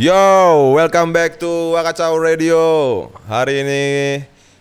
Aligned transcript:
Yo, 0.00 0.16
welcome 0.72 1.12
back 1.12 1.36
to 1.36 1.76
Wakacau 1.76 2.16
Radio. 2.16 2.64
Hari 3.28 3.60
ini 3.60 3.84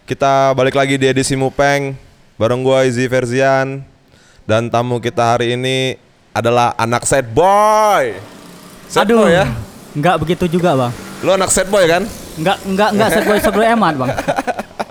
kita 0.04 0.52
balik 0.52 0.76
lagi 0.76 1.00
di 1.00 1.08
edisi 1.08 1.32
Mupeng 1.40 1.96
bareng 2.36 2.60
gua 2.60 2.84
Izzy 2.84 3.08
Verzian 3.08 3.80
dan 4.44 4.68
tamu 4.68 5.00
kita 5.00 5.24
hari 5.24 5.56
ini 5.56 5.96
adalah 6.36 6.76
anak 6.76 7.08
sad 7.08 7.32
boy. 7.32 8.20
Sad 8.92 9.08
Aduh, 9.08 9.24
boy 9.24 9.32
ya. 9.32 9.48
Enggak 9.96 10.20
begitu 10.20 10.60
juga, 10.60 10.76
Bang. 10.76 10.92
Lu 11.24 11.32
anak 11.32 11.56
sad 11.56 11.72
boy 11.72 11.88
kan? 11.88 12.04
Enggak 12.36 12.60
enggak 12.68 12.90
enggak 12.92 13.10
set 13.16 13.24
boy 13.24 13.40
sebelum 13.40 13.68
emat, 13.80 13.94
Bang. 13.96 14.12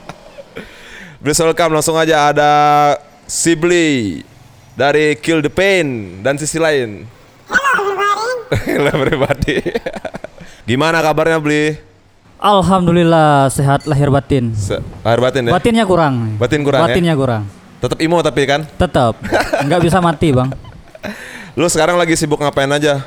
Please 1.21 1.45
welcome 1.45 1.77
langsung 1.77 2.01
aja 2.01 2.33
ada 2.33 2.53
Sibli 3.29 4.25
dari 4.73 5.13
Kill 5.21 5.45
the 5.45 5.53
Pain 5.53 6.25
dan 6.25 6.41
sisi 6.41 6.57
lain. 6.57 7.05
Halo 8.49 8.89
everybody. 8.97 9.61
Gimana 10.69 11.01
kabarnya 11.01 11.41
Bli? 11.41 11.81
Alhamdulillah 12.37 13.49
sehat 13.49 13.89
lahir 13.89 14.13
batin. 14.13 14.53
Se- 14.53 14.85
Lahir 15.01 15.17
batin 15.19 15.49
ya? 15.49 15.51
Batinnya 15.51 15.83
kurang. 15.83 16.37
Batin 16.37 16.61
kurang, 16.61 16.85
ya? 16.85 16.87
Batinnya 16.87 17.15
kurang. 17.17 17.43
Tetap 17.81 17.97
imo 17.99 18.21
tapi 18.21 18.45
kan? 18.45 18.69
Tetap 18.77 19.17
enggak 19.65 19.81
bisa 19.89 19.99
mati, 19.99 20.29
Bang. 20.29 20.53
Lu 21.57 21.65
sekarang 21.67 21.97
lagi 21.97 22.13
sibuk 22.15 22.37
ngapain 22.37 22.69
aja? 22.69 23.01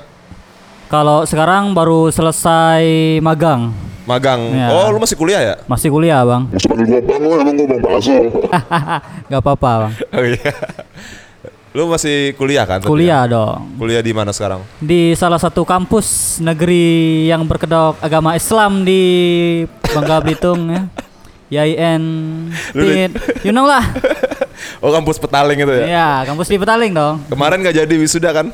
Kalau 0.89 1.21
sekarang 1.23 1.71
baru 1.71 2.09
selesai 2.09 2.81
magang. 3.21 3.69
Magang. 4.03 4.41
Ya. 4.51 4.67
Oh, 4.73 4.89
lu 4.89 4.97
masih 4.97 5.13
kuliah 5.13 5.39
ya? 5.39 5.55
Masih 5.63 5.87
kuliah, 5.87 6.25
Bang. 6.25 6.49
Masih 6.49 6.67
panggil 6.67 6.87
gua 6.89 6.99
bang 7.05 7.21
lu 7.21 7.31
emang 7.37 7.53
gua 7.55 7.67
bang 7.69 7.79
bakso 7.79 8.15
Enggak 9.29 9.41
apa-apa, 9.45 9.71
Bang. 9.85 9.93
Oh 10.11 10.25
iya. 10.25 10.51
Lu 11.71 11.87
masih 11.87 12.35
kuliah 12.35 12.67
kan? 12.67 12.83
Kuliah 12.83 13.23
ya? 13.23 13.31
dong. 13.31 13.79
Kuliah 13.79 14.03
di 14.03 14.11
mana 14.11 14.35
sekarang? 14.35 14.59
Di 14.75 15.15
salah 15.15 15.39
satu 15.39 15.63
kampus 15.63 16.37
negeri 16.43 17.23
yang 17.31 17.47
berkedok 17.47 17.95
agama 18.03 18.35
Islam 18.35 18.83
di 18.83 19.01
Bangka 19.87 20.19
Belitung 20.23 20.67
ya. 20.67 20.83
YIN 21.51 22.03
Tit. 22.71 23.11
You 23.43 23.51
know 23.51 23.63
lah. 23.63 23.83
Oh, 24.77 24.93
kampus 24.93 25.17
Petaling 25.17 25.57
itu 25.57 25.73
ya? 25.73 25.85
Ya, 25.89 26.09
kampus 26.21 26.45
di 26.45 26.57
Petaling 26.57 26.93
dong. 26.93 27.17
Kemarin 27.25 27.65
nggak 27.65 27.81
jadi 27.81 27.95
wisuda 27.97 28.29
kan? 28.29 28.53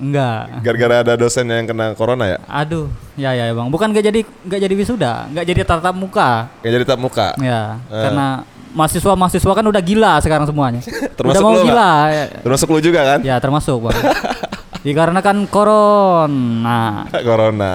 Enggak. 0.00 0.60
Gara-gara 0.64 0.96
ada 1.04 1.12
dosen 1.14 1.44
yang 1.44 1.64
kena 1.64 1.92
corona 1.92 2.24
ya? 2.26 2.38
Aduh, 2.48 2.88
ya 3.14 3.30
ya 3.32 3.52
bang. 3.52 3.68
Bukan 3.68 3.92
nggak 3.92 4.04
jadi 4.04 4.20
nggak 4.24 4.60
jadi 4.60 4.74
wisuda, 4.74 5.12
nggak 5.30 5.44
jadi 5.44 5.60
tatap 5.62 5.92
muka. 5.92 6.48
Nggak 6.64 6.72
jadi 6.72 6.84
tatap 6.84 7.00
muka. 7.00 7.26
Ya, 7.40 7.76
Eh. 7.88 8.02
karena 8.02 8.26
mahasiswa 8.74 9.14
mahasiswa 9.14 9.52
kan 9.52 9.64
udah 9.64 9.80
gila 9.80 10.18
sekarang 10.18 10.44
semuanya. 10.44 10.82
Termasuk 11.16 11.38
udah 11.38 11.40
mau 11.40 11.54
lu 11.54 11.62
gila. 11.64 11.92
Ya, 12.08 12.24
Termasuk 12.42 12.68
lu 12.68 12.80
juga 12.82 13.00
kan? 13.06 13.18
ya 13.22 13.36
termasuk 13.38 13.78
bang. 13.80 13.96
Dikarenakan 14.84 15.36
corona. 15.48 16.80
corona. 17.28 17.74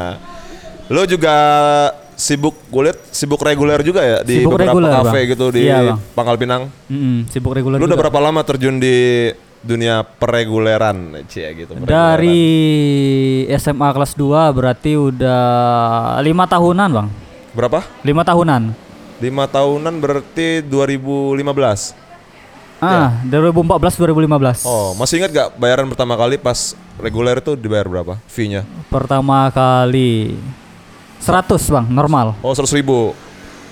Lu 0.86 1.02
juga 1.06 1.36
sibuk 2.14 2.54
gue 2.68 2.84
liat 2.86 3.00
sibuk 3.10 3.40
reguler 3.40 3.80
juga 3.80 4.04
ya 4.04 4.18
di 4.20 4.44
Sibuk 4.44 4.54
beberapa 4.54 4.76
reguler, 4.76 4.92
kafe 5.00 5.08
Bang. 5.18 5.32
gitu 5.32 5.46
di 5.50 5.62
Iya, 5.64 5.78
Bang. 5.88 6.00
Pangkal 6.14 6.36
Pinang. 6.36 6.62
Mm-mm, 6.86 7.18
sibuk 7.28 7.54
reguler 7.54 7.78
Lu 7.78 7.86
udah 7.86 7.90
juga. 7.90 8.04
berapa 8.06 8.20
lama 8.20 8.42
terjun 8.44 8.76
di 8.76 9.30
dunia 9.60 10.04
pereguleran, 10.04 10.98
Cie 11.26 11.48
gitu. 11.54 11.74
pereguleran. 11.74 11.88
Dari 11.88 12.44
SMA 13.56 13.90
kelas 13.90 14.14
2 14.14 14.26
berarti 14.52 14.92
udah 14.94 15.44
lima 16.20 16.44
tahunan 16.46 16.90
bang. 16.92 17.08
berapa? 17.50 17.80
Lima 18.02 18.22
tahunan. 18.22 18.62
Lima 19.20 19.46
tahunan 19.46 20.00
berarti 20.00 20.64
2015. 20.64 21.92
Ah, 22.80 23.20
2014 23.28 24.00
2015. 24.00 24.64
Ya. 24.64 24.72
Oh, 24.72 24.96
masih 24.96 25.20
ingat 25.20 25.32
gak 25.36 25.50
bayaran 25.60 25.84
pertama 25.92 26.16
kali 26.16 26.40
pas 26.40 26.72
reguler 26.96 27.36
itu 27.36 27.60
dibayar 27.60 27.84
berapa 27.84 28.16
fee-nya? 28.32 28.64
Pertama 28.88 29.52
kali 29.52 30.40
100 31.20 31.60
bang, 31.68 31.86
normal. 31.92 32.40
Oh, 32.40 32.56
100 32.56 32.72
ribu. 32.72 33.12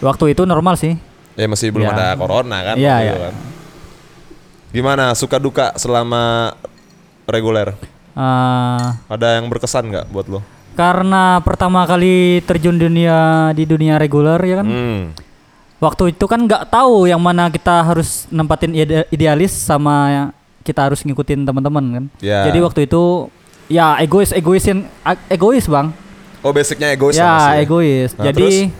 Waktu 0.03 0.35
itu 0.35 0.43
normal 0.43 0.75
sih. 0.75 0.99
Ya 1.39 1.47
masih 1.47 1.71
belum 1.71 1.87
Ya. 1.87 1.95
ada 1.95 2.07
corona 2.19 2.57
kan? 2.67 2.75
Iya, 2.75 2.95
iya. 2.99 3.13
kan. 3.31 3.33
Gimana 4.75 5.15
suka 5.15 5.39
duka 5.39 5.71
selama 5.79 6.51
reguler? 7.23 7.71
Ah, 8.11 8.99
Ada 9.07 9.39
yang 9.39 9.47
berkesan 9.47 9.87
nggak 9.87 10.11
buat 10.11 10.27
lo? 10.27 10.43
Karena 10.75 11.39
pertama 11.41 11.87
kali 11.87 12.43
terjun 12.43 12.75
dunia 12.75 13.49
di 13.55 13.63
dunia 13.63 13.95
reguler 13.95 14.37
ya 14.43 14.59
kan. 14.59 14.67
Hmm. 14.67 15.03
Waktu 15.77 16.09
itu 16.09 16.25
kan 16.25 16.41
nggak 16.41 16.73
tahu 16.73 17.05
yang 17.05 17.21
mana 17.21 17.47
kita 17.47 17.85
harus 17.85 18.25
nempatin 18.27 18.73
ide- 18.73 19.05
idealis 19.07 19.53
sama 19.53 20.29
kita 20.65 20.89
harus 20.89 21.05
ngikutin 21.05 21.45
teman-teman 21.45 21.85
kan. 21.93 22.03
Ya. 22.17 22.49
Jadi 22.49 22.59
waktu 22.59 22.79
itu 22.85 23.29
ya 23.69 23.93
egois 24.01 24.33
egoisin 24.33 24.89
egois 25.27 25.69
bang. 25.69 25.93
Oh, 26.41 26.49
basicnya 26.49 26.89
egois 26.89 27.13
ya 27.13 27.57
egois. 27.57 28.17
Nah, 28.17 28.25
Jadi 28.25 28.41
terus? 28.67 28.73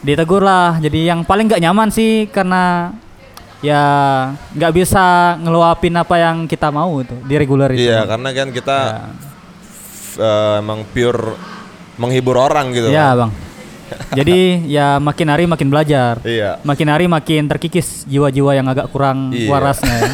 ditegur 0.00 0.44
lah. 0.44 0.76
Jadi 0.76 1.08
yang 1.08 1.24
paling 1.24 1.48
nggak 1.48 1.62
nyaman 1.62 1.88
sih 1.88 2.28
karena 2.28 2.92
ya 3.60 3.82
nggak 4.52 4.72
bisa 4.72 5.04
ngeluapin 5.36 5.92
apa 5.94 6.16
yang 6.16 6.44
kita 6.44 6.68
mau 6.68 7.00
itu 7.00 7.16
di 7.24 7.34
reguler 7.36 7.72
itu. 7.72 7.88
Iya, 7.88 8.04
karena 8.04 8.28
kan 8.30 8.48
kita 8.50 8.78
Ya. 8.78 8.96
f- 9.88 10.20
eh, 10.20 10.54
emang 10.60 10.84
pure 10.84 11.32
menghibur 11.96 12.36
orang 12.36 12.72
gitu. 12.72 12.88
Iya 12.88 13.16
bang. 13.16 13.30
Jadi 14.18 14.66
ya 14.66 14.96
makin 14.96 15.28
hari 15.28 15.44
makin 15.44 15.68
belajar. 15.68 16.18
Iya. 16.22 16.58
Makin 16.62 16.88
hari 16.88 17.06
makin 17.06 17.46
terkikis 17.46 18.04
jiwa-jiwa 18.04 18.52
yang 18.52 18.66
agak 18.66 18.88
kurang 18.88 19.30
Iya. 19.30 19.48
warasnya. 19.48 19.96
ya. 20.02 20.12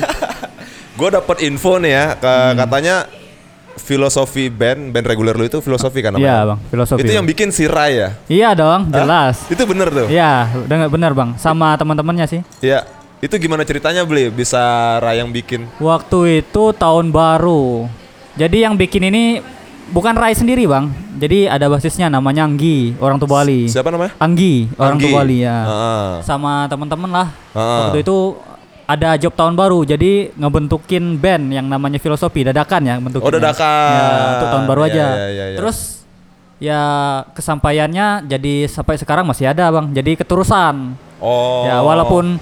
Gue 0.96 1.08
dapat 1.12 1.44
info 1.44 1.76
nih 1.76 1.92
ya, 1.92 2.06
ke, 2.16 2.24
Hmm. 2.24 2.56
katanya 2.56 2.96
filosofi 3.76 4.48
band 4.48 4.90
band 4.90 5.06
reguler 5.06 5.36
lu 5.36 5.44
itu 5.44 5.60
filosofi 5.60 6.00
kan 6.00 6.16
Iya 6.16 6.18
namanya? 6.18 6.44
bang, 6.48 6.58
filosofi. 6.72 7.00
Itu 7.04 7.12
yang 7.12 7.26
bikin 7.28 7.52
si 7.52 7.68
Rai 7.68 8.00
ya? 8.00 8.08
Iya 8.26 8.48
dong, 8.52 8.88
Hah? 8.88 8.96
jelas. 8.96 9.36
Itu 9.46 9.62
bener 9.62 9.92
tuh? 9.92 10.08
Iya, 10.08 10.48
udah 10.64 10.88
bener 10.88 11.12
bang. 11.12 11.30
Sama 11.36 11.76
teman-temannya 11.76 12.26
sih. 12.26 12.40
Iya. 12.60 12.88
Itu 13.16 13.36
gimana 13.36 13.64
ceritanya 13.64 14.04
beli 14.04 14.28
bisa 14.28 14.60
Rai 14.98 15.20
yang 15.20 15.28
bikin? 15.28 15.68
Waktu 15.76 16.44
itu 16.44 16.72
tahun 16.72 17.08
baru. 17.08 17.88
Jadi 18.36 18.64
yang 18.64 18.76
bikin 18.76 19.08
ini 19.08 19.40
bukan 19.90 20.14
Rai 20.14 20.34
sendiri 20.34 20.66
bang. 20.66 20.90
Jadi 21.16 21.48
ada 21.48 21.66
basisnya 21.66 22.12
namanya 22.12 22.44
Anggi, 22.44 22.92
orang 23.00 23.16
Tubali. 23.16 23.64
Siapa 23.70 23.88
namanya? 23.88 24.12
Anggi, 24.20 24.68
orang 24.76 25.00
Anggi. 25.00 25.04
Tubali 25.08 25.36
ya. 25.40 25.58
Heeh. 25.64 26.08
Sama 26.22 26.68
teman-teman 26.68 27.10
lah. 27.10 27.28
Heeh. 27.56 27.80
Waktu 27.88 27.98
itu 28.04 28.16
ada 28.86 29.18
job 29.18 29.34
tahun 29.34 29.58
baru, 29.58 29.82
jadi 29.82 30.30
ngebentukin 30.36 31.18
band 31.18 31.50
yang 31.50 31.66
namanya 31.66 31.98
Filosofi 31.98 32.46
dadakan 32.46 32.82
ya 32.86 32.94
bentukin. 33.02 33.26
Oh, 33.26 33.32
dadakan. 33.34 33.90
Ya, 33.90 34.06
untuk 34.38 34.48
tahun 34.54 34.64
baru 34.70 34.80
Iya, 34.86 34.90
aja. 34.92 35.06
iya, 35.06 35.26
iya, 35.26 35.44
iya. 35.50 35.58
Terus 35.58 35.78
ya 36.56 36.80
kesampaiannya 37.36 38.06
jadi 38.30 38.54
sampai 38.70 38.94
sekarang 38.96 39.24
masih 39.26 39.50
ada 39.50 39.72
bang. 39.72 39.90
Jadi 39.90 40.20
keterusan. 40.20 40.94
Oh. 41.18 41.64
Ya 41.66 41.80
walaupun 41.82 42.36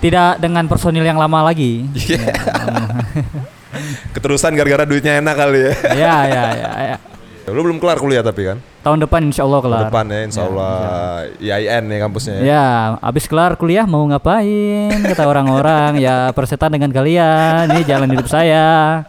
tidak 0.00 0.40
dengan 0.40 0.66
personil 0.66 1.04
yang 1.04 1.20
lama 1.20 1.46
lagi. 1.46 1.84
Iya. 1.94 2.24
Keterusan 4.14 4.54
gara-gara 4.56 4.84
duitnya 4.88 5.18
enak 5.20 5.34
kali 5.36 5.60
ya. 5.60 5.72
ya 5.94 6.16
ya 6.26 6.44
ya. 6.54 6.70
ya. 6.94 6.96
Lu 7.54 7.62
belum 7.62 7.78
kelar 7.78 8.02
kuliah 8.02 8.26
tapi 8.26 8.42
kan? 8.42 8.58
Tahun 8.82 8.98
depan 8.98 9.22
insya 9.22 9.46
Allah 9.46 9.60
kelar. 9.62 9.80
Depan 9.86 10.04
ya 10.10 10.20
insya 10.26 10.42
Allah 10.50 10.74
IAIN 11.38 11.84
nih 11.86 11.98
kampusnya 12.02 12.34
ya. 12.38 12.42
Ya, 12.42 12.66
abis 12.98 13.30
kelar 13.30 13.54
kuliah 13.54 13.86
mau 13.86 14.02
ngapain? 14.06 14.90
Kata 15.06 15.30
orang-orang, 15.30 16.02
ya 16.02 16.34
persetan 16.34 16.74
dengan 16.74 16.90
kalian. 16.90 17.70
Ini 17.70 17.82
jalan 17.86 18.10
hidup 18.10 18.26
saya. 18.26 19.02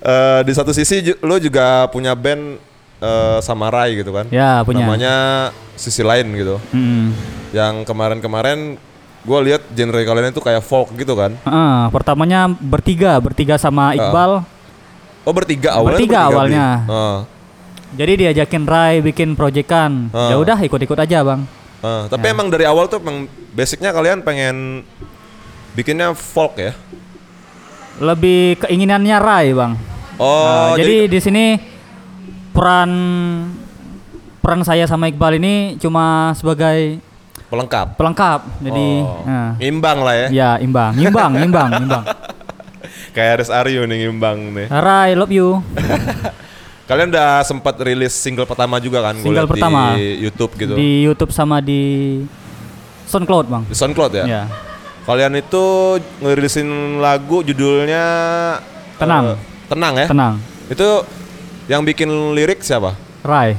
Eh, 0.00 0.40
di 0.48 0.52
satu 0.56 0.72
sisi 0.72 1.12
ju- 1.12 1.20
lu 1.20 1.36
juga 1.36 1.84
punya 1.92 2.16
band 2.16 2.56
eh, 3.04 3.38
sama 3.44 3.68
Rai 3.68 4.00
gitu 4.00 4.16
kan? 4.16 4.28
Ya, 4.32 4.64
punya. 4.64 4.88
Namanya 4.88 5.14
sisi 5.76 6.00
lain 6.00 6.32
gitu. 6.32 6.56
Mm. 6.72 7.12
Yang 7.52 7.74
kemarin-kemarin 7.84 8.80
gue 9.26 9.38
lihat 9.50 9.62
genre 9.74 10.00
kalian 10.06 10.30
itu 10.30 10.38
kayak 10.38 10.62
folk 10.62 10.94
gitu 10.94 11.18
kan? 11.18 11.34
Heeh, 11.34 11.78
pertamanya 11.90 12.46
bertiga, 12.46 13.18
bertiga 13.18 13.58
sama 13.58 13.92
Iqbal. 13.98 14.46
Oh 15.26 15.34
bertiga 15.34 15.74
awalnya? 15.74 15.98
Bertiga 15.98 16.20
Bli? 16.22 16.28
awalnya. 16.30 16.66
Heeh. 16.86 17.18
Jadi 17.96 18.12
diajakin 18.22 18.64
Rai 18.66 18.94
bikin 19.02 19.34
proyekan. 19.34 20.14
Ah. 20.14 20.30
Ya 20.30 20.36
udah 20.38 20.58
ikut-ikut 20.62 20.98
aja, 20.98 21.26
Bang. 21.26 21.42
Ya. 21.86 22.10
tapi 22.10 22.34
emang 22.34 22.50
dari 22.50 22.66
awal 22.66 22.90
tuh 22.90 22.98
emang 22.98 23.30
basicnya 23.54 23.94
kalian 23.94 24.18
pengen 24.26 24.82
bikinnya 25.78 26.10
folk 26.18 26.58
ya? 26.58 26.74
Lebih 28.02 28.62
keinginannya 28.66 29.16
Rai, 29.18 29.54
Bang. 29.54 29.78
Oh 30.16 30.72
Nah, 30.72 30.80
jadi, 30.80 31.06
di 31.06 31.20
sini 31.20 31.44
peran 32.56 32.90
peran 34.40 34.62
saya 34.64 34.88
sama 34.88 35.10
Iqbal 35.10 35.36
ini 35.36 35.76
cuma 35.76 36.32
sebagai 36.38 37.02
pelengkap. 37.50 37.94
pelengkap. 37.94 38.40
Jadi 38.62 38.88
oh. 39.02 39.22
nah, 39.26 39.50
imbang 39.62 39.98
lah 40.02 40.14
ya. 40.14 40.28
ya 40.30 40.50
imbang, 40.58 40.92
imbang, 40.98 41.32
imbang, 41.46 41.70
imbang. 41.82 42.04
Kayak 43.14 43.40
Aris 43.40 43.50
Aryo 43.50 43.82
nih 43.88 44.10
imbang 44.10 44.38
nih. 44.52 44.66
Rai, 44.68 45.16
love 45.16 45.32
you. 45.32 45.60
Kalian 46.88 47.10
udah 47.10 47.42
sempat 47.42 47.74
rilis 47.82 48.14
single 48.14 48.46
pertama 48.46 48.78
juga 48.78 49.02
kan? 49.10 49.18
Single 49.18 49.50
pertama. 49.50 49.98
di 49.98 50.22
YouTube 50.22 50.52
gitu. 50.54 50.74
Di 50.78 51.02
YouTube 51.02 51.34
sama 51.34 51.58
di 51.58 52.22
SoundCloud, 53.10 53.46
Bang. 53.50 53.62
Di 53.66 53.74
SoundCloud 53.74 54.12
ya? 54.14 54.24
Ya. 54.26 54.42
Kalian 55.02 55.38
itu 55.38 55.64
ngerilisin 56.18 56.98
lagu 56.98 57.42
judulnya 57.42 58.04
Tenang. 58.98 59.34
eh, 59.34 59.38
tenang 59.70 59.94
ya? 59.98 60.06
Tenang. 60.10 60.34
Itu 60.66 61.06
yang 61.66 61.82
bikin 61.82 62.10
lirik 62.34 62.62
siapa? 62.62 62.94
Rai. 63.22 63.58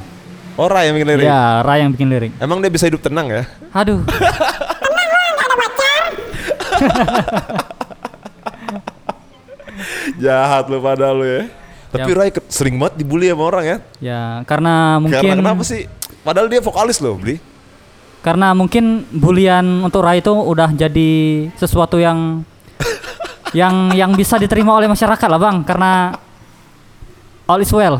Oh 0.58 0.66
Ray 0.66 0.90
yang 0.90 0.98
bikin 0.98 1.08
lirik. 1.14 1.24
Ya, 1.24 1.62
Ray 1.62 1.78
yang 1.86 1.94
bikin 1.94 2.08
lirik. 2.10 2.32
Emang 2.42 2.58
dia 2.58 2.66
bisa 2.66 2.90
hidup 2.90 2.98
tenang 2.98 3.30
ya? 3.30 3.46
Aduh. 3.70 4.02
Jahat 10.18 10.66
lu 10.66 10.82
pada 10.82 11.14
lu 11.14 11.22
ya. 11.22 11.46
Tapi 11.88 12.10
Ya. 12.10 12.28
Ke- 12.28 12.44
sering 12.50 12.76
banget 12.76 13.00
dibully 13.00 13.30
sama 13.30 13.44
orang 13.48 13.64
ya. 13.64 13.76
Ya, 14.02 14.22
karena 14.44 14.98
mungkin 15.00 15.22
Karena 15.24 15.40
kenapa 15.40 15.62
sih? 15.64 15.88
Padahal 16.20 16.50
dia 16.50 16.60
vokalis 16.60 17.00
loh, 17.00 17.16
Bli. 17.16 17.40
Karena 18.20 18.52
mungkin 18.52 19.06
bulian 19.08 19.86
untuk 19.86 20.02
Ray 20.04 20.20
itu 20.20 20.34
udah 20.34 20.74
jadi 20.74 21.10
sesuatu 21.54 21.96
yang 21.96 22.42
yang 23.56 23.94
yang 23.94 24.10
bisa 24.12 24.36
diterima 24.36 24.74
oleh 24.74 24.90
masyarakat 24.90 25.28
lah, 25.30 25.40
Bang, 25.40 25.62
karena 25.64 26.12
all 27.48 27.58
is 27.58 27.72
well. 27.72 27.96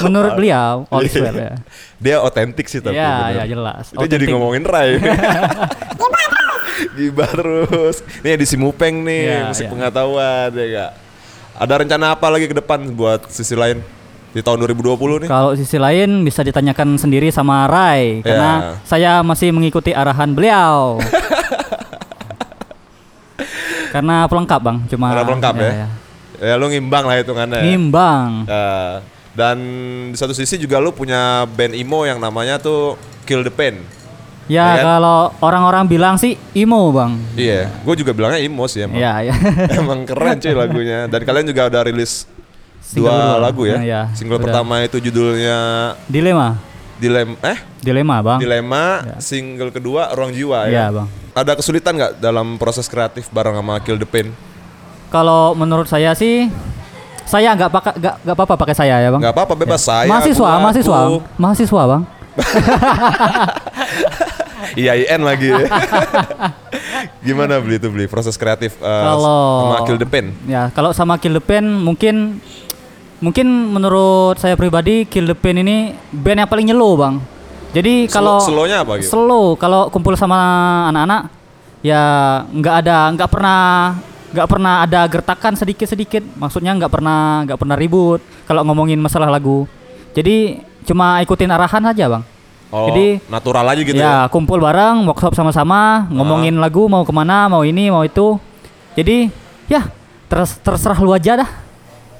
Menurut 0.00 0.38
beliau, 0.38 0.86
all 0.88 1.02
is 1.02 1.12
well 1.12 1.34
ya. 1.34 1.58
Dia 2.04 2.16
otentik 2.22 2.70
sih 2.70 2.78
tapi. 2.78 2.96
Ya, 2.96 3.28
bener. 3.28 3.36
ya 3.36 3.44
jelas. 3.50 3.84
Dia 3.92 4.08
jadi 4.08 4.24
ngomongin 4.30 4.62
Ray. 4.64 5.02
Gibah 6.94 7.28
terus. 7.36 8.00
Nih 8.22 8.38
di 8.38 8.46
Simupeng 8.46 9.02
nih, 9.02 9.22
Ya, 9.26 9.38
musik 9.50 9.66
ya. 9.66 9.70
pengetahuan 9.70 10.48
ya 10.54 10.66
Kak. 10.70 10.90
Ada 11.60 11.74
rencana 11.76 12.06
apa 12.16 12.26
lagi 12.32 12.46
ke 12.48 12.56
depan 12.56 12.88
buat 12.94 13.28
sisi 13.28 13.52
lain 13.52 13.84
di 14.32 14.40
tahun 14.40 14.64
2020 14.64 15.26
nih? 15.26 15.28
Kalau 15.28 15.52
sisi 15.52 15.76
lain 15.76 16.24
bisa 16.24 16.40
ditanyakan 16.40 16.96
sendiri 16.96 17.28
sama 17.28 17.68
Ray 17.68 18.24
karena 18.24 18.50
Ya. 18.56 18.70
saya 18.86 19.12
masih 19.20 19.52
mengikuti 19.52 19.92
arahan 19.92 20.32
beliau. 20.32 21.02
karena 23.92 24.24
pelengkap, 24.24 24.60
Bang. 24.62 24.78
Cuma 24.86 25.10
Karena 25.10 25.26
pelengkap 25.26 25.54
ya. 25.58 25.70
Ya 25.84 25.88
lu 26.40 26.66
ngimbang 26.66 27.04
lah 27.04 27.16
hitungannya. 27.16 27.56
ya. 27.56 27.64
Ngimbang. 27.66 28.30
Ya, 28.44 28.68
dan 29.30 29.56
di 30.08 30.16
satu 30.16 30.32
sisi 30.32 30.56
juga 30.56 30.76
lu 30.76 30.90
punya 30.90 31.44
band 31.46 31.72
emo 31.72 32.02
yang 32.02 32.16
namanya 32.16 32.56
tuh 32.56 32.96
Kill 33.22 33.40
the 33.40 33.50
Pain. 33.50 33.78
Ya, 34.44 34.74
Ya 34.74 34.74
kan? 34.74 34.98
kalau 34.98 35.18
orang-orang 35.38 35.86
bilang 35.86 36.14
sih 36.16 36.34
emo, 36.52 36.90
Bang. 36.90 37.22
Iya, 37.32 37.70
gue 37.70 37.94
juga 37.96 38.10
bilangnya 38.10 38.40
emo 38.40 38.66
sih 38.66 38.82
emang. 38.82 38.98
Ya, 38.98 39.22
ya. 39.22 39.34
emang 39.78 40.02
keren 40.02 40.36
cuy 40.36 40.50
lagunya. 40.50 41.06
Dan 41.06 41.22
kalian 41.22 41.46
juga 41.46 41.70
udah 41.70 41.82
rilis 41.84 42.26
Single 42.82 43.06
dua 43.06 43.14
kedua. 43.14 43.38
lagu 43.38 43.62
ya. 43.64 43.76
Nah, 43.76 43.86
ya, 43.86 44.02
Single 44.10 44.36
udah. 44.36 44.46
pertama 44.50 44.74
itu 44.80 44.98
judulnya 44.98 45.58
Dilema. 46.04 46.58
Dilem 46.98 47.32
eh 47.40 47.58
Dilema, 47.78 48.16
Bang. 48.20 48.38
Dilema, 48.38 48.84
Ya. 49.06 49.16
single 49.22 49.70
kedua 49.70 50.10
Ruang 50.10 50.34
Jiwa 50.34 50.66
Iya, 50.66 50.74
ya. 50.82 50.86
Bang. 50.92 51.08
Ada 51.30 51.54
kesulitan 51.54 51.94
nggak 51.94 52.12
dalam 52.18 52.58
proses 52.58 52.84
kreatif 52.84 53.30
bareng 53.30 53.54
sama 53.54 53.78
Kill 53.78 53.96
the 53.96 54.04
Pain? 54.04 54.34
Kalau 55.10 55.52
menurut 55.52 55.84
saya 55.84 56.14
sih 56.14 56.48
saya 57.26 57.54
nggak 57.54 57.70
pakai 57.70 57.92
nggak 57.98 58.14
nggak 58.26 58.34
apa-apa 58.34 58.54
pakai 58.58 58.74
saya 58.74 58.96
ya, 58.98 59.08
Bang. 59.10 59.20
Nggak 59.22 59.34
apa-apa 59.34 59.54
bebas 59.54 59.82
saya. 59.82 60.06
mahasiswa, 60.06 60.46
gua, 60.46 60.62
mahasiswa, 60.62 60.96
aku. 60.96 61.16
mahasiswa, 61.36 61.82
Bang. 61.86 62.02
IAIN 64.78 65.20
lagi 65.22 65.50
ya. 65.50 65.66
Gimana 67.26 67.58
beli 67.58 67.76
itu 67.76 67.88
beli 67.90 68.06
proses 68.06 68.38
kreatif 68.38 68.78
eh, 68.78 68.86
Kalau 68.86 69.66
sama 69.66 69.78
Kill 69.86 69.98
the 69.98 70.08
Pain? 70.08 70.26
Ya, 70.46 70.62
kalau 70.70 70.90
sama 70.94 71.14
Kill 71.18 71.34
the 71.36 71.42
Pain 71.42 71.66
mungkin 71.66 72.38
mungkin 73.20 73.46
menurut 73.70 74.38
saya 74.38 74.54
pribadi 74.54 75.04
Kill 75.04 75.26
the 75.26 75.36
Pain 75.36 75.58
ini 75.58 75.94
band 76.10 76.46
yang 76.46 76.50
paling 76.50 76.66
nyelo, 76.70 76.94
Bang. 76.94 77.18
Jadi 77.70 78.10
kalau 78.10 78.42
Slow- 78.42 78.66
slownya 78.66 78.82
apa 78.82 78.98
gitu? 78.98 79.10
Slow 79.14 79.54
kalau 79.54 79.90
kumpul 79.90 80.18
sama 80.18 80.38
anak-anak 80.90 81.30
ya 81.80 82.02
nggak 82.50 82.74
ada 82.84 82.98
nggak 83.14 83.30
pernah 83.30 83.94
nggak 84.30 84.46
pernah 84.46 84.86
ada 84.86 85.00
gertakan 85.10 85.54
sedikit-sedikit. 85.58 86.22
Maksudnya 86.38 86.74
nggak 86.78 86.92
pernah 86.92 87.44
nggak 87.46 87.58
pernah 87.58 87.76
ribut 87.76 88.20
kalau 88.46 88.62
ngomongin 88.66 88.98
masalah 88.98 89.30
lagu. 89.30 89.66
Jadi 90.14 90.62
cuma 90.86 91.22
ikutin 91.22 91.50
arahan 91.50 91.84
aja, 91.86 92.06
Bang. 92.10 92.24
Oh, 92.70 92.86
Jadi 92.86 93.18
natural 93.26 93.66
aja 93.66 93.82
gitu 93.82 93.98
ya, 93.98 94.06
ya. 94.06 94.16
kumpul 94.30 94.62
bareng, 94.62 95.02
workshop 95.10 95.34
sama-sama, 95.34 96.06
ngomongin 96.06 96.54
lagu 96.62 96.86
mau 96.86 97.02
ke 97.02 97.10
mana, 97.10 97.50
mau 97.50 97.66
ini, 97.66 97.90
mau 97.90 98.06
itu. 98.06 98.38
Jadi 98.94 99.26
ya 99.66 99.90
terus 100.30 100.54
terserah 100.62 100.98
lu 101.02 101.10
aja 101.10 101.42
dah. 101.42 101.50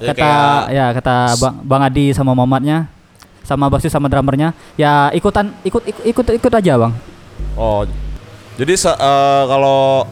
Ya, 0.03 0.11
kata 0.11 0.31
ya 0.75 0.85
kata 0.91 1.15
bang, 1.39 1.55
bang 1.63 1.81
Adi 1.87 2.05
sama 2.11 2.35
Mamatnya, 2.35 2.91
sama 3.47 3.71
basis 3.71 3.95
sama 3.95 4.11
drummernya, 4.11 4.51
ya 4.75 5.07
ikutan 5.15 5.55
ikut 5.63 5.87
ikut 5.87 6.03
ikut, 6.03 6.25
ikut 6.35 6.51
aja 6.51 6.73
bang. 6.75 6.91
Oh. 7.55 7.87
Jadi 8.59 8.75
eh, 8.75 9.43
kalau 9.47 10.03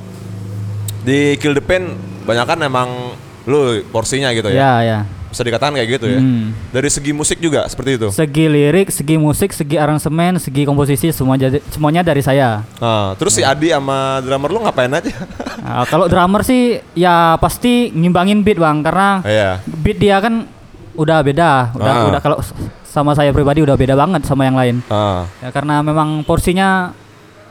di 1.09 1.33
Kill 1.35 1.51
the 1.51 1.63
Pain 1.63 1.97
banyak 2.23 2.45
kan 2.45 2.59
emang 2.61 3.17
lu 3.43 3.81
porsinya 3.89 4.29
gitu 4.29 4.53
ya. 4.53 4.55
Ya 4.55 4.73
ya. 4.79 4.99
Bisa 5.29 5.41
dikatakan 5.41 5.73
kayak 5.73 5.89
gitu 5.91 6.05
ya. 6.05 6.17
Hmm. 6.17 6.53
Dari 6.69 6.89
segi 6.89 7.13
musik 7.13 7.37
juga 7.37 7.65
seperti 7.65 7.97
itu. 7.97 8.07
Segi 8.09 8.45
lirik, 8.45 8.89
segi 8.89 9.13
musik, 9.13 9.53
segi 9.53 9.77
aransemen, 9.77 10.37
segi 10.37 10.65
komposisi 10.65 11.09
semua 11.09 11.33
jadi 11.33 11.61
semuanya 11.69 12.01
dari 12.01 12.21
saya. 12.21 12.65
Nah, 12.77 13.13
terus 13.13 13.33
si 13.33 13.41
Adi 13.41 13.69
sama 13.69 14.21
drummer 14.21 14.49
lu 14.49 14.61
ngapain 14.61 14.89
aja? 14.89 15.09
Nah, 15.59 15.85
kalau 15.85 16.09
drummer 16.09 16.41
sih 16.41 16.81
ya 16.97 17.37
pasti 17.37 17.93
ngimbangin 17.93 18.41
beat 18.41 18.57
bang 18.57 18.81
karena 18.81 19.21
Iya. 19.21 19.61
beat 19.61 20.01
dia 20.01 20.17
kan 20.17 20.49
udah 20.97 21.21
beda 21.21 21.77
udah 21.77 21.93
Ah. 21.93 22.07
udah 22.09 22.19
kalau 22.19 22.37
sama 22.81 23.13
saya 23.13 23.29
pribadi 23.29 23.61
udah 23.61 23.77
beda 23.77 23.93
banget 23.93 24.25
sama 24.25 24.49
yang 24.49 24.57
lain 24.57 24.81
Ah. 24.89 25.29
ya 25.39 25.53
karena 25.53 25.79
memang 25.79 26.25
porsinya 26.25 26.89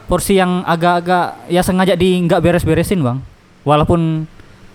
porsi 0.05 0.35
yang 0.35 0.67
agak-agak 0.67 1.47
ya 1.47 1.63
sengaja 1.63 1.95
di 1.95 2.19
nggak 2.19 2.41
beres-beresin 2.41 2.99
bang 2.99 3.23
walaupun 3.69 4.25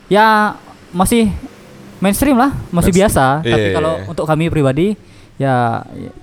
ya 0.06 0.54
masih 0.92 1.34
mainstream 1.98 2.38
lah 2.38 2.54
masih 2.70 2.94
Mainstream. 2.94 2.98
biasa 3.02 3.26
Iya, 3.42 3.50
tapi 3.50 3.66
iya, 3.66 3.74
kalau 3.74 3.94
iya. 3.96 4.06
untuk 4.06 4.26
kami 4.26 4.46
pribadi 4.48 4.88
ya 5.36 5.82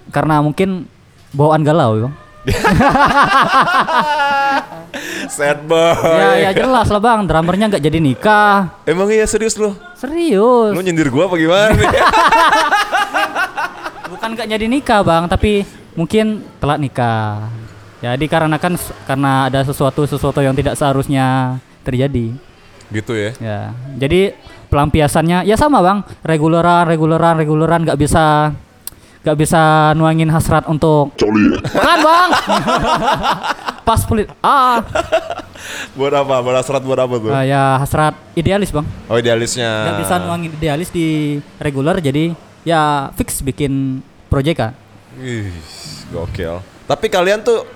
karena 0.08 0.38
mungkin 0.38 0.86
bawaan 1.32 1.60
galau 1.60 1.90
bang 2.00 2.14
Sad 5.30 5.62
boy. 5.62 5.94
ya 6.10 6.30
ya 6.40 6.52
jelas 6.52 6.86
lah 6.86 6.98
bang 6.98 7.22
drummernya 7.22 7.66
nggak 7.68 7.82
jadi 7.82 7.98
nikah 7.98 8.70
Emang 8.84 9.06
iya 9.08 9.22
serius 9.24 9.54
lu? 9.54 9.70
serius 9.94 10.70
Lu 10.70 10.80
nyindir 10.80 11.08
gua 11.08 11.26
apa 11.26 11.36
gimana 11.36 11.74
bukan 14.10 14.28
nggak 14.32 14.48
jadi 14.48 14.66
nikah 14.66 15.00
bang 15.00 15.24
tapi 15.26 15.62
mungkin 15.92 16.42
telat 16.58 16.78
nikah 16.78 17.46
ya 18.00 18.14
dikarenakan 18.14 18.74
s- 18.74 18.94
karena 19.04 19.46
ada 19.46 19.60
sesuatu 19.62 20.02
sesuatu 20.02 20.40
yang 20.40 20.52
tidak 20.52 20.74
seharusnya 20.74 21.56
terjadi 21.80 22.34
gitu 22.90 23.12
ya. 23.12 23.30
ya 23.38 23.58
jadi 23.96 24.34
pelampiasannya 24.66 25.42
ya 25.42 25.54
sama 25.54 25.78
bang 25.80 25.98
reguleran 26.22 26.86
reguleran 26.86 27.34
reguleran 27.36 27.80
nggak 27.82 27.96
bisa 27.96 28.54
nggak 29.20 29.36
bisa 29.36 29.62
nuangin 29.94 30.28
hasrat 30.28 30.64
untuk 30.64 31.12
Coli. 31.14 31.58
bukan 31.60 31.98
bang 32.00 32.30
pas 33.86 34.00
pelit 34.04 34.28
ah 34.40 34.80
Buat 35.92 36.14
apa? 36.16 36.40
Buat 36.40 36.56
hasrat 36.56 36.80
buat 36.80 36.96
apa 36.96 37.14
tuh? 37.14 37.28
ah, 37.28 37.44
ya 37.44 37.76
hasrat 37.76 38.16
idealis 38.32 38.70
bang 38.70 38.86
Oh 39.06 39.16
idealisnya. 39.16 39.70
nggak 39.86 39.98
bisa 40.00 40.14
nuangin 40.18 40.50
idealis 40.50 40.88
di 40.88 41.36
reguler 41.58 42.00
jadi 42.00 42.32
ya 42.62 43.12
fix 43.14 43.40
bikin 43.40 44.00
proyek 44.26 44.56
kan 44.56 44.72
Ih, 45.18 45.50
gokil. 46.08 46.62
Tapi 46.86 47.06
kalian 47.06 47.42
tuh 47.42 47.66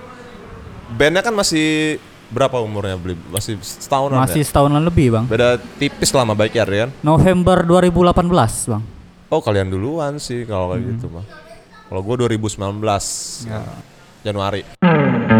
bandnya 0.89 1.19
kan 1.19 1.35
masih 1.35 1.99
berapa 2.27 2.57
umurnya 2.57 2.95
beli? 2.95 3.13
Masih 3.27 3.55
setahunan 3.57 4.17
masih 4.19 4.41
ya? 4.41 4.47
setahunan 4.47 4.81
lebih 4.81 5.13
bang 5.13 5.25
Beda 5.25 5.47
tipis 5.77 6.09
lah 6.09 6.23
sama 6.23 6.33
baik 6.33 6.53
ya 6.53 6.63
Rian. 6.63 6.89
November 7.01 7.61
2018 7.61 8.25
bang 8.67 8.83
Oh 9.27 9.39
kalian 9.39 9.67
duluan 9.67 10.15
sih 10.15 10.43
kalau 10.43 10.69
kayak 10.69 10.79
Hmm. 10.79 10.91
gitu 10.91 11.05
mah. 11.09 11.25
Kalau 11.85 12.01
gue 12.01 12.15
2019 12.19 13.45
Ya. 13.45 13.61
Januari. 14.23 14.61
Ya, 14.81 15.34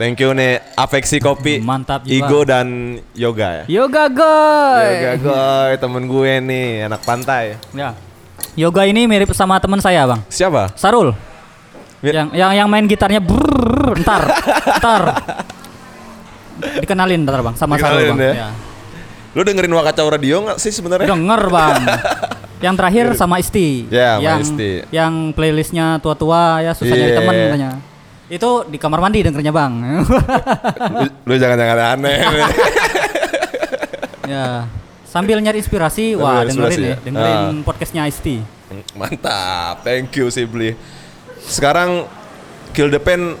Thank 0.00 0.16
you 0.16 0.32
nih 0.32 0.64
Afeksi 0.74 1.20
Kopi, 1.20 1.60
Mantap 1.60 2.08
juga. 2.08 2.16
Igo 2.16 2.40
dan 2.42 2.66
Yoga 3.12 3.48
ya. 3.52 3.64
Yoga 3.68 4.08
Goy. 4.08 4.84
Yoga 4.96 5.12
Goy, 5.20 5.70
temen 5.76 6.02
gue 6.08 6.32
nih, 6.40 6.68
anak 6.88 7.04
pantai. 7.04 7.60
Ya. 7.70 7.92
Yoga 8.56 8.88
ini 8.88 9.04
mirip 9.04 9.28
sama 9.30 9.60
teman 9.60 9.76
saya, 9.76 10.08
Bang. 10.08 10.24
Siapa? 10.26 10.72
Sarul. 10.72 11.12
Mi- 12.00 12.16
Yang 12.16 12.32
yang 12.32 12.52
yang 12.56 12.64
main 12.66 12.88
gitarnya 12.88 13.20
brrrr, 13.20 14.00
ntar. 14.00 14.24
ntar. 14.80 15.02
Dikenalin 16.80 17.20
ntar, 17.20 17.40
Bang, 17.42 17.54
sama 17.54 17.76
Sarul, 17.76 18.00
Dikenalin 18.00 18.10
Bang. 18.10 18.20
ya? 18.24 18.32
Ya. 18.34 18.48
Lu 19.30 19.44
dengerin 19.44 19.70
Wakacau 19.70 20.08
Radio 20.08 20.36
nggak 20.42 20.56
sih 20.56 20.72
sebenarnya? 20.72 21.12
Denger, 21.12 21.42
Bang. 21.46 21.76
yang 22.64 22.72
terakhir 22.72 23.12
sama 23.14 23.36
Isti. 23.36 23.84
Ya, 23.88 24.16
sama 24.16 24.24
yang, 24.24 24.40
Isti. 24.40 24.70
Yang 24.88 25.12
playlistnya 25.32 26.00
tua-tua 26.00 26.60
ya 26.60 26.72
susah 26.72 26.88
nyari 26.90 27.04
Iya. 27.06 27.18
teman 27.20 27.34
katanya. 27.36 27.70
Itu 28.30 28.62
di 28.70 28.78
kamar 28.78 29.02
mandi 29.02 29.26
dengernya, 29.26 29.50
Bang. 29.50 29.82
lu, 30.94 31.02
lu 31.26 31.34
jangan 31.34 31.58
jangan 31.58 31.78
aneh. 31.98 32.18
ya. 34.30 34.70
Sambil 35.02 35.42
nyari 35.42 35.58
inspirasi, 35.58 36.14
Sambil 36.14 36.22
wah 36.22 36.46
dengerin 36.46 36.78
ya, 36.78 36.86
ya? 36.86 36.96
dengerin 37.02 37.42
Ah. 37.42 37.50
podcastnya 37.66 38.06
Isti. 38.06 38.38
Mantap, 38.94 39.82
thank 39.82 40.14
you 40.14 40.30
sih 40.30 40.46
beli. 40.46 40.78
Sekarang 41.42 42.06
Kill 42.70 42.86
the 42.86 43.02
Pen 43.02 43.34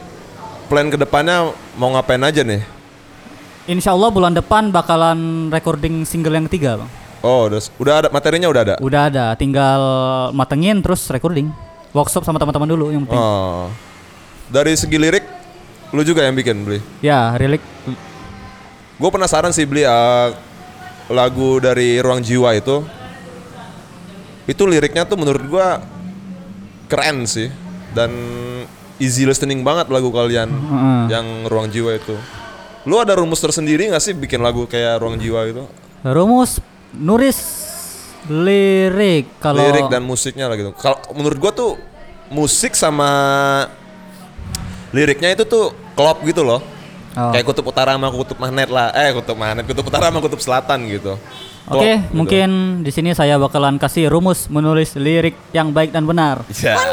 plan 0.66 0.90
ke 0.90 0.98
depannya 0.98 1.54
mau 1.78 1.94
ngapain 1.94 2.18
aja 2.26 2.42
nih? 2.42 2.66
Insya 3.70 3.94
Allah 3.94 4.10
bulan 4.10 4.34
depan 4.34 4.74
bakalan 4.74 5.46
recording 5.54 6.02
single 6.02 6.34
yang 6.34 6.50
ketiga 6.50 6.82
bang. 6.82 6.90
Oh, 7.22 7.46
udah, 7.46 7.62
udah 7.78 7.94
ada 7.94 8.08
materinya 8.10 8.50
udah 8.50 8.62
ada. 8.66 8.74
Udah 8.82 9.02
ada, 9.06 9.26
tinggal 9.38 9.80
matengin 10.34 10.82
terus 10.82 11.06
recording. 11.06 11.54
Workshop 11.94 12.26
sama 12.26 12.42
teman-teman 12.42 12.66
dulu 12.66 12.90
yang 12.90 13.06
penting. 13.06 13.22
Oh. 13.22 13.70
Dari 14.50 14.74
segi 14.74 14.98
lirik, 14.98 15.22
lu 15.94 16.02
juga 16.02 16.26
yang 16.26 16.34
bikin 16.34 16.66
beli. 16.66 16.82
Ya, 16.98 17.38
relic. 17.38 17.62
Gue 18.98 19.10
penasaran 19.14 19.54
sih 19.54 19.64
beli 19.64 19.86
uh, 19.86 20.34
lagu 21.10 21.58
dari 21.58 21.98
Ruang 21.98 22.22
Jiwa 22.22 22.54
itu. 22.54 22.82
Itu 24.46 24.66
liriknya 24.66 25.06
tuh 25.06 25.18
menurut 25.18 25.44
gua 25.46 25.78
keren 26.90 27.22
sih 27.26 27.46
dan 27.94 28.10
easy 28.98 29.22
listening 29.22 29.62
banget 29.62 29.86
lagu 29.90 30.10
kalian 30.10 30.50
Heeh. 30.50 31.02
yang 31.14 31.26
Ruang 31.46 31.70
Jiwa 31.70 31.94
itu. 31.98 32.18
Lu 32.86 32.98
ada 32.98 33.14
rumus 33.14 33.38
tersendiri 33.38 33.92
gak 33.92 34.02
sih 34.02 34.16
bikin 34.16 34.42
lagu 34.42 34.66
kayak 34.66 34.98
Ruang 34.98 35.22
Jiwa 35.22 35.46
itu? 35.46 35.62
Rumus 36.02 36.58
nulis 36.90 37.38
lirik 38.26 39.38
kalau 39.38 39.62
Lirik 39.62 39.86
dan 39.86 40.02
musiknya 40.02 40.50
lah 40.50 40.58
gitu. 40.58 40.74
Kalau 40.74 40.98
menurut 41.14 41.38
gua 41.38 41.52
tuh 41.54 41.78
musik 42.30 42.74
sama 42.74 43.10
liriknya 44.90 45.32
itu 45.32 45.44
tuh 45.44 45.70
klop 45.94 46.22
gitu 46.22 46.42
loh. 46.42 46.60
Oh. 47.10 47.34
Kayak 47.34 47.42
kutub 47.44 47.66
utara 47.66 47.94
sama 47.94 48.06
kutub 48.08 48.38
magnet 48.38 48.68
lah. 48.68 48.94
Eh 48.94 49.10
kutub 49.10 49.34
magnet, 49.34 49.66
kutub 49.66 49.82
utara 49.84 50.08
sama 50.08 50.18
kutub 50.18 50.38
selatan 50.38 50.86
gitu. 50.86 51.18
Oke, 51.66 51.70
Klop 51.70 51.82
gitu. 51.82 52.14
mungkin 52.14 52.50
di 52.82 52.90
sini 52.90 53.10
saya 53.12 53.34
bakalan 53.36 53.76
kasih 53.76 54.06
rumus 54.08 54.46
menulis 54.46 54.94
lirik 54.94 55.34
yang 55.50 55.70
baik 55.70 55.90
dan 55.90 56.02
benar. 56.02 56.42
Ya. 56.56 56.74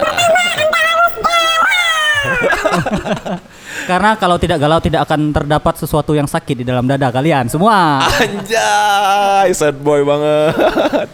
Karena 3.87 4.19
kalau 4.19 4.35
tidak 4.35 4.59
galau 4.59 4.77
tidak 4.77 5.07
akan 5.07 5.31
terdapat 5.31 5.79
sesuatu 5.79 6.11
yang 6.11 6.27
sakit 6.27 6.59
di 6.59 6.65
dalam 6.67 6.83
dada 6.83 7.07
kalian 7.07 7.47
semua. 7.47 8.03
Anjay, 8.03 9.47
sad 9.53 9.79
boy 9.79 10.03
banget. 10.03 11.07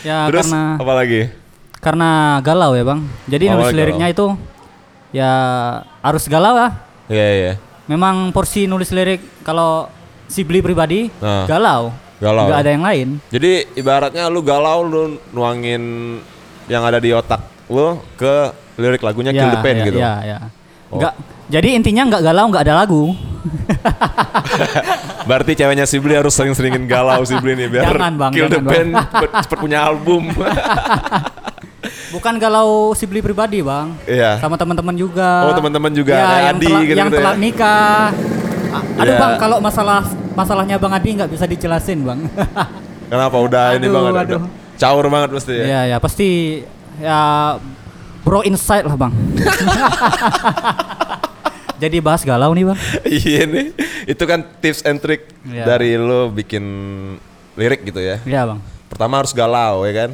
Ya 0.00 0.30
Terus 0.30 0.48
karena 0.48 0.62
apa 0.80 0.92
lagi? 0.94 1.22
karena 1.76 2.10
galau 2.40 2.72
ya, 2.72 2.80
Bang. 2.80 3.04
Jadi 3.28 3.44
Oh, 3.44 3.52
nulis 3.52 3.68
galau. 3.68 3.76
liriknya 3.76 4.08
itu 4.08 4.26
ya 5.14 5.32
harus 6.02 6.26
galau 6.26 6.58
ya. 6.58 6.68
Iya 7.06 7.28
iya. 7.30 7.52
Memang 7.86 8.34
porsi 8.34 8.66
nulis 8.66 8.90
lirik 8.90 9.22
kalau 9.46 9.86
si 10.26 10.42
beli 10.42 10.58
pribadi 10.58 11.06
Nah. 11.22 11.46
galau. 11.46 11.94
Galau. 12.18 12.50
Nggak 12.50 12.60
ada 12.64 12.70
yang 12.74 12.84
lain. 12.84 13.08
Jadi 13.30 13.52
ibaratnya 13.78 14.26
lu 14.26 14.40
galau 14.42 14.82
lu 14.82 15.02
nuangin 15.30 15.82
yang 16.66 16.82
ada 16.82 16.98
di 16.98 17.14
otak 17.14 17.38
lu 17.70 18.00
ke 18.18 18.50
lirik 18.80 19.04
lagunya 19.04 19.30
Kill 19.30 19.50
the 19.54 19.60
Pain 19.62 19.76
ya, 19.78 19.84
gitu. 19.86 19.98
Ya, 20.00 20.12
ya. 20.24 20.38
Oh. 20.90 20.98
Nggak, 20.98 21.14
jadi 21.52 21.68
intinya 21.78 22.02
nggak 22.10 22.22
galau 22.24 22.44
nggak 22.50 22.64
ada 22.66 22.74
lagu. 22.82 23.02
Berarti 25.28 25.52
ceweknya 25.56 25.84
si 25.84 26.00
Bli 26.00 26.16
harus 26.16 26.32
sering-seringin 26.32 26.88
galau 26.88 27.20
si 27.28 27.36
Bli 27.36 27.56
nih 27.56 27.68
biar 27.68 27.92
Jangan, 27.92 28.12
Bang, 28.16 28.32
Kill 28.32 28.48
the 28.48 28.60
jangan, 28.60 28.88
cepet, 29.04 29.30
cepet 29.44 29.58
punya 29.60 29.78
album. 29.84 30.32
Bukan 32.10 32.34
galau 32.36 32.68
si 32.92 33.04
beli 33.04 33.20
pribadi 33.20 33.58
bang. 33.58 33.92
Iya. 34.04 34.38
Sama 34.38 34.54
teman-teman 34.54 34.92
juga. 34.92 35.44
Oh, 35.44 35.52
teman-teman 35.52 35.90
juga, 35.90 36.12
Ya, 36.12 36.24
yang 36.48 36.56
Adi 36.56 36.64
telah, 36.64 36.80
gitu-gitu 36.80 36.98
yang 36.98 37.08
ya. 37.08 37.16
telah 37.16 37.34
nikah. 37.34 38.04
Aduh 38.94 39.06
Iya. 39.06 39.18
bang, 39.18 39.32
kalau 39.36 39.56
masalah 39.58 40.00
masalahnya 40.32 40.76
bang 40.76 40.92
Adi 40.92 41.08
nggak 41.14 41.30
bisa 41.30 41.44
dijelasin 41.44 41.98
bang. 42.00 42.20
Kenapa 43.10 43.36
udah 43.36 43.74
ini 43.74 43.84
Aduh, 43.84 43.94
banget? 43.94 44.12
aduh. 44.16 44.40
udah 44.40 44.50
Caur 44.74 45.06
banget 45.06 45.30
pasti 45.32 45.54
ya. 45.54 45.64
ya 45.64 45.80
ya 45.86 45.96
pasti 45.98 46.28
ya 46.98 47.20
bro 48.20 48.42
inside 48.42 48.82
lah 48.82 48.96
bang. 48.96 49.12
Jadi 51.74 51.98
bahas 52.00 52.22
galau 52.22 52.50
nih 52.50 52.64
bang. 52.64 52.78
Iya 53.04 53.42
nih. 53.44 53.66
Itu 54.06 54.24
kan 54.24 54.40
tips 54.58 54.82
and 54.82 54.98
trick 54.98 55.28
Iya. 55.44 55.64
dari 55.68 55.94
lo 55.94 56.26
bikin 56.28 56.64
lirik 57.54 57.84
gitu 57.84 57.98
ya. 57.98 58.22
Iya 58.22 58.48
bang. 58.48 58.58
Pertama 58.88 59.20
harus 59.20 59.30
galau 59.30 59.82
ya 59.82 59.92
kan. 59.96 60.10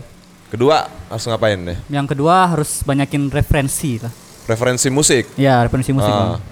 Kedua 0.50 0.82
harus 1.06 1.24
ngapain 1.24 1.54
nih? 1.56 1.78
Yang 1.86 2.06
kedua 2.10 2.50
harus 2.50 2.82
banyakin 2.82 3.30
referensi 3.30 4.02
lah. 4.02 4.10
Referensi 4.44 4.90
musik. 4.90 5.30
Ya 5.38 5.62
referensi 5.62 5.94
musik 5.94 6.10
Ah. 6.10 6.18
bang. 6.34 6.42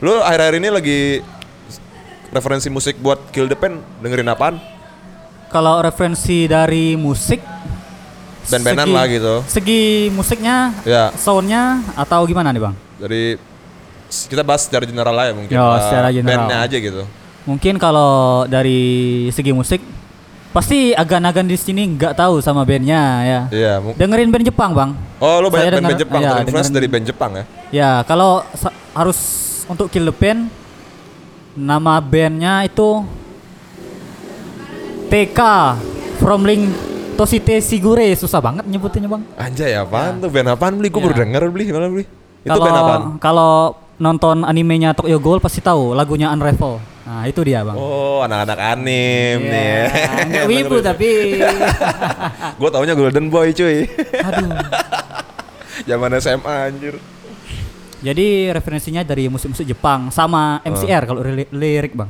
Lu 0.00 0.14
akhir-akhir 0.16 0.54
ini 0.56 0.68
lagi 0.70 1.00
referensi 2.30 2.70
musik 2.70 2.94
buat 2.96 3.18
Kill 3.28 3.50
the 3.50 3.58
Pen 3.58 3.82
dengerin 3.98 4.30
apaan? 4.30 4.62
Kalau 5.50 5.82
referensi 5.82 6.46
dari 6.46 6.94
musik 6.94 7.42
Band-bandan 8.40 8.88
lah 8.88 9.04
gitu. 9.06 9.42
Segi 9.46 10.10
musiknya, 10.10 10.74
Ya. 10.82 11.10
soundnya 11.14 11.82
atau 11.94 12.22
gimana 12.24 12.50
nih 12.50 12.62
bang? 12.62 12.74
Dari 12.98 13.22
kita 14.26 14.42
bahas 14.42 14.66
secara 14.66 14.82
general 14.82 15.12
lah 15.12 15.30
ya 15.30 15.34
mungkin. 15.34 15.54
Yo, 15.54 15.62
Ah, 15.62 15.78
secara 15.82 16.08
general. 16.10 16.46
Bandnya 16.46 16.58
aja 16.62 16.76
gitu. 16.78 17.02
Mungkin 17.46 17.78
kalau 17.78 18.46
dari 18.46 18.80
segi 19.30 19.50
musik 19.50 19.82
pasti 20.50 20.90
agan-agan 20.92 21.44
di 21.44 21.54
sini 21.54 21.86
nggak 21.90 22.14
tahu 22.14 22.38
sama 22.38 22.62
bandnya 22.62 23.02
ya. 23.22 23.40
Iya. 23.48 23.72
Dengerin 23.94 24.28
band 24.28 24.44
Jepang 24.44 24.70
bang. 24.72 24.90
Oh 25.16 25.38
lu 25.38 25.46
banyak 25.46 25.70
band-band 25.70 25.84
denger- 25.86 26.00
Jepang, 26.00 26.20
iya, 26.20 26.30
terinfluence 26.32 26.50
dengerin- 26.66 26.74
dari 26.74 26.86
band 26.88 27.04
Jepang 27.06 27.30
ya? 27.32 27.44
Ya 27.70 27.90
kalau 28.02 28.42
harus 28.90 29.18
untuk 29.64 29.86
Kill 29.86 30.02
the 30.02 30.12
Band 30.12 30.50
nama 31.52 31.98
bandnya 31.98 32.62
itu 32.62 33.04
TK 35.08 35.40
From 36.16 36.42
Link 36.42 36.70
Toshite 37.14 37.60
Sigure 37.60 38.06
susah 38.14 38.40
banget 38.40 38.64
nyebutinnya 38.64 39.06
bang. 39.06 39.22
Anjay 39.36 39.74
apaan 39.74 40.18
tuh 40.18 40.28
band 40.28 40.48
apaan 40.48 40.74
beli? 40.74 40.88
Gue 40.88 40.98
Iya. 40.98 41.06
baru 41.06 41.16
denger 41.20 41.42
beli 41.48 41.64
mana 41.68 41.86
beli? 41.86 42.04
Itu 42.40 42.48
Kalau 42.48 42.64
band 42.64 42.76
apaan? 42.76 43.02
kalau 43.18 43.52
nonton 44.00 44.42
animenya 44.42 44.96
Tokyo 44.96 45.20
Ghoul 45.20 45.38
pasti 45.38 45.60
tahu 45.60 45.92
lagunya 45.92 46.32
Unravel. 46.32 46.80
Nah 47.04 47.26
itu 47.26 47.40
dia 47.42 47.60
bang. 47.60 47.76
Oh 47.76 48.24
anak-anak 48.24 48.58
anim 48.58 49.38
nih. 49.42 49.76
Iya, 49.84 50.24
nggak 50.24 50.44
wibu 50.46 50.76
tapi. 50.80 51.10
Gue 52.60 52.70
taunya 52.70 52.94
Golden 52.94 53.28
Boy 53.28 53.52
cuy. 53.52 53.84
Aduh. 54.16 54.48
Zaman 55.88 56.16
SMA 56.16 56.54
anjir. 56.66 56.94
Jadi 58.00 58.48
referensinya 58.48 59.04
dari 59.04 59.28
musik-musik 59.28 59.68
Jepang 59.68 60.08
sama 60.08 60.64
MCR 60.64 61.04
kalau 61.04 61.20
li- 61.20 61.52
lirik 61.52 61.92
bang. 61.92 62.08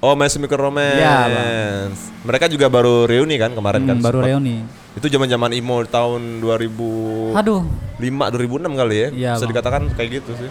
Oh 0.00 0.16
My 0.16 0.26
Chemical 0.26 0.56
Romance. 0.58 0.96
Iya, 0.96 1.92
Mereka 2.24 2.48
juga 2.48 2.66
baru 2.66 3.04
reuni 3.04 3.36
kan 3.36 3.52
kemarin 3.52 3.84
kan. 3.84 3.94
Hmm, 3.94 4.02
baru 4.02 4.18
sempat. 4.18 4.30
reuni. 4.32 4.56
Itu 4.90 5.06
zaman-zaman 5.06 5.52
emo 5.52 5.84
tahun 5.84 6.40
2005 6.40 7.36
Aduh. 7.36 7.62
2006 8.00 8.74
kali 8.74 8.96
ya. 8.96 9.08
Iya, 9.12 9.32
Bisa 9.36 9.44
Bang. 9.44 9.50
dikatakan 9.52 9.82
kayak 9.92 10.10
gitu 10.18 10.32
sih. 10.34 10.50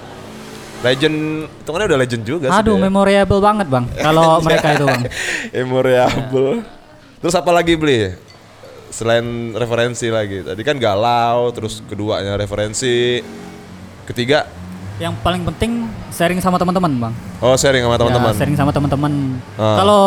Legend, 0.80 1.18
hitungannya 1.60 1.88
udah 1.92 2.00
legend 2.00 2.24
juga 2.24 2.48
sih. 2.48 2.56
Aduh, 2.56 2.80
dia. 2.80 2.84
memorable 2.88 3.42
banget 3.44 3.68
bang. 3.68 3.86
Kalau 4.00 4.40
mereka 4.48 4.68
itu 4.74 4.86
bang. 4.88 5.04
Memorable. 5.60 6.64
Terus 7.20 7.36
apa 7.36 7.52
lagi 7.52 7.76
beli? 7.76 8.16
Selain 8.90 9.24
referensi 9.54 10.08
lagi. 10.08 10.40
Tadi 10.40 10.62
kan 10.64 10.80
galau, 10.80 11.52
terus 11.52 11.84
keduanya 11.84 12.40
referensi. 12.40 13.20
Ketiga, 14.04 14.48
Yang 14.98 15.16
paling 15.24 15.44
penting 15.46 15.72
sharing 16.12 16.40
sama 16.40 16.60
teman-teman 16.60 16.92
bang. 16.98 17.14
oh 17.40 17.56
sharing 17.56 17.84
sama 17.84 17.96
teman-teman. 17.96 18.32
Ya, 18.32 18.36
sharing 18.36 18.58
sama 18.58 18.72
teman-teman. 18.72 19.14
Ah. 19.56 19.76
Kalau 19.80 20.04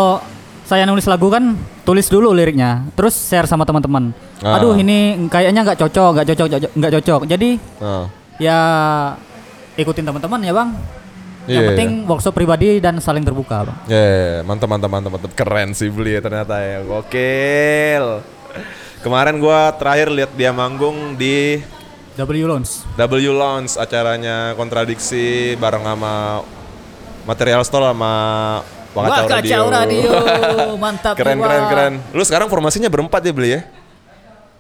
saya 0.62 0.84
nulis 0.84 1.08
lagu 1.08 1.32
kan 1.32 1.56
tulis 1.80 2.08
dulu 2.08 2.28
liriknya, 2.30 2.84
terus 2.92 3.16
share 3.16 3.48
sama 3.48 3.64
teman-teman. 3.64 4.12
Ah. 4.40 4.60
Aduh 4.60 4.76
ini 4.76 5.16
kayaknya 5.28 5.64
nggak 5.64 5.78
cocok, 5.80 6.10
nggak 6.12 6.26
cocok, 6.32 6.46
nggak 6.76 6.92
cocok. 6.98 7.20
Jadi 7.24 7.50
Nah, 7.80 8.04
ya 8.36 8.58
ikutin 9.74 10.04
teman-teman 10.04 10.40
ya 10.40 10.52
bang. 10.52 10.70
Yang 11.42 11.58
Iya, 11.58 11.68
penting 11.74 11.90
workshop 12.06 12.34
pribadi 12.38 12.78
dan 12.78 13.02
saling 13.02 13.26
terbuka 13.26 13.66
bang. 13.66 13.78
ya 13.90 13.98
ya, 13.98 14.22
ya. 14.22 14.40
mantap 14.46 14.70
mantap 14.70 14.86
mantap 14.86 15.10
mantap 15.10 15.32
keren 15.34 15.74
sih 15.74 15.90
beli 15.90 16.14
ya 16.14 16.20
ternyata 16.22 16.54
ya. 16.58 16.86
Gokil. 16.86 18.06
Kemarin 19.02 19.42
gua 19.42 19.74
terakhir 19.74 20.14
lihat 20.14 20.30
dia 20.38 20.54
manggung 20.54 21.18
di 21.18 21.58
W 22.14 22.46
Lounge. 22.46 22.86
W 22.94 23.32
Lounge 23.32 23.74
acaranya 23.74 24.54
kontradiksi 24.54 25.58
bareng 25.58 25.82
sama 25.82 26.44
Material 27.26 27.62
Store 27.66 27.90
sama 27.90 28.14
Wakacau 28.92 29.24
Wah, 29.24 29.40
Radio. 29.40 29.60
radio. 29.72 30.10
Mantap 30.84 31.16
keren 31.16 31.40
keren 31.40 31.64
keren. 31.66 31.94
Lu 32.12 32.22
sekarang 32.22 32.46
formasinya 32.46 32.86
berempat 32.86 33.24
ya 33.24 33.32
beli 33.32 33.50
ya? 33.56 33.60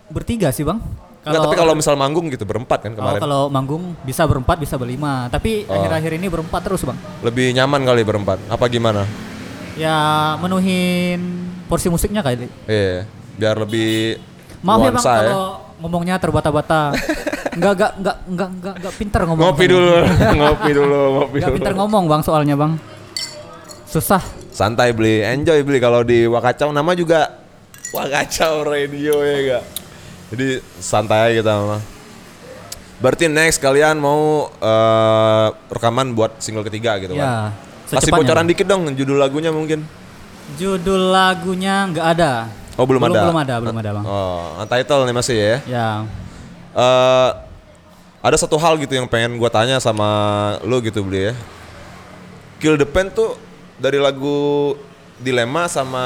Bertiga 0.08 0.48
sih 0.50 0.64
bang. 0.64 0.80
Nggak, 1.22 1.38
tapi 1.40 1.54
kalau 1.54 1.72
misal 1.72 1.94
manggung 1.94 2.26
gitu 2.28 2.42
berempat 2.42 2.82
kan 2.82 2.92
Oh, 2.92 2.98
kemarin. 2.98 3.20
kalau 3.20 3.40
manggung 3.46 3.94
bisa 4.02 4.26
berempat 4.26 4.58
bisa 4.58 4.74
berlima 4.74 5.26
tapi 5.28 5.62
Oh. 5.64 5.72
akhir-akhir 5.72 6.18
ini 6.18 6.26
berempat 6.26 6.60
terus 6.60 6.82
bang 6.82 6.98
Lebih 7.22 7.54
nyaman 7.54 7.80
kali 7.82 8.02
berempat. 8.02 8.38
Apa 8.46 8.66
gimana? 8.66 9.06
ya 9.72 9.96
menuhin 10.36 11.22
porsi 11.64 11.88
musiknya 11.88 12.20
kali 12.20 12.44
Iya, 12.66 13.08
biar 13.34 13.56
lebih 13.56 14.20
maaf 14.60 14.78
ya 14.78 14.84
bang 14.84 14.94
nuansa 14.94 15.12
kalau 15.16 15.46
ngomongnya 15.78 16.14
terbata-bata 16.16 16.92
nggak 17.52 17.72
nggak 17.72 17.92
nggak 17.96 18.16
nggak 18.28 18.48
nggak 18.52 18.74
nggak 18.78 18.94
pinter 18.94 19.20
ngomong 19.24 19.44
Ngopi 19.46 19.64
dulu, 19.66 19.94
ngopi 20.40 20.70
dulu, 20.72 21.00
ngopi 21.14 21.36
nggak 21.38 21.48
dulu. 21.48 21.56
pinter 21.56 21.72
ngomong 21.74 22.04
bang 22.04 22.20
soalnya 22.20 22.54
bang 22.54 22.72
susah 23.86 24.20
Santai 24.50 24.92
beli, 24.92 25.22
enjoy 25.22 25.62
beli 25.62 25.78
kalau 25.78 26.02
di 26.02 26.28
Wakacau 26.28 26.68
nama 26.70 26.92
juga 26.92 27.40
Wakacau 27.90 28.64
Radio 28.66 29.20
ya 29.20 29.36
gak? 29.50 29.64
Jadi 30.32 30.64
santai 30.80 31.36
aja 31.36 31.44
kita 31.44 31.52
mah. 31.60 31.82
Berarti 33.04 33.28
next 33.28 33.60
kalian 33.60 34.00
mau 34.00 34.48
eh, 34.48 35.48
rekaman 35.68 36.16
buat 36.16 36.40
single 36.40 36.64
ketiga 36.64 36.96
gitu 36.96 37.12
kan? 37.12 37.20
ya 37.20 37.34
Kasih 37.92 38.08
secepatnya, 38.08 38.24
bocoran 38.24 38.44
Bang. 38.46 38.50
dikit 38.56 38.66
dong 38.66 38.82
judul 38.96 39.20
lagunya 39.20 39.52
mungkin. 39.52 39.84
Judul 40.56 41.12
lagunya 41.12 41.84
nggak 41.92 42.06
ada. 42.16 42.32
Oh, 42.80 42.88
belum 42.88 43.04
ada? 43.04 43.28
Belum 43.28 43.36
ada, 43.36 43.54
belum 43.60 43.76
ada 43.76 43.90
bang. 44.00 44.04
Oh, 44.08 44.56
untitled 44.64 45.04
nih 45.04 45.16
masih 45.16 45.36
ya. 45.36 45.56
Ya, 45.68 45.88
Eh, 46.72 47.30
ada 48.24 48.36
satu 48.40 48.56
hal 48.56 48.80
gitu 48.80 48.96
yang 48.96 49.04
pengen 49.04 49.36
gua 49.36 49.52
tanya 49.52 49.76
sama 49.76 50.08
lu 50.64 50.80
gitu 50.80 51.04
beli 51.04 51.28
ya. 51.28 51.34
Kill 52.56 52.80
the 52.80 52.88
Pen 52.88 53.12
tuh 53.12 53.36
dari 53.76 54.00
lagu 54.00 54.72
Dilema 55.20 55.68
sama 55.68 56.04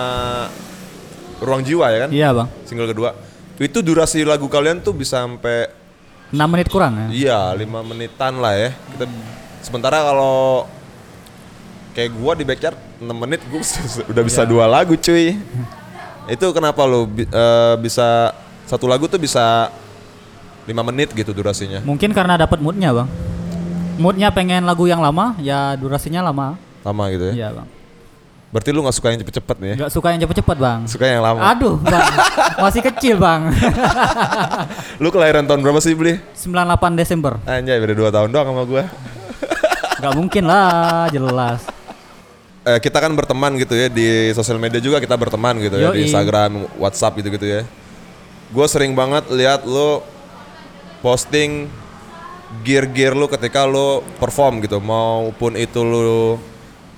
Ruang 1.39 1.63
Jiwa 1.63 1.87
ya 1.95 1.99
kan? 2.09 2.11
iya 2.11 2.29
bang. 2.35 2.49
Single 2.67 2.91
kedua. 2.91 3.15
Itu 3.57 3.81
durasi 3.81 4.21
lagu 4.21 4.47
kalian 4.47 4.79
tuh 4.79 4.93
bisa 4.93 5.23
sampai 5.23 5.73
6 6.29 6.37
menit 6.45 6.67
kurang 6.67 6.93
ya. 6.93 7.07
iya 7.09 7.39
lima 7.55 7.81
menitan 7.81 8.37
lah 8.37 8.53
ya. 8.53 8.71
Kita 8.93 9.05
sementara 9.63 10.03
kalau 10.03 10.67
kayak 11.93 12.11
gua 12.13 12.33
di 12.33 12.45
backyard 12.45 12.77
6 12.99 13.07
menit 13.09 13.41
gua 13.47 13.63
udah 14.13 14.23
bisa 14.23 14.43
Iya. 14.43 14.51
dua 14.51 14.65
lagu 14.67 14.93
cuy. 14.95 15.39
Itu 16.27 16.47
kenapa 16.51 16.83
lu 16.85 17.07
bi- 17.07 17.25
eh, 17.25 17.75
bisa 17.79 18.35
satu 18.65 18.85
lagu 18.85 19.07
tuh 19.07 19.17
bisa 19.17 19.71
5 20.67 20.83
menit 20.83 21.15
gitu 21.15 21.31
durasinya? 21.31 21.81
Mungkin 21.81 22.11
karena 22.11 22.35
dapat 22.37 22.59
moodnya 22.59 22.91
bang. 22.93 23.09
Moodnya 23.97 24.29
pengen 24.29 24.67
lagu 24.67 24.85
yang 24.85 25.01
lama, 25.01 25.33
ya 25.39 25.73
durasinya 25.73 26.21
lama. 26.21 26.59
Lama 26.83 27.05
gitu 27.09 27.31
ya. 27.31 27.33
Iya 27.33 27.49
bang. 27.55 27.69
Berarti 28.47 28.71
lu 28.71 28.81
gak 28.87 28.95
suka 28.95 29.11
yang 29.11 29.21
cepet-cepet 29.27 29.57
nih 29.59 29.69
ya? 29.69 29.77
Nggak 29.83 29.93
suka 29.93 30.07
yang 30.15 30.21
cepet-cepet 30.23 30.57
bang. 30.57 30.81
Suka 30.87 31.05
yang 31.05 31.21
lama. 31.21 31.39
Aduh 31.51 31.77
bang, 31.83 32.07
masih 32.65 32.81
kecil 32.81 33.19
bang. 33.19 33.51
Lu 35.03 35.11
kelahiran 35.11 35.45
tahun 35.45 35.61
berapa 35.67 35.83
sih 35.83 35.99
beli? 35.99 36.23
98 36.39 36.95
Desember. 36.95 37.43
Anjay 37.43 37.77
beda 37.83 37.95
2 37.99 38.15
tahun 38.15 38.29
doang 38.31 38.49
sama 38.55 38.63
gua. 38.63 38.85
Nggak 39.99 40.15
mungkin 40.15 40.45
lah, 40.47 41.11
jelas. 41.11 41.61
Eh, 42.67 42.79
kita 42.83 42.99
kan 42.99 43.15
berteman 43.15 43.55
gitu 43.63 43.79
ya 43.79 43.87
di 43.87 44.35
sosial 44.35 44.59
media 44.59 44.83
juga 44.83 44.99
kita 44.99 45.15
berteman 45.15 45.55
gitu 45.63 45.79
ya 45.79 45.95
di 45.95 46.03
Yoi. 46.03 46.11
Instagram, 46.11 46.67
WhatsApp 46.79 47.19
gitu-gitu 47.23 47.47
ya. 47.47 47.63
Gue 48.51 48.67
sering 48.71 48.95
banget 48.95 49.27
lihat 49.31 49.67
lu 49.67 50.03
posting 51.03 51.67
gear-gear 52.63 53.15
lu 53.15 53.27
ketika 53.27 53.67
lu 53.67 54.03
perform 54.23 54.63
gitu, 54.63 54.79
maupun 54.79 55.55
itu 55.55 55.83
lu 55.83 56.39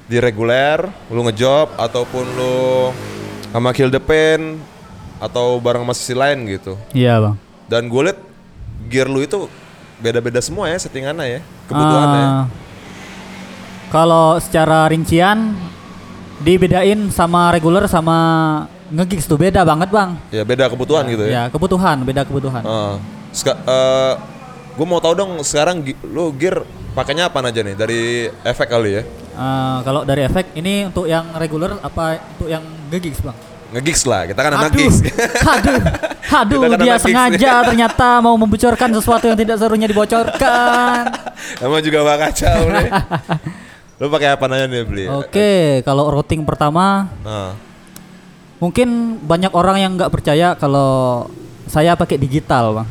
di 0.09 0.17
reguler, 0.17 0.89
lu 1.13 1.21
ngejob 1.29 1.77
ataupun 1.77 2.25
lu 2.25 2.57
sama 3.53 3.77
Kill 3.77 3.93
the 3.93 4.01
Pain 4.01 4.57
atau 5.21 5.61
bareng 5.61 5.85
musisi 5.85 6.17
lain 6.17 6.49
gitu. 6.49 6.81
Iya 6.97 7.21
bang. 7.21 7.37
Dan 7.69 7.93
gue 7.93 8.03
liat 8.09 8.19
gear 8.89 9.05
lu 9.05 9.21
itu 9.21 9.45
beda-beda 10.01 10.41
semua 10.41 10.73
ya 10.73 10.81
settingannya 10.81 11.27
ya, 11.29 11.41
kebutuhannya. 11.69 12.21
ya. 12.25 12.29
Ah, 12.29 12.45
Kalau 13.93 14.41
secara 14.41 14.89
rincian 14.89 15.53
dibedain 16.41 17.13
sama 17.13 17.53
reguler 17.53 17.85
sama 17.85 18.17
ngegigs 18.89 19.29
tuh 19.29 19.37
beda 19.37 19.61
banget 19.69 19.93
bang. 19.93 20.17
Ya 20.33 20.41
beda 20.41 20.73
kebutuhan 20.73 21.05
gitu 21.13 21.29
ya. 21.29 21.31
Ya 21.31 21.43
kebutuhan, 21.53 22.01
beda 22.01 22.25
kebutuhan. 22.25 22.65
gue 24.79 24.87
mau 24.87 25.03
tahu 25.03 25.15
dong 25.19 25.33
sekarang 25.43 25.83
lu 26.07 26.31
gear 26.39 26.63
pakainya 26.95 27.27
apa 27.27 27.43
aja 27.43 27.61
nih 27.67 27.75
dari 27.75 28.31
efek 28.47 28.71
kali 28.71 29.03
ya? 29.03 29.03
Ah, 29.39 29.79
kalau 29.87 30.03
dari 30.03 30.27
efek 30.27 30.51
ini 30.59 30.91
untuk 30.91 31.07
yang 31.07 31.31
reguler 31.39 31.79
apa 31.79 32.19
untuk 32.35 32.51
yang 32.51 32.59
ngegigs 32.91 33.23
bang? 33.23 33.39
Ngegigs 33.71 34.03
lah, 34.03 34.27
kita 34.27 34.41
kan 34.43 34.53
anak 34.59 34.75
Aduh, 34.75 34.81
gigs. 34.83 34.99
aduh, 35.47 35.79
aduh, 36.27 36.59
Kita 36.67 36.75
kan 36.75 36.81
dia 36.83 36.97
sengaja 36.99 37.53
ternyata 37.71 38.19
mau 38.19 38.35
membocorkan 38.35 38.91
sesuatu 38.99 39.31
yang 39.31 39.39
tidak 39.39 39.63
seharusnya 39.63 39.87
dibocorkan. 39.87 41.03
Emang 41.63 41.79
juga 41.87 42.03
bak 42.03 42.17
kacau 42.27 42.67
nih. 42.67 42.91
lu 43.99 44.11
pakai 44.11 44.35
apa 44.35 44.45
aja 44.51 44.67
nih 44.67 44.83
beli? 44.83 45.05
Oke, 45.07 45.83
kalau 45.87 46.11
routing 46.11 46.43
pertama 46.43 47.07
Nah, 47.23 47.55
mungkin 48.59 49.19
banyak 49.23 49.55
orang 49.55 49.79
yang 49.79 49.93
nggak 49.95 50.11
percaya 50.11 50.59
kalau 50.59 51.31
saya 51.71 51.95
pakai 51.95 52.19
digital 52.19 52.83
bang. 52.83 52.89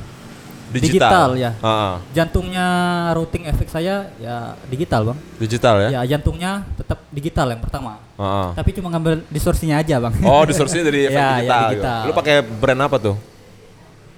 Digital. 0.70 0.84
Digital, 0.84 1.30
ya. 1.34 1.52
Ah, 1.60 1.94
Jantungnya 2.12 2.66
routing 3.12 3.44
efek 3.46 3.68
saya 3.68 4.12
ya 4.18 4.36
digital 4.66 5.02
bang. 5.06 5.18
digital 5.38 5.76
ya? 5.80 5.90
Ya 5.94 6.02
jantungnya 6.10 6.52
tetap 6.74 7.00
digital 7.08 7.48
yang 7.50 7.62
pertama. 7.62 7.98
Ah. 8.16 8.52
Tapi 8.52 8.74
cuma 8.74 8.90
ngambil 8.90 9.24
distorsinya 9.28 9.78
aja 9.78 9.96
bang. 9.98 10.14
Oh, 10.22 10.44
distorsinya 10.44 10.86
dari 10.86 11.00
efek 11.08 11.16
Ya, 11.16 11.22
ya, 11.22 11.32
digital. 11.34 11.62
gitu. 11.64 11.74
digital. 11.78 12.02
Lu 12.04 12.14
pakai 12.14 12.36
brand 12.42 12.82
apa 12.82 12.98
tuh? 12.98 13.16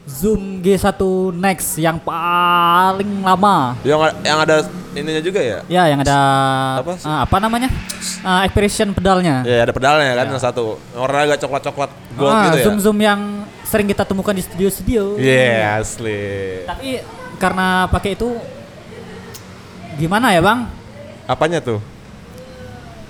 Zoom 0.09 0.65
G1 0.65 0.97
Next 1.37 1.77
yang 1.77 2.01
paling 2.01 3.21
lama. 3.21 3.77
Yang 3.85 3.99
yang 4.25 4.39
ada 4.41 4.55
ininya 4.91 5.21
juga 5.21 5.39
ya? 5.39 5.59
Ya 5.69 5.83
yang 5.85 6.01
ada 6.01 6.17
Apa 6.81 6.97
sih? 6.97 7.05
ah, 7.05 7.23
apa 7.23 7.37
namanya? 7.37 7.69
Ah, 8.25 8.41
expression 8.41 8.89
pedalnya. 8.89 9.45
Ya, 9.45 9.61
ada 9.61 9.71
pedalnya 9.71 10.17
kan 10.17 10.25
yang 10.27 10.41
satu. 10.41 10.81
Warna 10.91 11.29
agak 11.29 11.45
coklat-coklat 11.45 11.91
gold 12.17 12.33
ah, 12.33 12.43
gitu 12.49 12.57
ya. 12.57 12.65
zoom 12.65 12.77
zoom 12.81 12.97
yang 12.97 13.21
sering 13.63 13.85
kita 13.85 14.01
temukan 14.01 14.33
di 14.33 14.41
studio-studio. 14.41 15.21
Iya, 15.21 15.77
asli. 15.77 16.65
Tapi 16.65 17.05
karena 17.37 17.85
pakai 17.85 18.17
itu 18.17 18.33
gimana 19.95 20.33
ya 20.33 20.41
bang? 20.41 20.65
Apanya 21.29 21.61
tuh? 21.61 21.77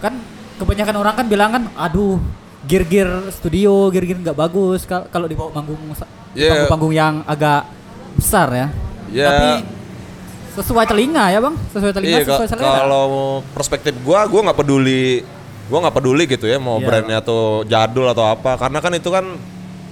Kan 0.04 0.20
kebanyakan 0.60 0.96
orang 1.00 1.16
kan 1.16 1.26
bilang 1.32 1.50
kan, 1.56 1.64
aduh 1.80 2.20
gear-gear 2.68 3.32
studio, 3.32 3.88
gear-gear 3.88 4.20
nggak 4.20 4.36
bagus 4.36 4.84
kal- 4.84 5.08
kalau 5.08 5.32
dibawa 5.32 5.48
panggung 5.50 5.80
sa- 5.96 6.12
Yeah. 6.32 6.68
panggung-panggung 6.68 6.94
yang 6.94 7.14
agak 7.26 7.66
besar 8.14 8.48
ya. 8.52 8.68
Ya. 9.10 9.28
Tapi 9.28 9.50
sesuai 10.54 10.86
telinga 10.86 11.24
ya 11.30 11.40
bang, 11.40 11.56
sesuai 11.72 11.94
telinga, 11.94 12.18
Iya, 12.20 12.26
ka- 12.26 12.32
sesuai 12.36 12.50
selera. 12.52 12.70
kalau 12.84 13.06
perspektif 13.56 13.94
gua, 14.04 14.28
gua 14.28 14.42
nggak 14.50 14.60
peduli, 14.60 15.24
gua 15.66 15.88
nggak 15.88 15.96
peduli 15.96 16.24
gitu 16.28 16.46
ya 16.46 16.60
mau 16.60 16.78
Iya, 16.78 16.86
brandnya 16.86 17.18
atau 17.20 17.64
jadul 17.64 18.06
atau 18.06 18.26
apa, 18.28 18.60
karena 18.60 18.78
kan 18.78 18.92
itu 18.92 19.08
kan 19.08 19.26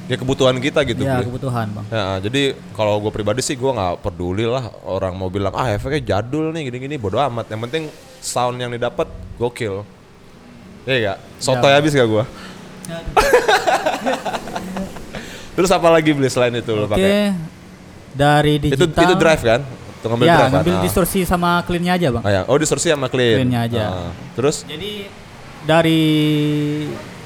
ya 0.08 0.16
kebutuhan 0.16 0.56
kita 0.58 0.84
gitu. 0.84 1.04
ya 1.04 1.20
kebutuhan 1.20 1.68
bang. 1.72 1.86
Ya, 1.90 2.06
jadi 2.22 2.42
kalau 2.72 3.00
gue 3.00 3.12
pribadi 3.12 3.44
sih 3.44 3.56
gua 3.56 3.72
nggak 3.76 3.94
peduli 4.04 4.48
lah 4.48 4.72
orang 4.84 5.16
mau 5.16 5.28
bilang 5.28 5.52
ah 5.52 5.68
efeknya 5.68 6.16
jadul 6.16 6.52
nih 6.52 6.68
gini-gini 6.68 6.96
bodo 6.96 7.18
amat. 7.18 7.48
Yang 7.48 7.62
penting 7.68 7.84
sound 8.20 8.56
yang 8.56 8.72
didapat 8.72 9.08
gokil. 9.36 9.84
Iya 10.88 11.12
gak? 11.12 11.18
Sotoy 11.44 11.76
habis 11.76 11.92
gak 11.92 12.08
gua? 12.08 12.24
Terus 15.58 15.70
apa 15.70 15.90
lagi 15.90 16.14
beli 16.14 16.30
selain 16.30 16.54
itu 16.54 16.70
lo 16.70 16.86
Oke, 16.86 16.94
pakai? 16.94 17.34
dari 18.14 18.62
Itu 18.62 18.86
digital. 18.86 19.04
itu 19.04 19.16
drive 19.18 19.42
kan? 19.44 19.62
Ngambil 20.00 20.24
ya, 20.24 20.32
drive 20.32 20.40
kan? 20.40 20.52
ngambil 20.56 20.74
Ah. 20.74 20.84
distorsi 20.86 21.20
sama 21.26 21.50
cleannya 21.62 21.92
aja 21.92 22.08
bang. 22.14 22.24
Ah, 22.24 22.32
ya. 22.32 22.42
Oh 22.46 22.56
distorsi 22.56 22.88
sama 22.88 23.10
clean. 23.10 23.42
Clean-nya 23.42 23.60
aja. 23.66 23.84
Ah. 23.84 24.12
Terus? 24.34 24.64
Jadi 24.64 25.10
dari 25.64 26.02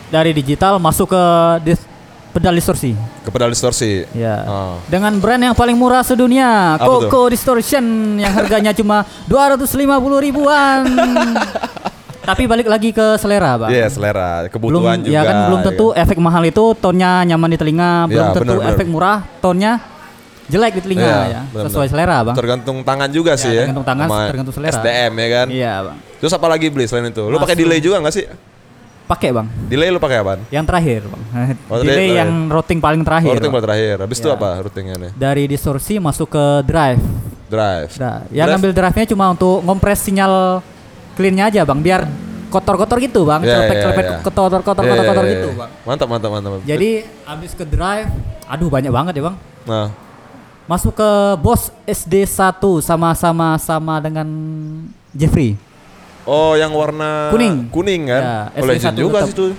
dari 0.07 0.31
digital 0.31 0.79
masuk 0.79 1.07
ke 1.07 1.23
dis- 1.61 1.85
pedal 2.31 2.55
distorsi. 2.55 2.95
ke 3.21 3.29
pedal 3.29 3.51
distorsi. 3.51 4.07
Ya. 4.11 4.41
Ah. 4.41 4.75
Dengan 4.87 5.13
brand 5.15 5.43
yang 5.43 5.53
paling 5.53 5.75
murah 5.75 6.01
sedunia? 6.01 6.79
Coco 6.79 7.27
Distortion 7.27 7.83
yang 8.17 8.31
harganya 8.31 8.71
cuma 8.71 9.03
250 9.29 9.77
ribuan. 10.17 10.87
Tapi 12.21 12.45
balik 12.45 12.67
lagi 12.67 12.89
ke 12.89 13.17
selera, 13.17 13.57
Bang. 13.57 13.69
Iya 13.69 13.87
selera, 13.87 14.45
belum 14.45 14.53
kebutuhan 14.53 14.97
juga. 14.99 15.09
ya 15.09 15.21
kan 15.21 15.35
belum 15.49 15.59
tentu 15.63 15.85
efek 15.91 16.17
mahal 16.17 16.43
itu 16.43 16.63
tonnya 16.75 17.25
nyaman 17.25 17.49
di 17.49 17.57
telinga, 17.57 17.91
belum 18.05 18.21
Ya, 18.23 18.31
tentu 18.31 18.53
benar. 18.55 18.71
efek 18.71 18.85
murah 18.85 19.17
tonnya 19.39 19.81
jelek 20.45 20.73
di 20.77 20.81
telinga 20.83 21.01
Iya, 21.01 21.17
ya. 21.27 21.41
benar, 21.47 21.63
Sesuai 21.65 21.81
benar. 21.83 21.93
selera, 21.97 22.17
Bang. 22.21 22.35
Tergantung 22.35 22.77
tangan 22.81 23.09
juga 23.09 23.33
Ya, 23.33 23.41
sih 23.41 23.49
ya. 23.49 23.61
tergantung 23.63 23.83
tangan, 23.83 24.05
sama 24.05 24.19
tergantung 24.27 24.53
selera. 24.53 24.73
SDM 24.75 25.11
ya 25.13 25.27
kan. 25.31 25.47
Iya, 25.49 25.73
Bang. 25.81 25.97
Terus 26.19 26.31
apa 26.31 26.47
lagi 26.47 26.67
beli 26.67 26.85
selain 26.85 27.07
itu? 27.07 27.23
Lu 27.23 27.37
pakai 27.37 27.55
delay 27.55 27.79
juga 27.79 27.97
nggak 27.97 28.13
sih? 28.13 28.25
Pakai, 29.03 29.29
Bang. 29.33 29.47
Delay 29.65 29.89
lu 29.89 29.97
pakai 29.97 30.17
apaan? 30.19 30.39
Yang 30.47 30.65
terakhir, 30.67 31.01
Bang. 31.03 31.21
Oh, 31.67 31.77
Delay 31.79 31.89
terakhir. 32.05 32.15
yang 32.15 32.29
routing 32.47 32.79
paling 32.79 33.01
terakhir. 33.01 33.27
Oh, 33.27 33.35
routing 33.35 33.51
buat 33.51 33.65
terakhir. 33.65 33.95
Habis 33.97 34.17
itu 34.19 34.29
Ya. 34.29 34.35
apa 34.35 34.49
routingnya 34.61 34.95
nih? 34.95 35.11
Dari 35.11 35.43
distorsi 35.47 35.93
masuk 35.97 36.29
ke 36.29 36.45
drive. 36.63 37.01
Drive. 37.49 37.91
Nah, 37.97 38.23
yang 38.29 38.45
Drive? 38.45 38.51
ngambil 38.55 38.71
drive-nya 38.71 39.05
cuma 39.07 39.25
untuk 39.27 39.59
ngompres 39.59 39.99
sinyal 39.99 40.63
clean-nya 41.17 41.51
aja, 41.51 41.61
Bang, 41.63 41.79
biar 41.83 42.07
kotor-kotor 42.51 42.97
gitu, 42.99 43.23
Bang. 43.23 43.41
Ya, 43.41 43.63
Celepet-celepet 43.63 44.05
ya, 44.05 44.11
ya. 44.11 44.19
kotor-kotor 44.23 44.83
Iya, 44.83 44.89
iya, 44.89 44.95
kotor-kotor 44.95 45.25
iya, 45.25 45.33
gitu, 45.33 45.47
iya. 45.47 45.59
Bang. 45.59 45.71
Mantap, 45.87 46.07
mantap, 46.11 46.29
mantap. 46.31 46.51
Jadi 46.67 46.89
habis 47.23 47.51
ke 47.55 47.63
drive, 47.63 48.09
aduh 48.45 48.67
banyak 48.67 48.91
banget 48.91 49.13
ya, 49.19 49.23
Bang. 49.31 49.37
Nah, 49.67 49.87
Masuk 50.69 50.93
ke 50.95 51.09
Boss 51.41 51.73
SD1 51.83 52.61
sama-sama 52.79 53.59
sama 53.59 53.99
dengan 53.99 54.27
Jeffrey. 55.11 55.57
oh 56.23 56.53
yang 56.53 56.69
warna 56.71 57.33
Kuning. 57.33 57.67
kuning 57.73 58.07
kan? 58.07 58.21
Ya, 58.53 58.61
legend 58.61 58.93
SD1 58.93 59.03
juga 59.03 59.19
sih 59.25 59.33
tuh. 59.35 59.51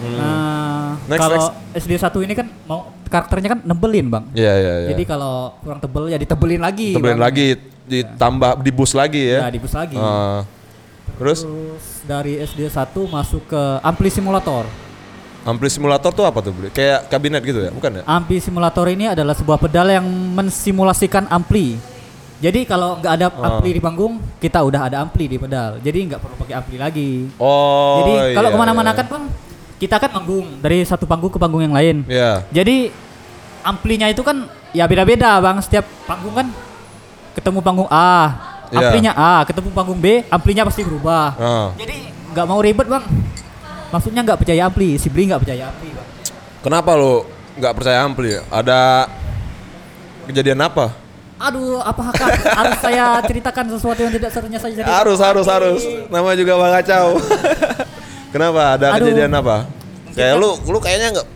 Nah, 0.00 0.96
Next, 1.10 1.20
kalau 1.20 1.42
SD1 1.76 2.14
ini 2.24 2.34
kan 2.38 2.46
mau 2.64 2.94
karakternya 3.10 3.58
kan 3.58 3.60
nebelin, 3.66 4.06
Bang. 4.08 4.24
Iya, 4.32 4.52
iya, 4.54 4.72
iya. 4.86 4.88
Jadi 4.94 5.02
kalau 5.04 5.58
kurang 5.60 5.82
tebel 5.82 6.08
ya 6.08 6.16
ditebelin 6.16 6.62
lagi. 6.62 6.94
Tebelin 6.94 7.18
Bang. 7.18 7.26
lagi, 7.28 7.46
ditambah 7.84 8.60
dibus 8.60 8.92
lagi 8.92 9.22
Ya, 9.30 9.44
ya. 9.44 9.52
dibus 9.52 9.72
lagi. 9.72 9.96
Ah. 9.96 10.42
terus 11.14 11.44
Terus 11.44 11.84
dari 12.02 12.40
SD1 12.40 12.72
masuk 13.06 13.44
ke 13.46 13.62
ampli 13.80 14.08
simulator. 14.08 14.64
ampli 15.44 15.68
simulator 15.68 16.08
tuh 16.08 16.24
apa 16.24 16.40
tuh? 16.40 16.56
Kayak 16.72 17.04
kabinet 17.06 17.44
gitu 17.44 17.60
ya? 17.60 17.68
Bukan 17.68 18.00
ya? 18.00 18.02
Ampli 18.08 18.40
simulator 18.40 18.88
ini 18.88 19.12
adalah 19.12 19.36
sebuah 19.36 19.60
pedal 19.60 19.92
yang 19.92 20.06
mensimulasikan 20.32 21.28
ampli. 21.28 21.76
Jadi 22.40 22.64
kalau 22.64 22.96
nggak 22.96 23.12
ada 23.14 23.26
Ah. 23.30 23.52
ampli 23.52 23.76
di 23.76 23.80
panggung, 23.80 24.20
kita 24.40 24.64
udah 24.64 24.88
ada 24.88 25.04
ampli 25.04 25.28
di 25.28 25.36
pedal. 25.36 25.76
Jadi 25.78 25.98
nggak 26.08 26.20
perlu 26.20 26.36
pakai 26.40 26.54
ampli 26.56 26.76
lagi. 26.80 27.10
Oh. 27.36 28.00
Jadi 28.00 28.32
kalau 28.32 28.48
iya, 28.48 28.56
ke 28.56 28.58
mana-mana 28.58 28.90
iya. 28.90 28.98
kan 28.98 29.06
bang, 29.06 29.24
kita 29.76 29.96
kan 30.00 30.10
manggung 30.12 30.46
dari 30.60 30.80
satu 30.82 31.04
panggung 31.04 31.28
ke 31.28 31.36
panggung 31.36 31.60
yang 31.60 31.76
lain. 31.76 32.08
Iya. 32.08 32.48
Jadi 32.48 32.88
amplinya 33.60 34.08
itu 34.08 34.24
kan 34.24 34.48
ya 34.72 34.88
beda-beda 34.88 35.36
bang. 35.38 35.60
Setiap 35.60 35.84
panggung 36.04 36.32
kan 36.32 36.48
ketemu 37.34 37.58
panggung 37.60 37.90
A, 37.90 38.32
Iya. 38.70 38.90
amplinya 38.90 39.12
A, 39.14 39.34
ketemu 39.44 39.68
panggung 39.70 39.98
B, 40.00 40.24
amplinya 40.26 40.62
pasti 40.66 40.82
berubah. 40.82 41.26
Ah. 41.36 41.68
Jadi 41.76 42.10
nggak 42.34 42.46
mau 42.46 42.58
ribet 42.58 42.86
bang. 42.86 43.04
Maksudnya 43.92 44.26
nggak 44.26 44.38
percaya 44.42 44.66
ampli, 44.66 44.98
si 44.98 45.06
Bli 45.06 45.30
nggak 45.30 45.42
percaya 45.46 45.70
ampli 45.70 45.94
bang. 45.94 46.08
Kenapa 46.64 46.90
lo 46.98 47.28
nggak 47.54 47.72
percaya 47.76 47.98
ampli? 48.02 48.34
Ada 48.50 49.06
kejadian 50.26 50.58
apa? 50.64 50.90
Aduh, 51.34 51.82
apakah 51.82 52.14
harus 52.32 52.78
saya 52.80 53.20
ceritakan 53.20 53.66
sesuatu 53.76 54.00
yang 54.00 54.12
tidak 54.14 54.30
seharusnya 54.32 54.58
saya 54.62 54.72
ceritakan? 54.80 54.96
Harus, 54.96 55.18
harus, 55.20 55.46
harus. 55.50 55.82
Nama 56.08 56.30
juga 56.38 56.52
Bang 56.56 56.72
Kacau. 56.80 57.06
Kenapa? 58.32 58.78
Ada 58.78 58.86
Aduh. 58.96 59.12
kejadian 59.12 59.34
apa? 59.34 59.68
Kayak 60.14 60.34
lu, 60.40 60.50
lu 60.70 60.78
kayaknya 60.78 61.20
nggak 61.20 61.26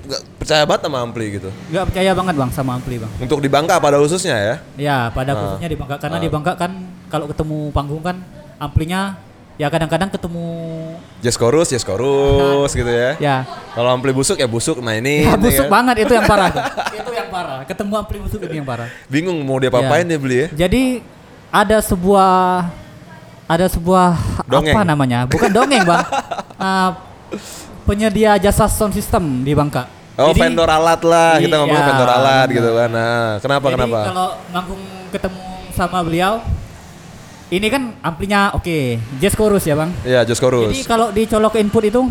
percaya 0.49 0.65
banget 0.65 0.83
sama 0.89 0.99
ampli 1.05 1.27
gitu. 1.37 1.53
Nggak 1.69 1.85
percaya 1.93 2.11
banget 2.17 2.35
bang 2.41 2.51
sama 2.57 2.71
ampli 2.81 2.97
bang. 2.97 3.13
Untuk 3.21 3.45
di 3.45 3.53
Bangka 3.53 3.77
pada 3.77 4.01
khususnya 4.01 4.33
ya. 4.33 4.55
Ya, 4.81 4.99
pada 5.13 5.31
Ah. 5.31 5.41
khususnya 5.45 5.69
di 5.69 5.77
Bangka 5.77 6.01
karena 6.01 6.17
Ah. 6.17 6.25
di 6.25 6.29
Bangka 6.33 6.53
kan 6.57 6.73
kalau 7.13 7.29
ketemu 7.29 7.69
panggung 7.69 8.01
kan 8.01 8.17
amplinya 8.57 9.21
ya 9.61 9.69
kadang-kadang 9.69 10.09
ketemu 10.09 10.49
Jazz 11.21 11.37
chorus, 11.37 11.69
jazz 11.69 11.85
chorus 11.85 12.73
gitu 12.73 12.89
ya. 12.89 13.13
ya 13.21 13.37
Kalau 13.77 13.93
ampli 13.93 14.09
busuk 14.11 14.41
ya 14.41 14.49
busuk 14.49 14.81
mainin. 14.81 15.29
Ya, 15.29 15.35
ya 15.35 15.37
busuk 15.37 15.69
kan? 15.69 15.85
banget 15.85 16.09
itu 16.09 16.13
yang 16.17 16.25
parah. 16.25 16.49
itu 16.97 17.11
yang 17.13 17.29
parah. 17.29 17.59
Ketemu 17.69 17.93
ampli 17.93 18.17
busuk 18.17 18.41
itu 18.41 18.55
yang 18.57 18.65
parah. 18.65 18.89
Bingung 19.05 19.37
mau 19.45 19.61
dia 19.61 19.69
apain 19.69 20.01
Ya. 20.01 20.09
dia 20.09 20.19
beli 20.19 20.37
ya. 20.41 20.49
Jadi 20.65 21.05
ada 21.53 21.77
sebuah 21.85 22.33
ada 23.45 23.67
sebuah 23.69 24.17
Dongeng. 24.49 24.73
apa 24.73 24.81
namanya? 24.81 25.29
Bukan 25.29 25.53
dongeng, 25.53 25.85
Bang. 25.85 26.09
Ah, 26.59 27.05
penyedia 27.85 28.35
jasa 28.35 28.65
sound 28.67 28.91
system 28.91 29.45
di 29.45 29.53
Bangka. 29.53 29.98
Oh 30.18 30.35
Jadi- 30.35 30.40
vendor 30.42 30.66
alat 30.66 31.00
lah, 31.00 31.38
kita 31.38 31.54
ngomongin 31.57 31.78
Iya, 31.78 31.88
vendor 31.88 32.11
alat 32.11 32.48
gitu 32.50 32.70
kan. 32.74 32.90
Nah, 32.90 33.38
kenapa 33.38 33.66
Jadi 33.70 33.74
kenapa? 33.78 34.00
kalau 34.04 34.28
manggung 34.50 34.83
ketemu 35.09 35.42
sama 35.70 35.98
beliau 36.02 36.42
ini 37.48 37.66
kan 37.70 37.83
amplinya 38.02 38.50
oke, 38.52 38.98
jazz 39.16 39.33
chorus 39.33 39.62
ya, 39.62 39.78
Bang. 39.78 39.94
Iya, 40.02 40.26
jazz 40.26 40.37
chorus. 40.37 40.68
Jadi 40.68 40.83
kalau 40.85 41.09
dicolok 41.09 41.54
ke 41.54 41.62
input 41.62 41.85
itu 41.87 42.02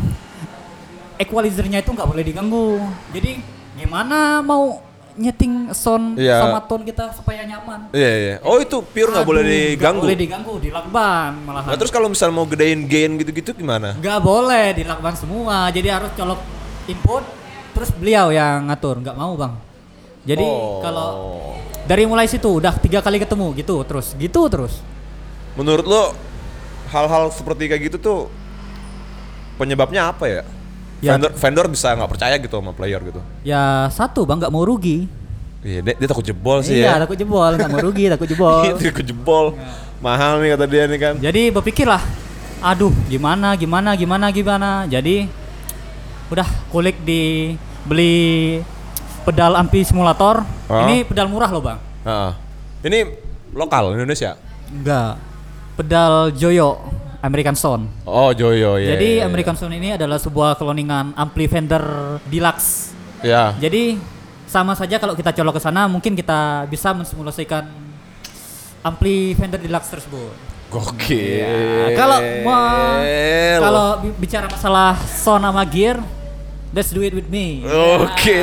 equalizernya 1.17 1.81
itu 1.81 1.91
nggak 1.91 2.07
boleh 2.07 2.23
diganggu. 2.23 2.79
Jadi 3.11 3.43
gimana 3.75 4.39
mau 4.39 4.79
nyeting 5.13 5.73
sound 5.73 6.13
Iya. 6.15 6.39
sama 6.39 6.61
tone 6.63 6.85
kita 6.85 7.09
supaya 7.11 7.41
nyaman? 7.43 7.89
Iya, 7.89 8.11
iya. 8.15 8.35
Oh, 8.39 8.55
itu 8.55 8.79
pure 8.79 9.09
nggak 9.11 9.25
boleh 9.25 9.43
diganggu. 9.43 9.99
Nggak 9.99 10.07
boleh 10.07 10.17
diganggu, 10.17 10.53
dilakban 10.61 11.31
malahan. 11.41 11.67
Nah, 11.67 11.75
terus 11.75 11.89
kalau 11.89 12.07
misalnya 12.07 12.33
mau 12.33 12.45
gedein 12.45 12.85
gain 12.85 13.17
gitu-gitu 13.17 13.51
gimana? 13.51 13.97
nggak 13.97 14.19
boleh 14.21 14.71
dilakban 14.73 15.11
semua. 15.11 15.67
Jadi 15.67 15.89
harus 15.89 16.13
colok 16.13 16.39
input, 16.85 17.25
terus 17.77 17.93
beliau 17.93 18.33
yang 18.33 18.65
ngatur. 18.67 18.97
Nggak 18.99 19.13
mau 19.13 19.37
bang. 19.37 19.53
Jadi 20.27 20.43
Oh. 20.43 20.81
kalau 20.81 21.09
dari 21.85 22.03
mulai 22.03 22.27
situ 22.27 22.49
udah 22.49 22.75
tiga 22.75 22.99
kali 22.99 23.15
ketemu 23.15 23.53
gitu 23.55 23.79
terus, 23.85 24.11
gitu 24.17 24.49
terus. 24.51 24.81
Menurut 25.55 25.85
lo 25.85 26.03
hal-hal 26.89 27.31
seperti 27.31 27.69
kayak 27.69 27.81
gitu 27.87 27.97
tuh 27.97 28.19
penyebabnya 29.55 30.11
apa 30.11 30.25
ya? 30.27 30.41
Ya. 30.97 31.13
Vendor 31.13 31.31
vendor 31.37 31.65
bisa 31.69 31.93
nggak 31.93 32.09
percaya 32.09 32.35
gitu 32.41 32.57
sama 32.57 32.73
player 32.73 32.99
gitu. 33.05 33.21
Ya 33.45 33.87
satu 33.93 34.25
bang 34.25 34.41
nggak 34.41 34.51
mau 34.51 34.65
rugi. 34.65 35.05
Iya, 35.61 35.81
dia, 35.83 35.93
dia 35.97 36.07
takut 36.07 36.23
jebol 36.23 36.61
sih 36.61 36.79
iya 36.79 36.95
ya. 36.95 37.03
takut 37.03 37.17
jebol, 37.17 37.49
nggak 37.49 37.69
mau 37.69 37.81
rugi, 37.81 38.05
takut 38.07 38.27
jebol. 38.31 38.61
Iya, 38.63 38.73
takut 38.77 39.05
jebol. 39.05 39.45
Mahal 39.99 40.39
nih 40.39 40.53
kata 40.53 40.65
dia 40.69 40.83
nih 40.85 40.99
kan. 41.01 41.13
Jadi 41.17 41.41
berpikirlah, 41.49 42.01
aduh 42.61 42.93
gimana 43.09 43.57
gimana 43.57 43.97
gimana 43.97 44.25
gimana. 44.29 44.69
Jadi 44.85 45.25
udah 46.29 46.47
kulik 46.69 47.01
di 47.01 47.53
beli 47.87 48.59
pedal 49.23 49.55
ampi 49.55 49.81
simulator. 49.81 50.43
Ah. 50.67 50.83
Ini 50.85 51.07
pedal 51.07 51.31
murah 51.31 51.49
loh 51.49 51.63
bang. 51.63 51.79
Heeh. 52.03 52.31
Ini 52.87 52.99
lokal 53.55 53.95
Indonesia. 53.95 54.35
Enggak. 54.67 55.17
Pedal 55.79 56.35
Joyo 56.35 56.77
American 57.23 57.55
Sound. 57.57 57.89
Oh, 58.03 58.29
Joyo 58.35 58.77
ya. 58.77 58.93
Jadi 58.95 59.23
ya, 59.23 59.25
American 59.25 59.55
Sound 59.55 59.73
ini 59.73 59.95
adalah 59.95 60.19
sebuah 60.19 60.55
cloningan 60.59 61.15
ampli 61.15 61.47
Fender 61.49 61.83
Deluxe. 62.27 62.93
Ya. 63.25 63.55
Jadi 63.57 63.97
sama 64.47 64.77
saja 64.79 64.95
kalau 64.95 65.11
kita 65.11 65.35
colok 65.35 65.59
ke 65.59 65.61
sana 65.61 65.91
mungkin 65.91 66.15
kita 66.15 66.63
bisa 66.71 66.95
mensimulasikan 66.95 67.67
ampli 68.85 69.35
Fender 69.35 69.59
Deluxe 69.59 69.89
tersebut. 69.91 70.33
Gokil. 70.67 71.47
Ya, 71.47 71.95
kalau 71.95 72.19
mau 72.43 72.99
kalau 73.63 73.87
bi- 74.03 74.15
bicara 74.19 74.51
masalah 74.51 74.99
sound 75.07 75.47
sama 75.47 75.63
gear, 75.63 75.95
let's 76.71 76.91
do 76.91 77.01
it 77.01 77.11
with 77.11 77.27
me. 77.27 77.63
Oke. 77.63 78.39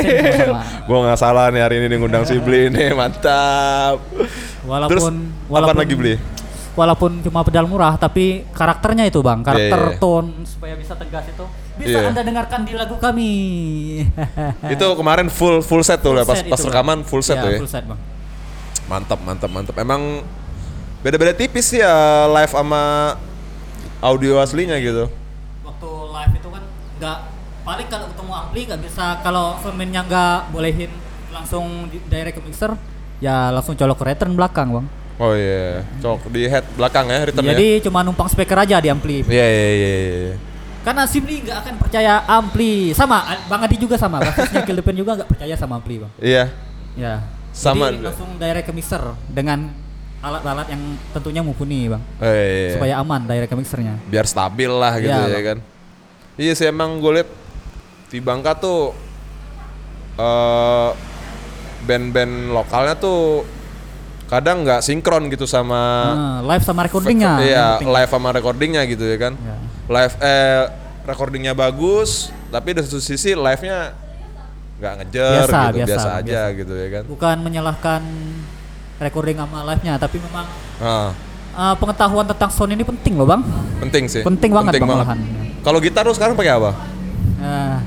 Sini 0.00 0.20
sama-sama. 0.36 0.62
Gua 0.84 0.98
nggak 1.04 1.18
salah 1.18 1.46
nih 1.48 1.62
hari 1.62 1.76
ini 1.82 1.94
ngundang 1.96 2.22
si 2.22 2.38
Bli 2.38 2.68
nih, 2.68 2.92
mantap. 2.92 4.02
Walaupun 4.62 4.90
Terus 4.90 5.04
walaupun 5.46 5.76
apa 5.76 5.82
lagi 5.82 5.94
Bli? 5.94 6.14
Walaupun 6.70 7.10
cuma 7.20 7.42
pedal 7.42 7.66
murah, 7.66 7.98
tapi 7.98 8.46
karakternya 8.54 9.02
itu 9.04 9.18
bang, 9.20 9.42
karakter 9.42 9.74
Iya, 9.76 9.90
iya. 9.90 9.98
tone 9.98 10.30
supaya 10.46 10.74
bisa 10.78 10.94
tegas 10.94 11.26
itu 11.26 11.44
bisa 11.76 11.98
Iya. 11.98 12.08
anda 12.08 12.22
dengarkan 12.22 12.60
di 12.62 12.72
lagu 12.72 12.94
kami. 12.96 13.32
Itu 14.74 14.86
kemarin 14.94 15.26
full 15.26 15.60
full 15.60 15.82
set 15.82 15.98
tuh 15.98 16.12
Full 16.12 16.22
pas 16.22 16.36
set 16.36 16.46
pas 16.46 16.56
Bang. 16.56 16.68
rekaman 16.70 16.98
full 17.02 17.20
set 17.20 17.36
Ya, 17.36 17.42
tuh 17.42 17.50
ya. 17.50 17.58
Full 17.58 17.72
set 17.72 17.84
bang. 17.84 18.00
Mantap, 18.86 19.18
mantap, 19.20 19.50
mantap. 19.50 19.74
Emang 19.76 20.22
beda-beda 21.00 21.32
tipis 21.32 21.72
ya 21.72 21.90
live 22.28 22.52
sama 22.52 23.16
audio 23.98 24.38
aslinya 24.38 24.76
gitu. 24.76 25.08
Waktu 25.62 25.88
live 25.88 26.32
itu 26.36 26.48
kan 26.48 26.62
nggak 26.96 27.18
paling 27.60 27.86
kalau 27.86 28.06
ketemu 28.08 28.32
ampli 28.32 28.60
nggak 28.64 28.80
bisa 28.82 29.04
kalau 29.20 29.58
filmnya 29.60 30.02
nggak 30.02 30.38
bolehin 30.50 30.90
langsung 31.30 31.86
di 31.86 32.02
direct 32.06 32.36
ke 32.36 32.42
mixer, 32.42 32.72
ya 33.18 33.50
langsung 33.50 33.74
colok 33.74 34.00
ke 34.00 34.04
return 34.08 34.34
belakang 34.34 34.68
bang. 34.70 34.86
Oh 35.20 35.36
iya, 35.36 35.84
cok 36.00 36.32
di 36.32 36.48
head 36.48 36.64
belakang 36.74 37.06
ya 37.06 37.28
return 37.28 37.44
Jadi 37.44 37.84
cuma 37.84 38.00
numpang 38.00 38.24
speaker 38.26 38.56
aja 38.56 38.80
di 38.80 38.88
ampli. 38.88 39.20
ya. 39.20 39.28
Iya 39.28 39.46
iya 39.46 39.68
iya. 39.70 39.92
iya. 40.32 40.34
Karena 40.80 41.04
Simli 41.04 41.44
nggak 41.44 41.58
akan 41.60 41.74
percaya 41.76 42.24
ampli. 42.24 42.96
Sama, 42.96 43.20
Bang 43.52 43.60
Adi 43.60 43.76
juga 43.76 44.00
sama. 44.00 44.16
Basisnya 44.16 44.64
Pain 44.64 44.96
juga 44.96 45.12
nggak 45.12 45.28
percaya 45.28 45.52
sama 45.52 45.76
ampli, 45.76 46.00
Bang. 46.00 46.08
Iya. 46.16 46.48
Ya. 46.96 47.20
Sama. 47.52 47.92
Jadi 47.92 48.00
langsung 48.00 48.40
direct 48.40 48.64
ke 48.64 48.72
mixer 48.72 49.02
dengan 49.28 49.68
alat-alat 50.24 50.72
yang 50.72 50.80
tentunya 51.12 51.44
mumpuni, 51.44 51.92
Bang. 51.92 52.00
Oh, 52.16 52.24
iya, 52.24 52.48
iya. 52.48 52.70
Supaya 52.80 52.94
aman 52.96 53.20
direct 53.28 53.52
ke 53.52 53.56
mixernya. 53.60 53.94
biar 54.08 54.24
stabil 54.24 54.72
lah 54.72 54.96
gitu 54.96 55.12
Iya, 55.12 55.20
ya 55.20 55.36
Bang. 55.36 55.44
kan. 55.44 55.58
Iya 56.40 56.52
sih 56.56 56.64
emang 56.64 56.96
gue 56.96 57.12
liat 57.20 57.28
di 58.10 58.18
Bangka 58.18 58.52
tuh 58.54 58.90
eh 60.16 60.90
band-band 61.80 62.52
lokalnya 62.52 62.94
tuh 62.94 63.46
kadang 64.26 64.62
nggak 64.62 64.78
sinkron 64.80 65.26
gitu 65.26 65.42
sama 65.42 65.80
Nah, 66.06 66.38
live 66.44 66.62
sama 66.62 66.84
recordingnya. 66.84 67.32
Iya, 67.40 67.66
penting. 67.76 67.88
live 67.88 68.10
sama 68.10 68.28
recordingnya 68.30 68.82
gitu 68.84 69.02
ya 69.02 69.16
kan. 69.16 69.32
Ya. 69.34 69.56
Live 69.88 70.14
eh 70.20 70.60
recordingnya 71.02 71.50
bagus, 71.50 72.30
tapi 72.48 72.70
di 72.70 72.80
satu 72.80 73.00
sisi 73.00 73.32
live-nya 73.32 73.90
nggak 74.78 74.92
ngejer 74.98 75.46
Biasa, 75.46 75.58
gitu, 75.66 75.76
biasa, 75.76 75.88
biasa, 75.88 76.08
aja 76.12 76.22
biasa. 76.22 76.58
gitu 76.58 76.72
ya 76.74 76.88
kan. 76.90 77.02
Bukan 77.08 77.36
menyalahkan 77.40 78.02
recording 78.98 79.36
sama 79.36 79.58
live-nya, 79.66 79.94
tapi 79.96 80.16
memang 80.20 80.46
Ah, 80.78 81.10
eh, 81.52 81.74
pengetahuan 81.76 82.24
tentang 82.24 82.50
sound 82.50 82.70
ini 82.70 82.84
penting 82.84 83.18
loh, 83.18 83.26
Bang. 83.26 83.42
penting 83.80 84.06
sih. 84.06 84.22
Penting 84.22 84.50
banget, 84.50 84.78
Bang, 84.78 84.88
malahan. 84.88 85.18
Kalau 85.60 85.78
gitar 85.78 86.04
lu 86.04 86.14
sekarang 86.14 86.32
pakai 86.32 86.54
apa? 86.54 86.70
Nah, 87.36 87.82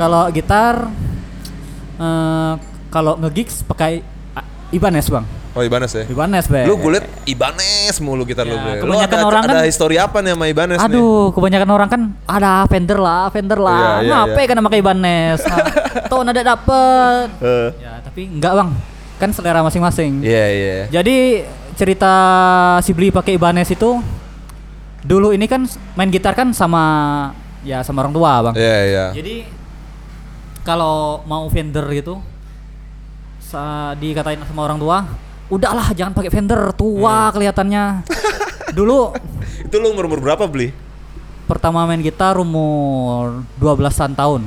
kalau 0.00 0.32
gitar 0.32 0.88
eh 2.00 2.52
kalau 2.88 3.20
nge-gigs 3.20 3.62
pakai 3.68 4.00
ah, 4.32 4.42
Ibanez, 4.72 5.06
Bang. 5.12 5.28
Oh 5.50 5.62
Ibanez 5.66 5.90
ya. 5.92 6.06
Ibanez, 6.06 6.46
Be. 6.46 6.62
Lu 6.62 6.78
gue 6.78 6.90
liat 6.94 7.06
Ibanez 7.26 7.94
mulu 7.98 8.22
gitar 8.22 8.46
lu. 8.46 8.54
Ya. 8.54 8.80
Lu 8.80 8.94
kebanyakan 8.94 9.18
ada, 9.18 9.26
orang 9.26 9.42
ada 9.44 9.54
kan- 9.60 9.66
histori 9.66 9.98
apa 9.98 10.22
nih 10.22 10.32
sama 10.38 10.46
Ibanez 10.46 10.78
nih? 10.78 10.86
Aduh, 10.90 11.34
kebanyakan 11.34 11.68
orang 11.74 11.88
kan 11.90 12.02
ada 12.24 12.52
Fender 12.70 12.98
lah, 13.02 13.28
Fender 13.34 13.58
lah. 13.58 13.78
Iya, 13.78 13.90
iya, 14.06 14.10
Ngapain 14.24 14.46
iya. 14.46 14.50
kan 14.54 14.64
pakai 14.66 14.78
Ibanez? 14.78 15.38
Nah, 15.42 15.58
Tuh 16.10 16.20
nada 16.22 16.42
dapet. 16.42 17.26
Eh. 17.42 17.68
Ya, 17.82 17.92
tapi 18.02 18.20
enggak, 18.30 18.52
Bang. 18.56 18.70
Kan 19.18 19.30
selera 19.34 19.60
masing-masing. 19.60 20.22
Iya 20.22 20.44
iya. 20.54 20.74
Jadi 20.88 21.44
cerita 21.74 22.14
si 22.82 22.94
Bli 22.94 23.10
pakai 23.10 23.34
Ibanez 23.34 23.68
itu 23.70 23.98
dulu 25.02 25.32
ini 25.34 25.48
kan 25.50 25.64
main 25.96 26.12
gitar 26.12 26.36
kan 26.36 26.54
sama 26.54 26.82
ya 27.66 27.82
sama 27.82 28.06
orang 28.06 28.14
tua, 28.14 28.32
Bang. 28.50 28.54
Iya 28.54 28.78
iya. 28.86 29.06
Jadi 29.14 29.59
kalau 30.62 31.24
mau 31.24 31.48
Fender 31.48 31.84
gitu 31.90 32.20
dikatain 33.98 34.38
sama 34.46 34.62
orang 34.62 34.78
tua, 34.78 34.98
udahlah 35.50 35.90
jangan 35.90 36.14
pakai 36.14 36.30
Fender, 36.30 36.70
tua 36.70 37.28
Hmm. 37.28 37.32
kelihatannya. 37.34 37.84
Dulu 38.70 39.10
Itu 39.66 39.82
lu 39.82 39.90
umur 39.90 40.06
umur 40.06 40.20
berapa 40.22 40.46
beli? 40.46 40.70
pertama 41.50 41.82
main 41.82 41.98
gitar 41.98 42.38
umur 42.38 43.42
12-an 43.58 44.14
tahun. 44.14 44.46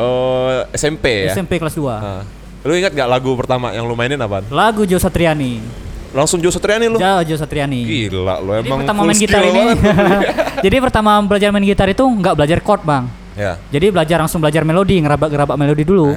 Oh 0.00 0.64
SMP 0.72 1.28
ya. 1.28 1.36
SMP 1.36 1.60
kelas 1.60 1.76
2. 1.76 1.84
Ah. 1.92 2.24
Lu 2.64 2.72
ingat 2.72 2.96
gak 2.96 3.04
lagu 3.04 3.36
pertama 3.36 3.68
yang 3.76 3.84
lu 3.84 3.92
mainin 3.92 4.16
apaan? 4.16 4.48
Lagu 4.48 4.88
Jo 4.88 4.96
Satriani. 4.96 5.60
Langsung 6.16 6.40
Jo 6.40 6.48
Satriani 6.48 6.88
lu? 6.88 6.96
Ja, 6.96 7.20
Jo 7.20 7.36
Satriani. 7.36 7.84
Gila 7.84 8.40
lu 8.40 8.56
Jadi 8.56 8.64
emang 8.64 8.78
pertama 8.80 8.98
full 9.04 9.08
main 9.12 9.20
gitar 9.20 9.42
ini. 9.44 9.64
jadi 10.64 10.76
pertama 10.80 11.10
belajar 11.20 11.48
main 11.52 11.66
gitar 11.68 11.88
itu 11.92 12.00
nggak 12.00 12.32
belajar 12.32 12.58
chord, 12.64 12.80
Bang. 12.80 13.12
Ya. 13.38 13.54
Jadi 13.70 13.94
belajar 13.94 14.18
langsung 14.18 14.42
belajar 14.42 14.66
melodi, 14.66 14.98
ngerabak-ngerabak 14.98 15.54
melodi 15.54 15.86
dulu. 15.86 16.10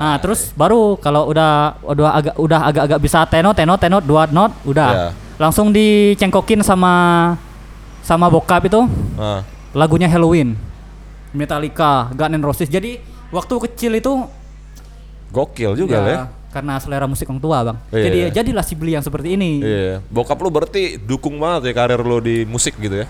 Nah, 0.00 0.16
terus 0.16 0.56
baru 0.56 0.96
kalau 0.96 1.28
udah 1.28 1.76
udah 1.84 2.08
agak 2.16 2.34
udah 2.40 2.60
agak-agak 2.64 2.98
bisa 3.04 3.18
tenor, 3.28 3.52
tenor, 3.52 3.76
tenor, 3.76 4.00
dua 4.00 4.24
not, 4.32 4.56
udah. 4.64 4.90
Ya. 4.90 5.08
Langsung 5.36 5.68
dicengkokin 5.68 6.64
sama 6.64 6.92
sama 8.00 8.32
bokap 8.32 8.64
itu 8.66 8.80
Ah. 9.20 9.44
lagunya 9.76 10.08
Halloween. 10.08 10.56
Metallica, 11.36 12.08
Guns 12.12 12.32
N' 12.36 12.44
Roses. 12.44 12.68
Jadi 12.72 13.00
waktu 13.28 13.54
kecil 13.68 13.92
itu 13.96 14.12
Gokil 15.32 15.72
juga 15.72 15.96
ya, 15.96 16.04
ya. 16.04 16.22
karena 16.52 16.76
selera 16.76 17.08
musik 17.08 17.24
orang 17.24 17.40
tua, 17.40 17.58
Bang. 17.64 17.78
Iya. 17.88 18.04
Jadi 18.04 18.18
jadilah 18.36 18.64
si 18.64 18.76
Beli 18.76 18.92
yang 18.92 19.04
seperti 19.04 19.32
ini. 19.32 19.64
Iya. 19.64 20.04
Bokap 20.12 20.36
lu 20.44 20.52
berarti 20.52 21.00
dukung 21.00 21.40
banget 21.40 21.68
ya 21.68 21.72
karir 21.72 22.00
lu 22.04 22.20
di 22.20 22.44
musik 22.44 22.76
gitu 22.76 23.00
ya. 23.00 23.08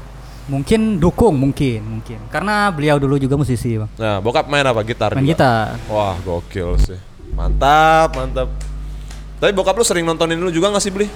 Mungkin 0.50 0.98
dukung, 0.98 1.38
mungkin, 1.38 1.80
mungkin. 1.86 2.18
Karena 2.26 2.66
beliau 2.74 2.98
dulu 2.98 3.14
juga 3.14 3.38
musisi, 3.38 3.78
Bang. 3.78 3.90
Nah, 3.94 4.18
bokap 4.18 4.50
main 4.50 4.66
apa? 4.66 4.82
Gitar 4.82 5.14
Main 5.14 5.22
juga? 5.22 5.30
gitar. 5.38 5.66
Wah, 5.86 6.18
gokil 6.18 6.74
sih. 6.82 6.98
Mantap, 7.32 8.10
mantap. 8.18 8.48
Tapi 9.38 9.50
bokap 9.54 9.78
lu 9.78 9.86
sering 9.86 10.02
nontonin 10.02 10.38
lu 10.38 10.50
juga 10.50 10.74
gak 10.74 10.82
sih 10.82 10.90
beli? 10.90 11.06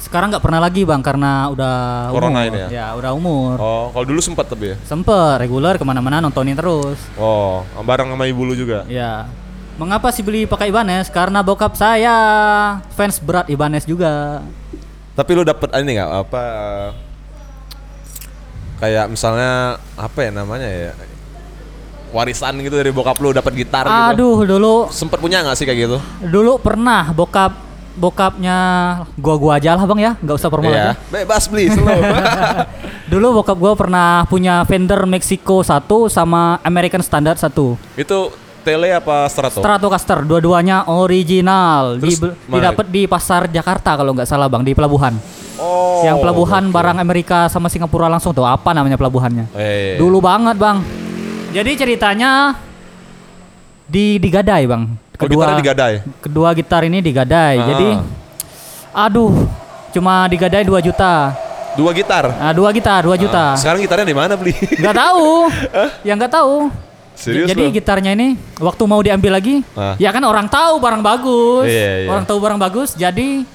Sekarang 0.00 0.28
nggak 0.28 0.44
pernah 0.44 0.60
lagi, 0.60 0.84
Bang, 0.84 1.00
karena 1.00 1.48
udah 1.48 1.74
Corona 2.12 2.44
umur. 2.44 2.52
ini 2.52 2.76
ya? 2.76 2.92
udah 2.92 3.12
umur. 3.16 3.56
Oh, 3.56 3.86
kalau 3.92 4.04
dulu 4.04 4.20
sempat 4.20 4.48
tapi 4.48 4.72
ya. 4.72 4.76
Sempet 4.84 5.40
reguler 5.40 5.80
ke 5.80 5.84
mana-mana 5.84 6.20
nontonin 6.20 6.52
terus. 6.56 7.00
Oh, 7.16 7.64
bareng 7.84 8.12
sama 8.12 8.28
ibu 8.28 8.44
lu 8.44 8.52
juga. 8.52 8.84
Ya. 8.84 9.24
Mengapa 9.80 10.12
sih 10.12 10.20
beli 10.20 10.44
pakai 10.44 10.68
Ibanez? 10.68 11.08
Karena 11.08 11.40
bokap 11.40 11.72
saya 11.74 12.14
fans 12.92 13.16
berat 13.16 13.48
Ibanez 13.48 13.88
juga. 13.88 14.44
Tapi 15.16 15.30
lu 15.32 15.42
dapet 15.42 15.72
ini 15.80 15.96
nggak 15.96 16.10
apa? 16.10 16.44
Kayak 18.78 19.10
misalnya 19.10 19.78
apa 19.94 20.18
ya 20.22 20.30
namanya 20.34 20.68
ya? 20.68 20.92
Warisan 22.14 22.54
gitu 22.62 22.78
dari 22.78 22.94
bokap 22.94 23.18
lu 23.18 23.34
dapat 23.34 23.52
gitar 23.58 23.90
gitu. 23.90 24.06
Aduh, 24.14 24.36
dulu 24.46 24.74
Sempet 24.94 25.18
punya 25.18 25.42
nggak 25.42 25.56
sih 25.58 25.66
kayak 25.66 25.78
gitu? 25.82 25.98
dulu 26.22 26.62
pernah 26.62 27.10
bokap 27.10 27.58
bokapnya 27.94 28.58
gua-gua 29.18 29.58
aja 29.62 29.78
lah 29.78 29.86
bang 29.86 30.00
ya, 30.02 30.12
nggak 30.18 30.36
usah 30.38 30.50
formal 30.50 30.70
aja. 30.74 30.94
Bebas 31.10 31.46
beli. 31.46 31.70
Dulu 33.12 33.42
bokap 33.42 33.54
gua 33.54 33.78
pernah 33.78 34.26
punya 34.26 34.64
Fender 34.66 35.06
Mexico 35.06 35.62
1 35.62 35.86
sama 36.10 36.58
American 36.64 37.04
Standard 37.04 37.36
1 37.38 38.00
Itu 38.00 38.32
tele 38.64 38.96
apa 38.96 39.28
strato? 39.28 39.60
Stratocaster, 39.60 40.24
dua-duanya 40.24 40.88
original. 40.88 42.00
Terus 42.00 42.18
Di, 42.18 42.28
didapat 42.48 42.86
di 42.88 43.02
pasar 43.04 43.46
Jakarta 43.46 43.94
kalau 43.94 44.16
nggak 44.16 44.26
salah 44.26 44.48
bang, 44.48 44.64
di 44.64 44.72
pelabuhan. 44.72 45.14
Oh. 45.54 46.02
yang 46.02 46.18
pelabuhan 46.18 46.66
gokil. 46.66 46.74
barang 46.74 46.98
Amerika 46.98 47.38
sama 47.46 47.70
Singapura 47.70 48.10
langsung 48.10 48.34
tuh 48.34 48.42
apa 48.42 48.74
namanya 48.74 48.98
pelabuhannya? 48.98 49.46
Eh. 49.54 49.94
Dulu 49.96 50.18
banget 50.18 50.58
bang. 50.58 50.82
Jadi 51.54 51.70
ceritanya 51.78 52.58
di 53.86 54.18
digadai 54.18 54.64
bang. 54.66 54.82
Oh, 55.14 55.28
gitarnya 55.30 55.58
digadai? 55.62 55.94
Kedua 56.18 56.48
gitar 56.52 56.82
ini 56.82 56.98
digadai. 56.98 57.54
Ah. 57.54 57.66
Jadi, 57.70 57.88
aduh, 58.90 59.46
cuma 59.94 60.26
digadai 60.26 60.66
2 60.66 60.74
juta. 60.82 61.32
Dua 61.74 61.90
gitar. 61.94 62.34
Nah, 62.34 62.50
dua 62.50 62.70
gitar 62.74 63.06
2 63.06 63.14
juta. 63.14 63.54
Ah, 63.54 63.58
sekarang 63.58 63.82
gitarnya 63.82 64.06
di 64.06 64.14
mana 64.14 64.34
beli? 64.34 64.54
Nggak 64.54 64.94
tahu. 64.94 65.26
yang 66.08 66.18
nggak 66.18 66.34
tahu. 66.34 66.70
Serius 67.14 67.46
Jadi 67.46 67.62
lu? 67.62 67.70
gitarnya 67.70 68.10
ini 68.10 68.34
waktu 68.58 68.82
mau 68.90 68.98
diambil 68.98 69.38
lagi, 69.38 69.62
Ah. 69.78 69.94
ya 70.02 70.10
kan 70.10 70.22
orang 70.26 70.50
tahu 70.50 70.82
barang 70.82 70.98
bagus. 70.98 71.70
Iya, 71.70 71.90
iya. 72.02 72.08
Orang 72.10 72.26
tahu 72.26 72.38
barang 72.42 72.58
bagus, 72.58 72.98
jadi 72.98 73.46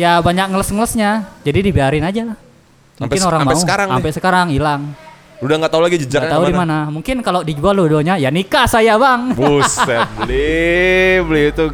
ya 0.00 0.12
banyak 0.18 0.48
ngeles-ngelesnya. 0.48 1.10
Jadi 1.44 1.58
dibiarin 1.62 2.00
aja 2.02 2.22
lah. 2.24 2.38
Sampai 2.96 3.04
Mungkin 3.06 3.20
se- 3.20 3.28
orang 3.28 3.40
sampai 3.42 3.52
mau. 3.52 3.60
sekarang 3.60 3.86
nih? 3.86 3.94
sampai 3.94 4.12
sekarang 4.12 4.46
hilang. 4.48 4.82
Udah 5.38 5.56
nggak 5.56 5.72
tahu 5.72 5.82
lagi 5.82 5.96
Nggak 5.96 6.04
jejaknya 6.06 6.30
tahu 6.30 6.44
di 6.46 6.54
mana. 6.54 6.76
Mungkin 6.88 7.16
kalau 7.20 7.40
dijual 7.40 7.72
dua-duanya 7.74 8.16
ya 8.16 8.28
nikah 8.28 8.64
saya, 8.64 8.96
Bang. 8.96 9.32
Buset, 9.32 10.04
beli, 10.18 11.20
beli 11.22 11.42
itu 11.48 11.64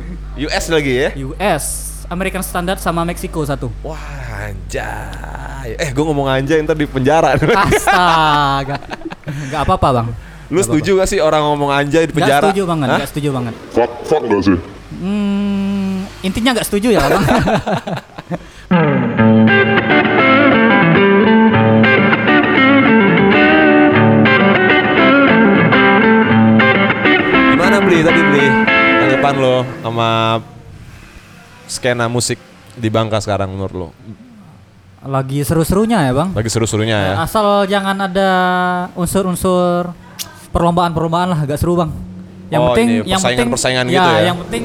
US 0.42 0.64
lagi 0.68 0.92
ya? 0.96 1.10
US, 1.20 1.64
American 2.06 2.42
Standard 2.42 2.78
sama 2.78 3.02
Meksiko 3.02 3.42
satu. 3.42 3.66
Wah, 3.80 3.98
anjay. 4.40 5.74
Eh, 5.76 5.90
gue 5.90 6.04
ngomong 6.04 6.26
anjay 6.26 6.62
ntar 6.62 6.74
di 6.74 6.86
penjara. 6.86 7.34
Astaga. 7.64 8.78
Enggak 9.26 9.60
apa-apa, 9.62 9.88
Bang. 9.92 10.08
Lu 10.46 10.62
setuju 10.62 10.94
gak 10.96 11.08
sih 11.08 11.18
orang 11.18 11.42
ngomong 11.44 11.74
anjay 11.74 12.06
di 12.06 12.14
Enggak 12.14 12.22
penjara? 12.22 12.44
setuju 12.46 12.62
banget, 12.64 12.86
Hah? 12.86 12.94
enggak 12.94 13.10
setuju 13.10 13.28
banget. 13.34 13.54
Fuck, 13.74 13.92
fuck 14.06 14.22
gak 14.24 14.42
sih? 14.46 14.58
Hmm, 14.96 16.06
intinya 16.22 16.54
enggak 16.54 16.70
setuju 16.70 16.94
ya, 16.94 17.02
Bang. 17.02 17.24
Gimana 18.66 18.98
beli 27.78 28.02
tadi 28.02 28.20
beli? 28.26 28.46
Tanggapan 28.98 29.34
lo 29.38 29.56
sama 29.86 30.08
skena 31.70 32.10
musik 32.10 32.42
di 32.74 32.90
Bangka 32.90 33.22
sekarang 33.22 33.54
menurut 33.54 33.74
lo? 33.78 33.88
Lagi 35.06 35.46
seru-serunya 35.46 36.02
ya, 36.02 36.10
Bang. 36.10 36.34
Lagi 36.34 36.50
seru-serunya 36.50 36.98
ya? 36.98 37.22
Asal 37.22 37.70
jangan 37.70 37.94
ada 38.10 38.30
unsur-unsur 38.98 39.94
perlombaan-perlombaan 40.50 41.30
lah, 41.30 41.38
agak 41.46 41.62
seru 41.62 41.78
bang. 41.78 41.94
Yang 42.50 42.60
Oh, 42.62 42.66
penting, 42.74 42.86
ini 42.88 42.94
yang 42.96 43.22
penting, 43.22 43.46
persaingan-persaingan 43.46 43.84
gitu 43.86 44.10
ya? 44.10 44.20
Yang 44.26 44.36
penting 44.42 44.64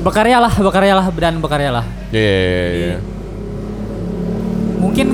berkarya 0.00 0.38
lah, 0.40 0.52
berkarya 0.56 0.94
lah 0.96 1.06
dan 1.12 1.34
berkarya 1.44 1.70
lah. 1.74 1.84
Iya, 2.08 2.24
iya, 2.24 2.66
iya. 2.72 3.17
Mungkin 4.78 5.06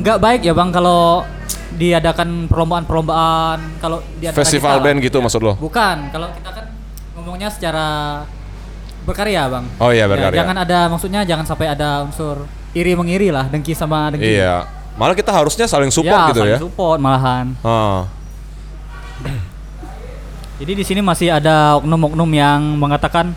nggak 0.00 0.18
baik 0.18 0.40
ya 0.42 0.52
bang 0.52 0.70
kalau 0.70 1.22
diadakan 1.70 2.48
perlombaan-perlombaan 2.48 3.58
kalau 3.78 4.00
Festival 4.34 4.80
kita, 4.80 4.84
band 4.84 4.98
gitu 5.00 5.18
maksud 5.20 5.40
lo? 5.40 5.54
Bukan, 5.56 6.08
kalau 6.10 6.28
kita 6.32 6.50
kan 6.50 6.66
ngomongnya 7.16 7.48
secara 7.48 7.86
berkarya 9.04 9.48
bang. 9.48 9.64
Oh 9.78 9.88
iya, 9.88 10.04
Ya, 10.04 10.06
berkarya. 10.08 10.36
jangan 10.36 10.56
ada 10.58 10.78
maksudnya 10.88 11.20
jangan 11.24 11.44
sampai 11.44 11.68
ada 11.68 12.04
unsur 12.04 12.44
iri 12.72 12.92
mengiri 12.92 13.28
lah, 13.28 13.48
dengki 13.48 13.72
sama 13.72 14.12
dengki. 14.12 14.40
Iya. 14.40 14.64
Malah 14.96 15.16
kita 15.16 15.32
harusnya 15.32 15.64
saling 15.64 15.88
support 15.88 16.12
ya, 16.12 16.28
gitu 16.32 16.40
saling 16.40 16.54
ya? 16.56 16.60
support 16.60 16.98
malahan. 17.00 17.56
Ah. 17.64 18.04
Jadi 20.60 20.72
di 20.76 20.84
sini 20.84 21.00
masih 21.00 21.32
ada 21.32 21.80
oknum-oknum 21.80 22.28
yang 22.36 22.60
mengatakan 22.76 23.32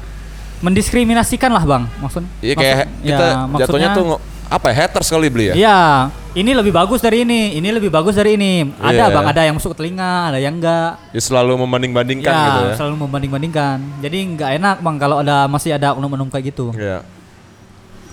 mendiskriminasikan 0.60 1.52
lah 1.52 1.64
bang, 1.64 1.84
maksud? 2.04 2.24
Iya 2.44 2.54
kayak 2.56 2.76
maksud- 2.76 3.04
kita 3.04 3.24
ya, 3.24 3.36
jatuhnya 3.64 3.90
maksudnya- 3.92 3.96
tuh 3.96 4.08
apa 4.54 4.70
ya 4.70 4.86
haters 4.86 5.10
kali 5.10 5.34
beli 5.34 5.50
ya? 5.50 5.56
Iya, 5.58 5.80
ini 6.38 6.54
lebih 6.54 6.70
bagus 6.70 7.02
dari 7.02 7.26
ini, 7.26 7.58
ini 7.58 7.74
lebih 7.74 7.90
bagus 7.90 8.14
dari 8.14 8.38
ini. 8.38 8.70
Ada 8.78 9.10
Iya. 9.10 9.16
bang, 9.18 9.26
ada 9.34 9.42
yang 9.50 9.56
masuk 9.58 9.74
ke 9.74 9.78
telinga, 9.82 10.30
ada 10.30 10.38
yang 10.38 10.62
enggak. 10.62 11.02
Ya 11.10 11.22
selalu 11.26 11.58
membanding-bandingkan 11.66 12.30
ya, 12.30 12.46
gitu 12.46 12.62
ya. 12.62 12.74
selalu 12.78 12.96
membanding-bandingkan. 13.02 13.78
Jadi 14.06 14.18
nggak 14.38 14.50
enak 14.62 14.78
bang 14.86 14.96
kalau 15.02 15.26
ada 15.26 15.50
masih 15.50 15.74
ada 15.74 15.98
oknum-oknum 15.98 16.30
kayak 16.30 16.54
gitu. 16.54 16.70
Iya. 16.78 17.02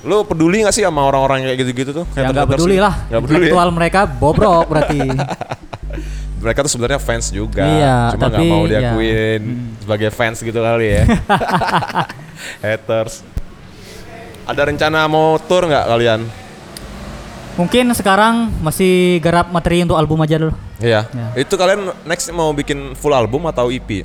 Lu 0.00 0.24
peduli 0.24 0.64
gak 0.64 0.72
sih 0.72 0.80
sama 0.80 1.04
orang-orang 1.04 1.44
kayak 1.44 1.58
gitu-gitu 1.60 1.92
tuh? 1.92 2.06
Ya 2.16 2.32
nggak 2.32 2.56
peduli 2.56 2.80
lah. 2.80 3.04
Nggak 3.12 3.20
peduli 3.20 3.46
ya? 3.52 3.68
Mereka 3.68 4.00
bobrok 4.16 4.64
berarti. 4.64 5.00
Mereka 6.40 6.64
tuh 6.64 6.72
sebenarnya 6.72 6.96
fans 6.96 7.28
juga. 7.28 7.68
Iya, 7.68 8.16
Cuma 8.16 8.32
nggak 8.32 8.48
mau 8.48 8.64
ya. 8.64 8.80
diakuin 8.80 9.42
sebagai 9.84 10.08
fans 10.08 10.40
gitu 10.40 10.56
kali 10.56 10.88
ya. 10.88 11.04
Haters. 12.64 13.20
Ada 14.50 14.66
rencana 14.66 15.06
mau 15.06 15.38
tour 15.38 15.62
nggak 15.70 15.86
kalian? 15.86 16.20
Mungkin 17.54 17.94
sekarang 17.94 18.50
masih 18.66 19.22
garap 19.22 19.46
materi 19.54 19.86
untuk 19.86 19.94
album 19.94 20.18
aja 20.26 20.42
dulu. 20.42 20.50
Iya. 20.82 21.06
Ya. 21.06 21.26
Itu 21.38 21.54
kalian 21.54 21.94
next 22.02 22.26
mau 22.34 22.50
bikin 22.50 22.98
full 22.98 23.14
album 23.14 23.46
atau 23.46 23.70
EP? 23.70 24.02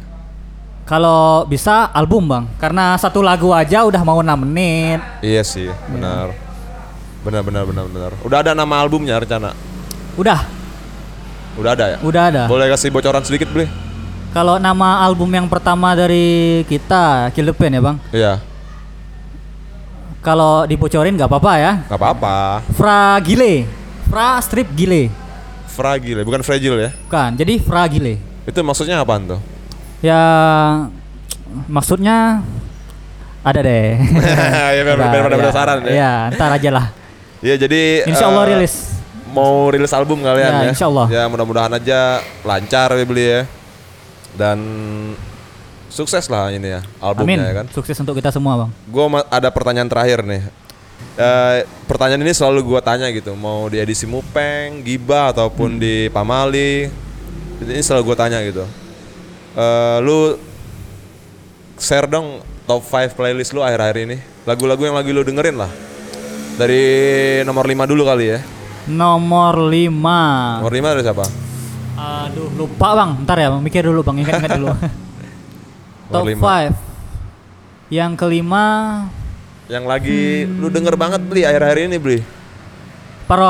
Kalau 0.86 1.50
bisa 1.50 1.90
album 1.90 2.30
bang, 2.30 2.46
karena 2.62 2.94
satu 2.94 3.26
lagu 3.26 3.50
aja 3.50 3.82
udah 3.90 4.06
mau 4.06 4.22
6 4.22 4.38
menit. 4.46 5.02
Iya 5.26 5.42
sih, 5.42 5.66
benar. 5.90 6.30
Benar 7.26 7.42
benar 7.42 7.66
benar 7.66 7.86
benar. 7.90 8.12
Udah 8.22 8.46
ada 8.46 8.54
nama 8.54 8.86
albumnya 8.86 9.18
rencana? 9.18 9.58
Udah, 10.14 10.46
Udah 11.58 11.74
ada 11.74 11.86
ya? 11.90 11.98
udah 12.06 12.24
ada. 12.30 12.44
Boleh 12.46 12.70
kasih 12.70 12.94
bocoran 12.94 13.26
sedikit 13.26 13.50
beli? 13.50 13.66
Kalau 14.30 14.62
nama 14.62 15.02
album 15.02 15.34
yang 15.34 15.50
pertama 15.50 15.98
dari 15.98 16.62
kita, 16.70 17.34
Kill 17.34 17.50
the 17.50 17.56
Pain 17.58 17.74
ya 17.74 17.82
bang. 17.82 17.98
Iya. 18.14 18.34
Kalau 20.26 20.66
dibocorin 20.66 21.14
nggak 21.14 21.30
apa-apa 21.30 21.54
ya. 21.56 21.72
Gak 21.86 22.00
apa-apa. 22.02 22.66
Fragile, 22.74 23.70
Fra 24.10 24.42
strip 24.42 24.74
gile, 24.74 25.14
Fragile, 25.70 26.26
bukan 26.26 26.42
fragile 26.42 26.78
ya? 26.80 26.90
bukan. 27.06 27.38
Jadi 27.38 27.62
fragile. 27.62 28.18
Itu 28.42 28.66
maksudnya 28.66 29.06
apaan 29.06 29.30
tuh? 29.30 29.40
Ya 30.02 30.22
maksudnya 31.68 32.42
ada 33.42 33.60
deh. 33.62 34.02
ya 34.76 34.82
biar 34.82 34.98
biar 34.98 35.22
pada 35.22 35.36
ya. 35.38 35.42
penasaran 35.46 35.78
ya. 35.86 35.92
Iya, 35.94 36.12
ntar 36.34 36.50
aja 36.58 36.70
lah. 36.74 36.86
Iya 37.46 37.56
jadi 37.62 38.10
Insya 38.10 38.26
Allah 38.26 38.50
eh, 38.50 38.58
rilis. 38.58 38.74
Mau 39.30 39.68
rilis 39.70 39.92
album 39.92 40.24
kalian 40.24 40.50
Ya, 40.50 40.62
ya? 40.66 40.70
insya 40.74 40.88
Allah. 40.90 41.06
Ya 41.12 41.24
mudah-mudahan 41.30 41.70
aja 41.70 42.18
lancar 42.42 42.90
ya 42.96 43.06
beli 43.06 43.26
ya. 43.30 43.42
Dan 44.34 44.58
sukses 45.96 46.28
lah 46.28 46.52
ini 46.52 46.76
ya 46.76 46.82
Amin. 47.00 47.00
albumnya 47.00 47.46
ya 47.48 47.54
kan. 47.64 47.66
Sukses 47.72 47.96
untuk 47.96 48.14
kita 48.14 48.30
semua 48.30 48.68
bang. 48.68 48.70
Gue 48.86 49.06
ada 49.32 49.48
pertanyaan 49.48 49.88
terakhir 49.88 50.28
nih. 50.28 50.44
Eh, 51.16 51.58
pertanyaan 51.88 52.20
ini 52.20 52.36
selalu 52.36 52.76
gue 52.76 52.80
tanya 52.84 53.08
gitu, 53.08 53.32
mau 53.40 53.72
di 53.72 53.80
edisi 53.80 54.04
Mupeng, 54.04 54.84
Giba 54.84 55.32
ataupun 55.32 55.76
Hmm. 55.76 55.82
di 55.82 56.12
Pamali, 56.12 56.92
ini 57.64 57.80
selalu 57.80 58.12
gue 58.12 58.18
tanya 58.20 58.40
gitu. 58.44 58.68
Eh, 59.56 59.98
lu 60.04 60.36
share 61.80 62.08
dong 62.08 62.44
top 62.68 62.84
5 62.84 63.16
playlist 63.16 63.56
lu 63.56 63.64
akhir-akhir 63.64 63.98
ini. 64.04 64.18
Lagu-lagu 64.44 64.84
yang 64.84 64.96
lagi 64.96 65.16
lu 65.16 65.24
dengerin 65.24 65.56
lah. 65.56 65.72
Dari 66.56 66.84
nomor 67.44 67.64
5 67.64 67.88
dulu 67.88 68.04
kali 68.04 68.36
ya. 68.36 68.40
Nomor 68.88 69.72
5. 69.72 70.60
Nomor 70.60 70.74
5 70.76 70.92
dari 70.96 71.04
siapa? 71.04 71.26
Aduh, 71.96 72.52
lupa 72.54 72.92
Bang. 72.92 73.24
Ntar 73.24 73.40
ya, 73.40 73.50
mikir 73.56 73.88
dulu 73.88 74.04
Bang, 74.04 74.20
ingat-ingat 74.20 74.52
dulu. 74.60 74.76
Top 76.06 76.22
Nomor 76.22 76.30
lima. 76.30 76.42
5. 76.72 77.92
Yang 77.92 78.12
kelima 78.16 78.66
Yang 79.66 79.86
lagi 79.86 80.22
lu 80.46 80.70
denger 80.70 80.94
banget 80.94 81.22
beli 81.22 81.42
akhir-akhir 81.42 81.78
ini 81.84 81.98
beli. 81.98 82.20
Para 83.26 83.50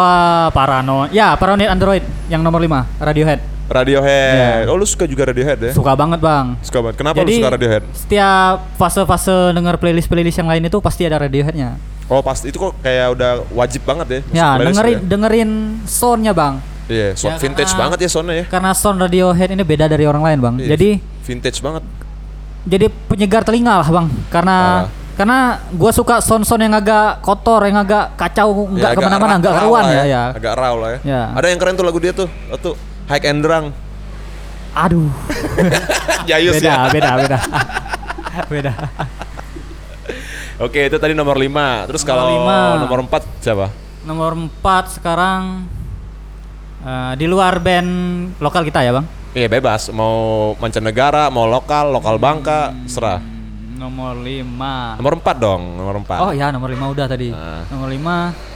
Parano. 0.49 1.11
Ya, 1.11 1.35
Paranoid 1.35 1.67
Android 1.67 1.99
yang 2.27 2.39
nomor 2.39 2.59
5, 2.59 2.87
Radiohead. 2.97 3.43
Radiohead. 3.65 4.63
Ya. 4.63 4.71
Oh 4.71 4.77
lu 4.77 4.87
suka 4.87 5.03
juga 5.03 5.27
Radiohead 5.27 5.59
ya? 5.59 5.71
Suka 5.75 5.91
banget, 5.91 6.23
Bang. 6.23 6.55
Suka 6.61 6.79
banget. 6.79 6.95
Kenapa 6.95 7.19
Jadi 7.19 7.33
lu 7.33 7.39
suka 7.41 7.51
Radiohead? 7.51 7.83
setiap 7.91 8.57
fase-fase 8.77 9.51
denger 9.51 9.75
playlist-playlist 9.75 10.37
yang 10.37 10.47
lain 10.47 10.63
itu 10.63 10.77
pasti 10.79 11.03
ada 11.03 11.19
Radioheadnya. 11.19 11.75
Oh 12.05 12.21
pasti 12.21 12.47
itu 12.47 12.55
kok 12.55 12.77
kayak 12.79 13.11
udah 13.11 13.31
wajib 13.51 13.83
banget 13.83 14.07
ya. 14.07 14.19
masuk 14.21 14.31
Ya, 14.31 14.47
playlist 14.47 14.63
dengerin 14.71 14.95
ya? 14.95 15.03
dengerin 15.03 15.49
soundnya, 15.83 16.31
Bang. 16.31 16.55
Iya, 16.85 17.07
sound 17.17 17.35
Ya, 17.35 17.41
vintage 17.41 17.67
karena- 17.67 17.81
banget 17.83 17.97
ya 17.99 18.09
soundnya 18.09 18.35
ya. 18.37 18.45
Karena 18.47 18.71
sound 18.71 18.97
Radiohead 19.01 19.49
ini 19.51 19.63
beda 19.65 19.85
dari 19.89 20.05
orang 20.05 20.23
lain, 20.23 20.39
Bang. 20.39 20.55
Iya, 20.61 20.77
Jadi 20.77 20.89
vintage 21.27 21.59
banget. 21.59 21.83
Jadi 22.65 22.89
penyegar 23.07 23.45
telinga 23.45 23.77
lah, 23.79 23.87
Bang. 23.87 24.09
Karena 24.27 24.57
Parah. 24.57 24.89
karena 25.15 25.39
gua 25.71 25.91
suka 25.93 26.19
sound-sound 26.19 26.65
yang 26.65 26.73
agak 26.73 27.21
kotor, 27.21 27.61
yang 27.63 27.79
agak 27.79 28.17
kacau, 28.17 28.49
Ya, 28.51 28.61
enggak 28.67 28.89
agak 28.91 28.97
ke 28.97 29.07
mana-mana, 29.07 29.33
raw 29.37 29.53
karuan 29.55 29.83
lah 29.85 29.93
ya, 29.93 30.03
ya. 30.03 30.23
Agak 30.33 30.53
raw 30.57 30.73
lah 30.75 30.89
ya. 30.91 30.99
Ya. 31.05 31.21
Ada 31.33 31.47
yang 31.53 31.59
keren 31.61 31.73
tuh 31.73 31.85
lagu 31.85 31.99
dia 32.01 32.11
tuh. 32.11 32.27
Tuh 32.57 32.75
Hike 33.05 33.27
and 33.29 33.41
Drunk. 33.45 33.65
Aduh. 34.75 35.07
Jayus 36.27 36.59
beda, 36.59 36.67
ya. 36.67 36.77
beda, 36.91 37.09
beda. 37.15 37.37
beda. 38.51 38.73
Oke, 40.55 40.87
itu 40.87 40.97
tadi 40.97 41.11
nomor 41.11 41.35
5. 41.35 41.87
Terus 41.91 42.01
Nomor 42.01 42.09
kalau 42.09 42.25
lima. 42.31 42.57
nomor 42.79 42.99
4 43.07 43.43
siapa? 43.43 43.67
Nomor 44.03 44.31
4 44.35 44.95
sekarang 44.99 45.41
eh, 46.81 47.13
di 47.15 47.25
luar 47.27 47.59
band 47.59 47.89
lokal 48.39 48.63
kita 48.63 48.79
ya, 48.79 48.91
Bang. 48.95 49.07
Iya, 49.35 49.51
bebas. 49.51 49.91
Mau 49.91 50.55
mancanegara, 50.55 51.27
mau 51.27 51.43
lokal, 51.43 51.91
lokal 51.91 52.15
Bangka, 52.15 52.71
serah. 52.87 53.19
Hmm, 53.19 53.75
Nomor 53.75 54.15
5. 54.23 54.95
Nomor 54.95 55.13
4 55.19 55.35
dong, 55.35 55.61
nomor 55.75 55.95
4. 55.99 56.23
Oh 56.23 56.31
ya, 56.31 56.47
nomor 56.55 56.71
5 56.71 56.95
udah 56.95 57.05
tadi. 57.05 57.35
Nah. 57.35 57.67
Nomor 57.67 57.91
5 57.91 58.55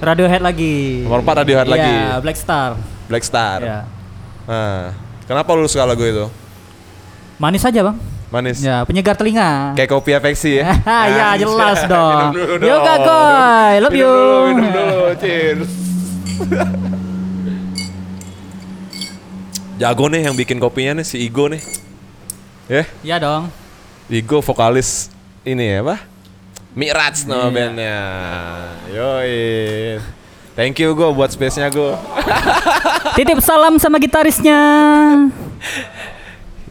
Radiohead 0.00 0.40
lagi. 0.40 1.04
Nomor 1.04 1.20
empat 1.20 1.44
Radiohead 1.44 1.68
Iya, 1.68 1.74
lagi. 1.76 1.92
Black 2.24 2.38
Star. 2.40 2.70
Black 3.12 3.20
Star. 3.20 3.58
Ya. 3.60 3.78
Nah, 4.48 4.96
kenapa 5.28 5.52
lu 5.52 5.68
suka 5.68 5.84
lagu 5.84 6.00
itu? 6.00 6.32
Manis 7.36 7.60
aja, 7.60 7.84
Bang. 7.84 8.00
Manis. 8.32 8.64
Ya, 8.64 8.80
penyegar 8.88 9.12
telinga. 9.12 9.76
Kayak 9.76 9.90
kopi 9.92 10.16
afeksi 10.16 10.64
ya. 10.64 10.72
ya 11.20 11.36
jelas 11.36 11.84
dong. 11.92 12.32
Minum 12.32 12.56
dulu 12.56 12.64
Yoga 12.64 12.94
koy, 12.96 13.72
love 13.84 13.92
Minum 13.92 14.00
you. 14.00 14.08
Dulu, 14.08 14.36
minum 14.48 14.72
dulu, 14.72 15.00
cheers. 15.20 15.68
Jago 19.80 20.12
nih 20.12 20.28
yang 20.28 20.36
bikin 20.36 20.60
kopinya 20.60 21.00
nih 21.00 21.06
si 21.08 21.24
Igo 21.24 21.48
nih. 21.48 21.64
Ya, 22.68 22.84
Ya 23.00 23.16
dong. 23.16 23.48
Igo 24.12 24.44
vokalis 24.44 25.08
ini 25.40 25.72
ya, 25.72 25.80
apa? 25.80 26.04
Miraj 26.76 27.24
nama 27.24 27.48
Iya. 27.48 27.54
bandnya. 27.56 27.98
Yoi. 28.92 29.40
Thank 30.52 30.84
you 30.84 30.92
Go 30.92 31.16
buat 31.16 31.32
space-nya 31.32 31.72
Go. 31.72 31.96
Titip 33.16 33.40
salam 33.40 33.80
sama 33.80 33.96
gitarisnya. 33.96 34.60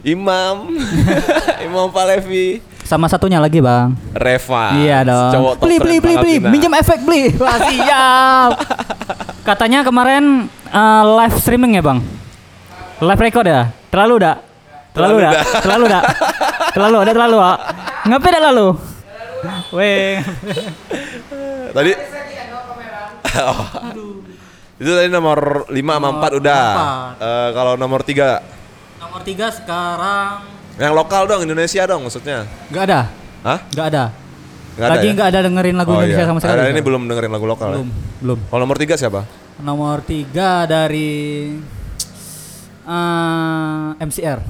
Imam. 0.06 0.70
Imam 1.66 1.90
Palevi. 1.90 2.62
Sama 2.86 3.10
satunya 3.10 3.42
lagi, 3.42 3.58
Bang. 3.58 3.98
Reva. 4.14 4.78
Iya 4.78 5.02
dong. 5.02 5.32
Cowok 5.34 5.54
Beli 5.58 5.76
beli 5.82 5.96
beli 5.98 6.14
beli, 6.14 6.34
minjem 6.46 6.78
efek 6.78 7.02
beli. 7.02 7.34
Wah, 7.42 7.58
siap. 7.58 8.52
Katanya 9.50 9.82
kemarin 9.82 10.46
eh, 10.70 11.04
live 11.18 11.36
streaming 11.42 11.74
ya, 11.74 11.82
Bang? 11.82 12.19
Live 13.00 13.20
record 13.20 13.46
ya? 13.46 13.62
Terlalu 13.88 14.14
dah. 14.20 14.36
Terlalu 14.92 15.16
dah. 15.18 15.32
Terlalu 15.58 15.84
dah. 15.88 16.02
Terlalu 16.70 16.96
ada 16.98 17.12
terlalu, 17.12 17.36
Pak. 17.38 17.58
Ngapain 18.06 18.32
dah 18.32 18.42
lalu? 18.46 18.66
Weh. 19.72 20.14
Tadi 21.70 21.92
Oh. 23.30 23.62
Itu 24.80 24.90
tadi 24.90 25.06
nomor 25.06 25.68
5 25.68 25.76
sama 25.76 26.08
4 26.18 26.40
udah. 26.40 26.64
Eh, 27.14 27.48
kalau 27.52 27.76
nomor 27.76 28.00
3 28.02 28.40
Nomor 28.98 29.20
tiga 29.22 29.48
sekarang 29.48 30.44
yang 30.76 30.92
lokal 30.92 31.28
dong 31.28 31.44
Indonesia 31.44 31.84
dong 31.84 32.04
maksudnya. 32.04 32.48
nggak 32.68 32.84
ada. 32.84 33.00
Hah? 33.42 33.58
Nggak 33.70 33.86
ada. 33.86 34.04
Nggak 34.72 34.82
ada 34.82 34.92
Lagi 34.92 35.06
ya? 35.06 35.12
nggak 35.12 35.28
ada 35.28 35.40
dengerin 35.42 35.76
lagu 35.76 35.90
Oh, 35.90 35.96
Indonesia 35.98 36.20
iya. 36.20 36.28
sama 36.28 36.38
sekali. 36.40 36.58
Ini 36.70 36.80
belum 36.80 37.02
dengerin 37.06 37.30
lagu 37.30 37.46
lokal. 37.46 37.68
belum, 37.70 37.86
Ya? 37.86 37.96
belum. 38.18 38.38
Kalau 38.48 38.60
nomor 38.64 38.76
3 38.76 38.96
siapa? 38.96 39.20
Nomor 39.60 39.96
tiga 40.02 40.64
dari 40.64 41.10
eh, 42.90 44.04
MCR. 44.06 44.40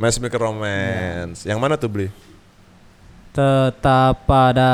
Matchmaker 0.00 0.40
Romance. 0.40 1.46
Yang 1.46 1.58
mana 1.60 1.74
tuh 1.78 1.88
beli? 1.92 2.08
Tetap 3.34 4.26
pada 4.26 4.70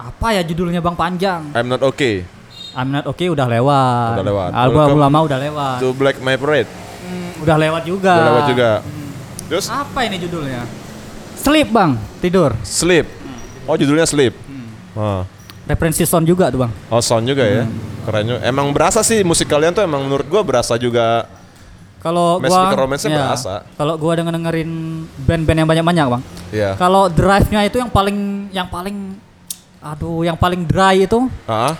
apa 0.00 0.26
ya 0.32 0.42
judulnya 0.44 0.80
Bang 0.80 0.96
panjang. 0.96 1.52
I'm 1.52 1.68
not 1.68 1.84
okay. 1.84 2.24
I'm 2.72 2.88
not 2.88 3.04
okay 3.10 3.28
udah 3.28 3.46
lewat. 3.48 4.20
Udah 4.20 4.26
lewat. 4.26 4.50
Album 4.54 4.88
lama 4.96 5.18
udah 5.26 5.38
lewat. 5.40 5.78
To 5.82 5.92
Black 5.92 6.16
My 6.22 6.36
Parade. 6.38 6.70
Hmm, 7.04 7.42
udah 7.42 7.56
lewat 7.58 7.82
juga. 7.84 8.14
Udah 8.14 8.28
lewat 8.32 8.46
juga. 8.48 8.70
Terus 9.50 9.66
Apa 9.66 10.06
ini 10.06 10.16
judulnya? 10.22 10.62
Sleep 11.34 11.68
Bang, 11.72 11.98
tidur. 12.22 12.54
Sleep. 12.62 13.08
Oh 13.66 13.74
judulnya 13.74 14.06
Sleep. 14.06 14.36
Oh. 14.94 15.24
Referensi 15.66 16.02
sound 16.06 16.26
juga 16.26 16.50
tuh 16.50 16.66
Bang. 16.66 16.72
Oh 16.92 17.02
sound 17.02 17.26
juga 17.26 17.42
ya. 17.42 17.64
Hmm. 17.66 18.04
Keren 18.06 18.24
juga. 18.30 18.40
Emang 18.46 18.66
berasa 18.70 19.00
sih 19.02 19.26
musik 19.26 19.50
kalian 19.50 19.74
tuh 19.74 19.82
emang 19.82 20.04
menurut 20.06 20.26
gua 20.28 20.42
berasa 20.46 20.78
juga 20.78 21.26
Kalau 22.00 22.40
gua 22.40 22.72
Romance-nya 22.72 23.12
ya, 23.12 23.20
berasa. 23.28 23.54
Kalau 23.76 23.94
gua 23.94 24.12
denger 24.16 24.32
dengerin 24.32 24.70
band-band 25.20 25.58
yang 25.60 25.68
banyak-banyak, 25.68 26.06
Bang. 26.08 26.22
ya. 26.48 26.72
Kalau 26.74 27.06
drive-nya 27.06 27.60
itu 27.62 27.76
yang 27.76 27.88
paling 27.88 28.16
yang 28.50 28.66
paling 28.66 29.20
aduh, 29.78 30.20
yang 30.22 30.34
paling 30.34 30.64
dry 30.64 31.04
itu 31.04 31.28
Ah, 31.44 31.76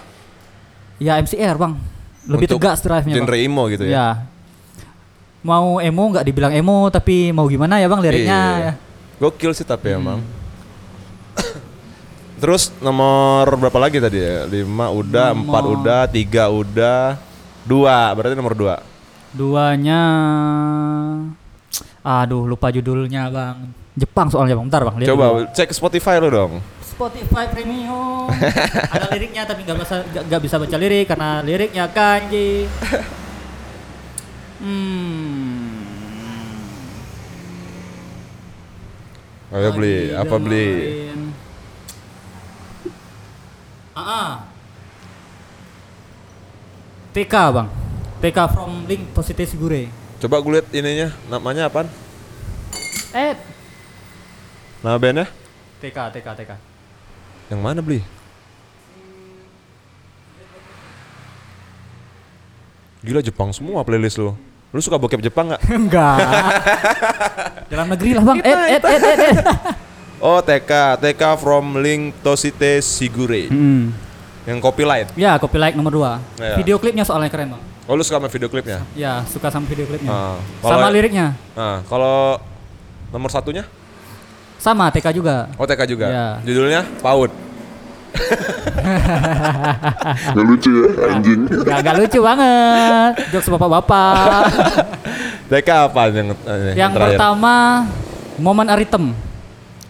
ya 0.96 1.16
MCR, 1.16 1.56
Bang. 1.56 1.80
Lebih 2.22 2.46
Untuk 2.46 2.60
tegas 2.60 2.80
drive-nya, 2.80 3.16
genre 3.16 3.32
Bang. 3.32 3.40
emo 3.42 3.62
gitu 3.66 3.84
ya. 3.84 3.90
Ya. 3.90 4.08
Mau 5.40 5.80
emo 5.80 6.04
nggak 6.06 6.22
dibilang 6.22 6.52
emo 6.52 6.88
tapi 6.88 7.32
mau 7.32 7.44
gimana 7.44 7.76
ya, 7.76 7.88
Bang 7.88 8.00
liriknya 8.00 8.40
Iya. 8.52 8.60
ya. 8.60 8.72
Gokil 9.18 9.52
sih 9.52 9.64
tapi 9.64 9.88
Hmm. 9.88 9.98
emang. 9.98 10.20
Terus 12.40 12.72
nomor 12.78 13.48
berapa 13.54 13.78
lagi 13.78 14.00
tadi 14.00 14.16
ya? 14.16 14.44
5 14.44 14.88
udah, 14.90 15.32
4 15.32 15.44
Nomor- 15.60 15.76
udah, 15.78 16.00
3 16.06 16.48
udah, 16.48 17.16
2. 17.64 18.12
Berarti 18.12 18.32
nomor 18.32 18.52
2. 18.52 18.76
Duanya 19.30 20.02
Aduh, 22.00 22.48
lupa 22.48 22.72
judulnya, 22.72 23.28
Bang. 23.28 23.76
Jepang 23.92 24.32
soalnya, 24.32 24.56
Bang. 24.56 24.66
Bentar, 24.72 24.82
Bang. 24.88 24.96
lihat 24.96 25.12
dulu. 25.12 25.20
Coba 25.20 25.52
cek 25.52 25.70
Spotify 25.76 26.16
lu 26.16 26.32
dong. 26.32 26.52
Spotify 26.80 27.44
Premium. 27.52 28.28
Ada 28.92 29.08
liriknya 29.12 29.44
tapi 29.48 29.64
nggak 29.64 29.78
bisa 29.80 29.96
nggak 30.04 30.40
bisa 30.44 30.56
baca 30.60 30.76
lirik 30.76 31.06
karena 31.08 31.40
liriknya 31.40 31.84
kanji. 31.92 32.68
Hmm. 34.60 35.80
Ayo 39.50 39.68
beli, 39.72 40.12
apa 40.12 40.36
beli? 40.36 40.68
Ah, 43.96 44.00
ah. 44.00 44.30
TK 47.16 47.34
bang, 47.50 47.68
TK 48.20 48.38
from 48.52 48.84
Link 48.84 49.16
Positive 49.16 49.48
Sigure. 49.48 49.88
Coba 50.20 50.36
gue 50.44 50.52
lihat 50.60 50.68
ininya, 50.76 51.08
namanya 51.32 51.72
apaan? 51.72 51.88
Eh, 53.16 53.32
Nama 54.80 54.96
bandnya? 54.96 55.26
TK, 55.80 55.98
TK, 56.12 56.28
TK. 56.44 56.50
Yang 57.48 57.60
mana 57.60 57.80
beli? 57.80 58.00
Gila 63.00 63.24
Jepang 63.24 63.48
semua 63.56 63.80
playlist 63.80 64.20
lu. 64.20 64.36
Lu 64.70 64.80
suka 64.84 65.00
bokep 65.00 65.24
Jepang 65.24 65.48
nggak? 65.48 65.60
Enggak. 65.80 66.20
Dalam 67.72 67.88
negeri 67.88 68.10
lah 68.12 68.24
bang. 68.24 68.38
Eh, 68.44 68.52
eh, 68.52 68.80
eh, 68.80 69.00
eh, 69.00 69.16
eh. 69.32 69.36
Oh 70.20 70.44
TK, 70.44 71.00
TK 71.00 71.22
from 71.40 71.80
Link 71.80 72.20
Tosite 72.20 72.84
Sigure. 72.84 73.48
Hmm. 73.48 73.96
Yang 74.44 74.58
copyright. 74.60 75.08
Ya, 75.16 75.40
copy 75.40 75.56
like 75.56 75.72
nomor 75.72 75.92
2 75.92 76.44
Iya. 76.44 76.56
Video 76.60 76.76
klipnya 76.76 77.08
soalnya 77.08 77.32
keren 77.32 77.56
bang. 77.56 77.62
Oh 77.84 77.92
lu 77.94 78.00
suka 78.00 78.16
sama 78.16 78.28
video 78.28 78.46
klipnya? 78.46 78.78
Ya, 78.92 79.20
suka 79.26 79.48
sama 79.48 79.64
video 79.66 79.84
klipnya. 79.84 80.08
Ah, 80.08 80.36
sama 80.60 80.86
liriknya. 80.88 81.36
Nah, 81.52 81.84
kalau 81.84 82.38
nomor 83.08 83.28
satunya? 83.28 83.64
Sama 84.56 84.88
TK 84.88 85.12
juga. 85.12 85.48
Oh 85.56 85.64
TK 85.64 85.80
juga. 85.86 86.06
Iya. 86.06 86.26
Judulnya 86.44 86.80
PAUD. 87.00 87.30
Gak 90.30 90.44
lucu 90.44 90.70
ya 90.70 90.86
anjing. 91.08 91.40
Gak, 91.46 91.78
gak 91.80 91.94
lucu 91.96 92.18
banget. 92.20 93.12
Jokes 93.30 93.48
bapak-bapak. 93.48 94.42
TK 95.50 95.68
apa 95.88 96.00
yang 96.10 96.28
eh, 96.34 96.72
Yang 96.76 96.90
terakhir? 96.94 97.16
pertama 97.16 97.54
Momen 98.36 98.66
Aritem. 98.68 99.04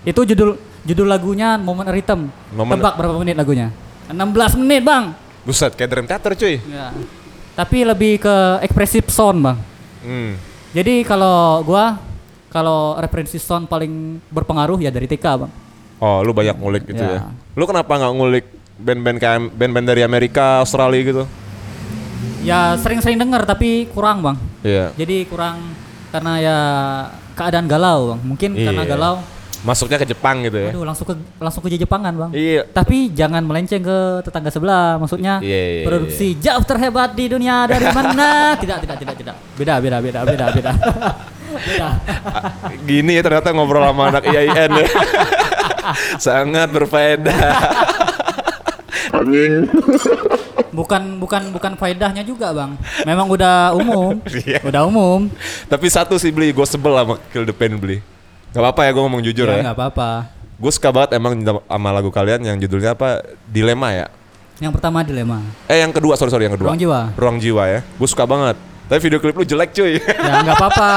Itu 0.03 0.25
judul 0.25 0.57
judul 0.83 1.07
lagunya 1.07 1.57
Momen 1.57 1.85
Aritem. 1.85 2.29
Momen- 2.53 2.79
Tebak 2.79 2.95
berapa 2.97 3.15
menit 3.19 3.37
lagunya? 3.37 3.69
16 4.09 4.59
menit, 4.59 4.83
Bang. 4.83 5.15
Buset, 5.43 5.73
kayak 5.73 5.89
Dream 5.89 6.07
Theater 6.07 6.33
cuy. 6.35 6.59
Ya. 6.61 6.91
Tapi 7.55 7.85
lebih 7.85 8.23
ke 8.23 8.37
ekspresif 8.63 9.11
sound, 9.11 9.43
Bang. 9.43 9.59
Hmm. 10.01 10.39
Jadi 10.71 11.03
kalau 11.03 11.61
gua 11.63 11.99
kalau 12.49 12.95
referensi 12.97 13.39
sound 13.39 13.67
paling 13.67 14.19
berpengaruh 14.31 14.79
ya 14.81 14.91
dari 14.91 15.07
TK, 15.07 15.27
Bang. 15.39 15.53
Oh, 16.01 16.25
lu 16.25 16.33
banyak 16.33 16.57
ngulik 16.57 16.89
gitu 16.89 17.03
Ya. 17.03 17.29
ya. 17.29 17.35
Lu 17.53 17.69
kenapa 17.69 17.93
nggak 17.93 18.13
ngulik 18.17 18.47
band-band 18.81 19.19
kayak 19.21 19.39
band-band 19.53 19.87
dari 19.87 20.01
Amerika, 20.01 20.65
Australia 20.65 21.03
gitu? 21.05 21.25
Ya 22.41 22.73
sering-sering 22.81 23.21
denger 23.21 23.45
tapi 23.45 23.85
kurang, 23.93 24.25
Bang. 24.25 24.37
Iya. 24.65 24.97
Jadi 24.97 25.29
kurang 25.29 25.61
karena 26.09 26.33
ya 26.41 26.59
keadaan 27.37 27.69
galau, 27.69 28.17
Bang. 28.17 28.21
Mungkin 28.25 28.57
karena 28.57 28.83
Iya. 28.83 28.91
galau. 28.91 29.15
Masuknya 29.61 30.01
ke 30.01 30.09
Jepang 30.09 30.41
gitu 30.41 30.57
ya. 30.57 30.73
Aduh, 30.73 30.89
langsung 30.89 31.05
ke 31.05 31.15
langsung 31.37 31.61
ke 31.61 31.69
Jepangan, 31.77 32.13
Bang. 32.17 32.31
Iya. 32.33 32.65
Tapi 32.65 33.13
jangan 33.13 33.45
melenceng 33.45 33.85
ke 33.85 33.99
tetangga 34.25 34.49
sebelah. 34.49 34.97
Maksudnya 34.97 35.45
Iya, 35.45 35.61
iya, 35.61 35.85
produksi 35.85 36.33
jauh 36.41 36.65
terhebat 36.65 37.13
di 37.13 37.29
dunia 37.29 37.69
dari 37.69 37.85
mana? 37.97 38.57
tidak, 38.57 38.81
tidak, 38.89 38.97
tidak, 39.05 39.15
tidak. 39.21 39.37
Beda, 39.61 39.75
beda, 39.77 39.99
beda, 40.01 40.21
beda, 40.25 40.45
beda. 40.57 40.73
beda. 41.69 41.89
Gini 42.89 43.21
ya 43.21 43.23
ternyata 43.25 43.53
ngobrol 43.53 43.85
sama 43.85 44.09
anak 44.09 44.25
IAIN 44.25 44.71
ya. 44.81 44.87
Sangat 46.25 46.73
berfaedah. 46.73 47.41
Anjing. 49.13 49.69
Bukan 50.71 51.19
bukan 51.19 51.43
bukan 51.53 51.73
faedahnya 51.77 52.23
juga, 52.25 52.57
Bang. 52.57 52.81
Memang 53.05 53.29
udah 53.29 53.77
umum. 53.77 54.17
Iya. 54.25 54.65
udah 54.65 54.89
umum. 54.89 55.29
Tapi 55.69 55.87
satu 55.91 56.17
sih 56.17 56.33
beli, 56.33 56.55
gue 56.55 56.65
sebel 56.65 56.97
sama 56.97 57.21
Kill 57.35 57.45
the 57.45 57.53
Pain 57.53 57.77
beli. 57.77 58.01
Gak 58.51 58.61
apa-apa 58.61 58.81
ya 58.83 58.91
gue 58.91 59.03
ngomong 59.03 59.23
jujur 59.23 59.47
ya 59.47 59.57
ya. 59.57 59.63
nggak 59.63 59.77
apa-apa. 59.79 60.11
Gue 60.57 60.71
suka 60.71 60.91
banget 60.91 61.11
emang 61.15 61.33
sama 61.41 61.89
lagu 61.91 62.11
kalian 62.11 62.43
yang 62.43 62.57
judulnya 62.59 62.93
apa? 62.93 63.23
Dilema 63.47 63.91
ya. 63.91 64.07
Yang 64.59 64.73
pertama 64.77 65.01
dilema. 65.01 65.41
Eh 65.65 65.81
yang 65.81 65.89
kedua, 65.89 66.15
sorry 66.15 66.29
sorry 66.29 66.45
yang 66.45 66.55
kedua. 66.55 66.69
Ruang 66.69 66.79
Jiwa. 66.79 67.01
Ruang 67.17 67.37
jiwa 67.39 67.65
ya. 67.65 67.81
Gue 67.81 68.05
suka 68.05 68.25
banget. 68.25 68.59
Tapi 68.87 69.01
video 69.01 69.19
klip 69.19 69.33
lu 69.33 69.47
jelek 69.47 69.71
cuy. 69.71 69.97
Ya 69.97 70.35
nggak 70.43 70.53
apa-apa. 70.53 70.91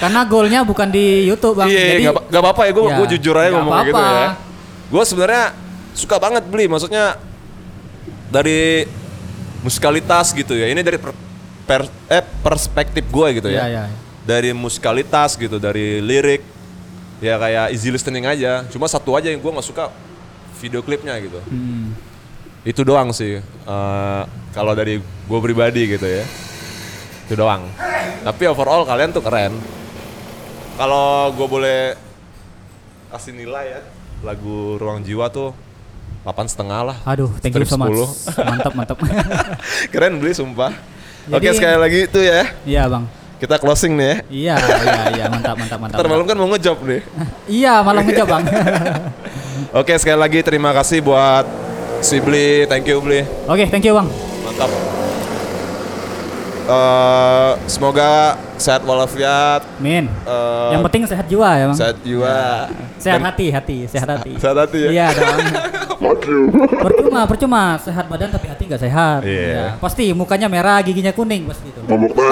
Karena 0.00 0.20
golnya 0.24 0.60
bukan 0.64 0.88
di 0.88 1.22
YouTube, 1.22 1.62
Bang. 1.62 1.68
Iya, 1.68 1.78
iya, 1.78 1.86
Jadi 1.86 2.02
nggak 2.02 2.16
apa- 2.18 2.40
apa-apa 2.50 2.62
ya. 2.64 2.70
Gue 2.72 2.84
Ya, 2.88 3.10
jujur 3.14 3.34
aja 3.36 3.48
ngomong 3.54 3.74
gitu 3.84 3.94
apa-apa. 3.94 4.18
ya. 4.18 4.28
Gue 4.90 5.02
sebenarnya 5.06 5.44
suka 5.94 6.16
banget 6.18 6.42
beli. 6.48 6.66
Maksudnya 6.66 7.04
dari 8.28 8.88
musikalitas 9.60 10.32
gitu 10.32 10.56
ya. 10.56 10.66
Ini 10.66 10.80
dari 10.80 10.98
per- 10.98 11.14
per- 11.62 11.92
eh, 12.08 12.24
perspektif 12.42 13.04
gue 13.06 13.28
gitu 13.38 13.46
Iya, 13.46 13.62
ya. 13.62 13.66
iya. 13.68 13.84
Dari 14.24 14.50
musikalitas 14.50 15.36
gitu, 15.36 15.58
dari 15.58 16.00
lirik. 16.00 16.42
Ya 17.22 17.38
kayak 17.38 17.70
easy 17.70 17.88
listening 17.88 18.26
aja. 18.26 18.66
Cuma 18.68 18.84
satu 18.84 19.14
aja 19.14 19.30
yang 19.30 19.38
gue 19.38 19.46
nggak 19.48 19.62
suka 19.64 19.88
video 20.58 20.82
klipnya 20.82 21.14
gitu. 21.16 21.38
Hmm. 21.46 21.94
Itu 22.62 22.82
doang 22.82 23.10
sih. 23.10 23.38
eh, 23.42 24.22
kalau 24.50 24.74
dari 24.74 24.98
gue 25.00 25.40
pribadi 25.40 25.86
gitu 25.88 26.02
ya. 26.02 26.26
Itu 27.24 27.38
doang. 27.38 27.70
Tapi 28.22 28.42
overall 28.44 28.82
kalian 28.82 29.10
tuh 29.10 29.22
keren. 29.22 29.54
Kalau 30.74 31.30
gue 31.30 31.46
boleh 31.46 31.80
kasih 33.08 33.32
nilai 33.32 33.64
ya, 33.70 33.80
lagu 34.20 34.74
Ruang 34.76 35.04
Jiwa 35.04 35.28
tuh 35.28 35.52
delapan 36.22 36.46
setengah 36.46 36.80
lah. 36.82 36.96
Aduh, 37.04 37.30
thank 37.38 37.52
you 37.52 37.62
so 37.62 37.76
much. 37.76 37.92
10. 37.94 38.40
Mantap, 38.42 38.72
mantap. 38.74 38.98
keren 39.92 40.18
beli 40.18 40.32
sumpah. 40.32 40.72
Jadi- 41.22 41.34
Oke 41.38 41.48
sekali 41.54 41.76
lagi 41.78 41.98
itu 42.02 42.18
ya. 42.18 42.42
Iya, 42.66 42.82
Bang. 42.90 43.04
Kita 43.42 43.58
closing 43.58 43.98
nih 43.98 44.06
ya. 44.06 44.14
Iya, 44.30 44.54
iya, 44.54 45.02
iya, 45.18 45.24
mantap, 45.26 45.58
mantap, 45.58 45.78
mantap. 45.82 45.98
Ntar 45.98 46.06
malam 46.06 46.24
kan 46.30 46.36
mau 46.38 46.46
ngejob 46.54 46.78
nih. 46.86 47.02
Iya, 47.58 47.82
malam 47.82 48.06
ngejob, 48.06 48.26
Bang. 48.30 48.46
Oke 49.82 49.98
sekali 49.98 50.14
lagi 50.14 50.46
terima 50.46 50.70
kasih 50.70 51.02
buat 51.02 51.42
si 52.06 52.22
Bli. 52.22 52.70
Thank 52.70 52.86
you 52.86 53.02
Bli. 53.02 53.26
Oke, 53.50 53.66
thank 53.66 53.82
you, 53.82 53.98
Bang. 53.98 54.06
Mantap. 54.46 54.70
Eh, 56.62 57.52
semoga 57.66 58.10
sehat 58.54 58.80
walafiat. 58.80 59.66
Min. 59.76 60.06
eh, 60.06 60.70
Yang 60.70 60.82
penting 60.86 61.02
sehat 61.04 61.26
jiwa 61.26 61.50
ya, 61.52 61.64
Bang. 61.66 61.76
sehat 61.76 61.96
jiwa. 62.00 62.36
Sehat 62.96 63.18
Dan- 63.18 63.26
hati, 63.26 63.46
hati, 63.48 63.76
sehat 63.84 64.08
hati. 64.08 64.32
Sehat 64.42 64.56
hati 64.56 64.78
ya. 64.78 64.90
Iya 64.90 65.06
dong. 65.10 65.38
Percuma, 66.82 67.20
percuma. 67.24 67.62
Sehat 67.76 68.06
badan 68.06 68.30
tapi 68.30 68.46
hati 68.46 68.62
nggak 68.64 68.78
sehat. 68.80 69.20
Iya. 69.22 69.42
Ya, 69.48 69.66
Pasti 69.76 70.10
mukanya 70.12 70.46
merah, 70.46 70.78
giginya 70.80 71.10
kuning 71.10 71.46
pasti 71.46 71.66
itu. 71.66 71.80
Mabuk. 71.82 72.14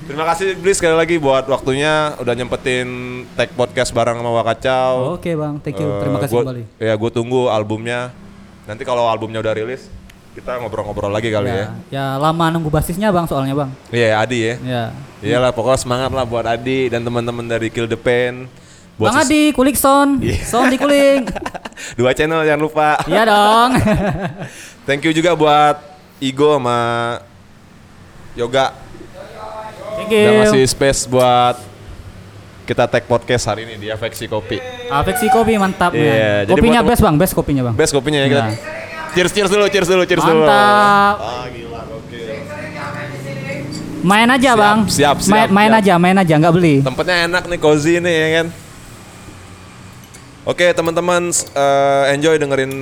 Terima 0.00 0.24
kasih 0.26 0.56
Bli 0.56 0.72
sekali 0.72 0.96
lagi 0.96 1.14
buat 1.16 1.44
waktunya 1.44 2.16
udah 2.16 2.32
nyempetin 2.32 2.88
tag 3.34 3.52
podcast 3.52 3.92
bareng 3.92 4.16
sama 4.16 4.30
Wakacau. 4.32 5.14
Oke, 5.14 5.36
Bang. 5.36 5.60
Thank 5.60 5.78
you. 5.78 5.86
Eh, 5.86 6.00
Terima 6.00 6.18
kasih 6.18 6.34
gua- 6.34 6.44
kembali. 6.44 6.62
Ya, 6.76 6.92
gue 6.92 7.10
tunggu 7.12 7.46
albumnya. 7.46 8.10
Nanti 8.64 8.82
kalau 8.82 9.04
albumnya 9.04 9.38
udah 9.38 9.52
rilis, 9.52 9.86
kita 10.38 10.54
ngobrol-ngobrol 10.62 11.10
lagi 11.10 11.34
kali 11.34 11.50
ya. 11.50 11.56
Ya, 11.58 11.66
ya 11.90 12.04
lama 12.14 12.46
nunggu 12.54 12.70
basisnya, 12.70 13.10
Bang, 13.10 13.26
soalnya, 13.26 13.58
Bang. 13.58 13.74
Iya, 13.90 14.22
Adi 14.22 14.38
ya. 14.38 14.54
Ya. 14.62 14.84
Iyalah, 15.18 15.50
pokoknya 15.50 15.82
semangat 15.82 16.14
lah 16.14 16.22
buat 16.22 16.46
Adi 16.46 16.86
dan 16.86 17.02
teman-teman 17.02 17.42
dari 17.42 17.74
Kill 17.74 17.90
the 17.90 17.98
Pain. 17.98 18.46
Buat 18.94 19.10
Bang 19.10 19.26
Adi, 19.26 19.50
kulik 19.50 19.74
sound. 19.74 20.22
Iya. 20.22 20.38
Sound 20.46 20.70
dikulik. 20.70 21.26
Dua 21.98 22.14
channel 22.14 22.46
jangan 22.46 22.62
lupa. 22.62 23.02
Iya 23.10 23.26
dong. 23.26 23.70
Thank 24.86 25.02
you 25.02 25.12
juga 25.12 25.34
buat 25.34 25.82
Igo 26.18 26.54
sama 26.54 26.78
Yoga 28.34 28.74
Thank 29.98 30.08
udah 30.08 30.22
you. 30.22 30.38
ngasih 30.46 30.64
space 30.64 31.00
buat 31.06 31.58
kita 32.62 32.86
tag 32.86 33.04
podcast 33.10 33.42
hari 33.46 33.66
ini 33.66 33.74
di 33.76 33.88
Afeksi 33.90 34.30
Kopi. 34.30 34.62
Afeksi 34.86 35.26
kopi 35.28 35.58
mantap 35.58 35.92
Iya, 35.92 36.46
man. 36.46 36.46
jadi 36.46 36.52
Kopinya 36.54 36.80
buat- 36.80 36.90
best 36.94 37.02
bang, 37.02 37.16
best 37.18 37.32
kopinya 37.34 37.62
bang. 37.66 37.74
Best 37.74 37.92
kopinya 37.92 38.20
ya 38.22 38.28
kita. 38.30 38.44
Nah. 38.44 38.56
Cheers 39.18 39.32
cheers 39.34 39.50
dulu, 39.50 39.66
cheers 39.66 39.88
dulu, 39.90 40.02
cheers 40.06 40.22
dulu. 40.22 40.46
Mantap. 40.46 41.16
Ah 41.18 41.46
gila, 41.50 41.80
oke. 41.90 42.22
Main 43.98 44.30
aja 44.30 44.54
Siap, 44.54 44.54
bang. 44.54 44.78
siap, 44.86 45.16
siap, 45.18 45.34
Main, 45.34 45.48
main 45.50 45.70
siap. 45.74 45.80
aja, 45.82 45.94
main 45.98 46.16
aja, 46.16 46.34
nggak 46.38 46.54
beli. 46.54 46.74
Tempatnya 46.80 47.26
enak 47.26 47.50
nih, 47.50 47.58
cozy 47.58 47.98
nih 47.98 48.14
ya 48.14 48.28
kan. 48.30 48.46
Oke 50.46 50.70
teman-teman, 50.70 51.28
eh, 51.34 52.14
enjoy 52.14 52.38
dengerin 52.38 52.72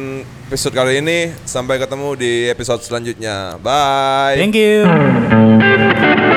episode 0.47 0.76
kali 0.76 1.01
ini. 1.01 1.32
Sampai 1.43 1.80
ketemu 1.80 2.14
di 2.14 2.32
episode 2.47 2.84
selanjutnya. 2.84 3.57
Bye. 3.59 4.37
Thank 4.37 4.55
you. 4.55 6.36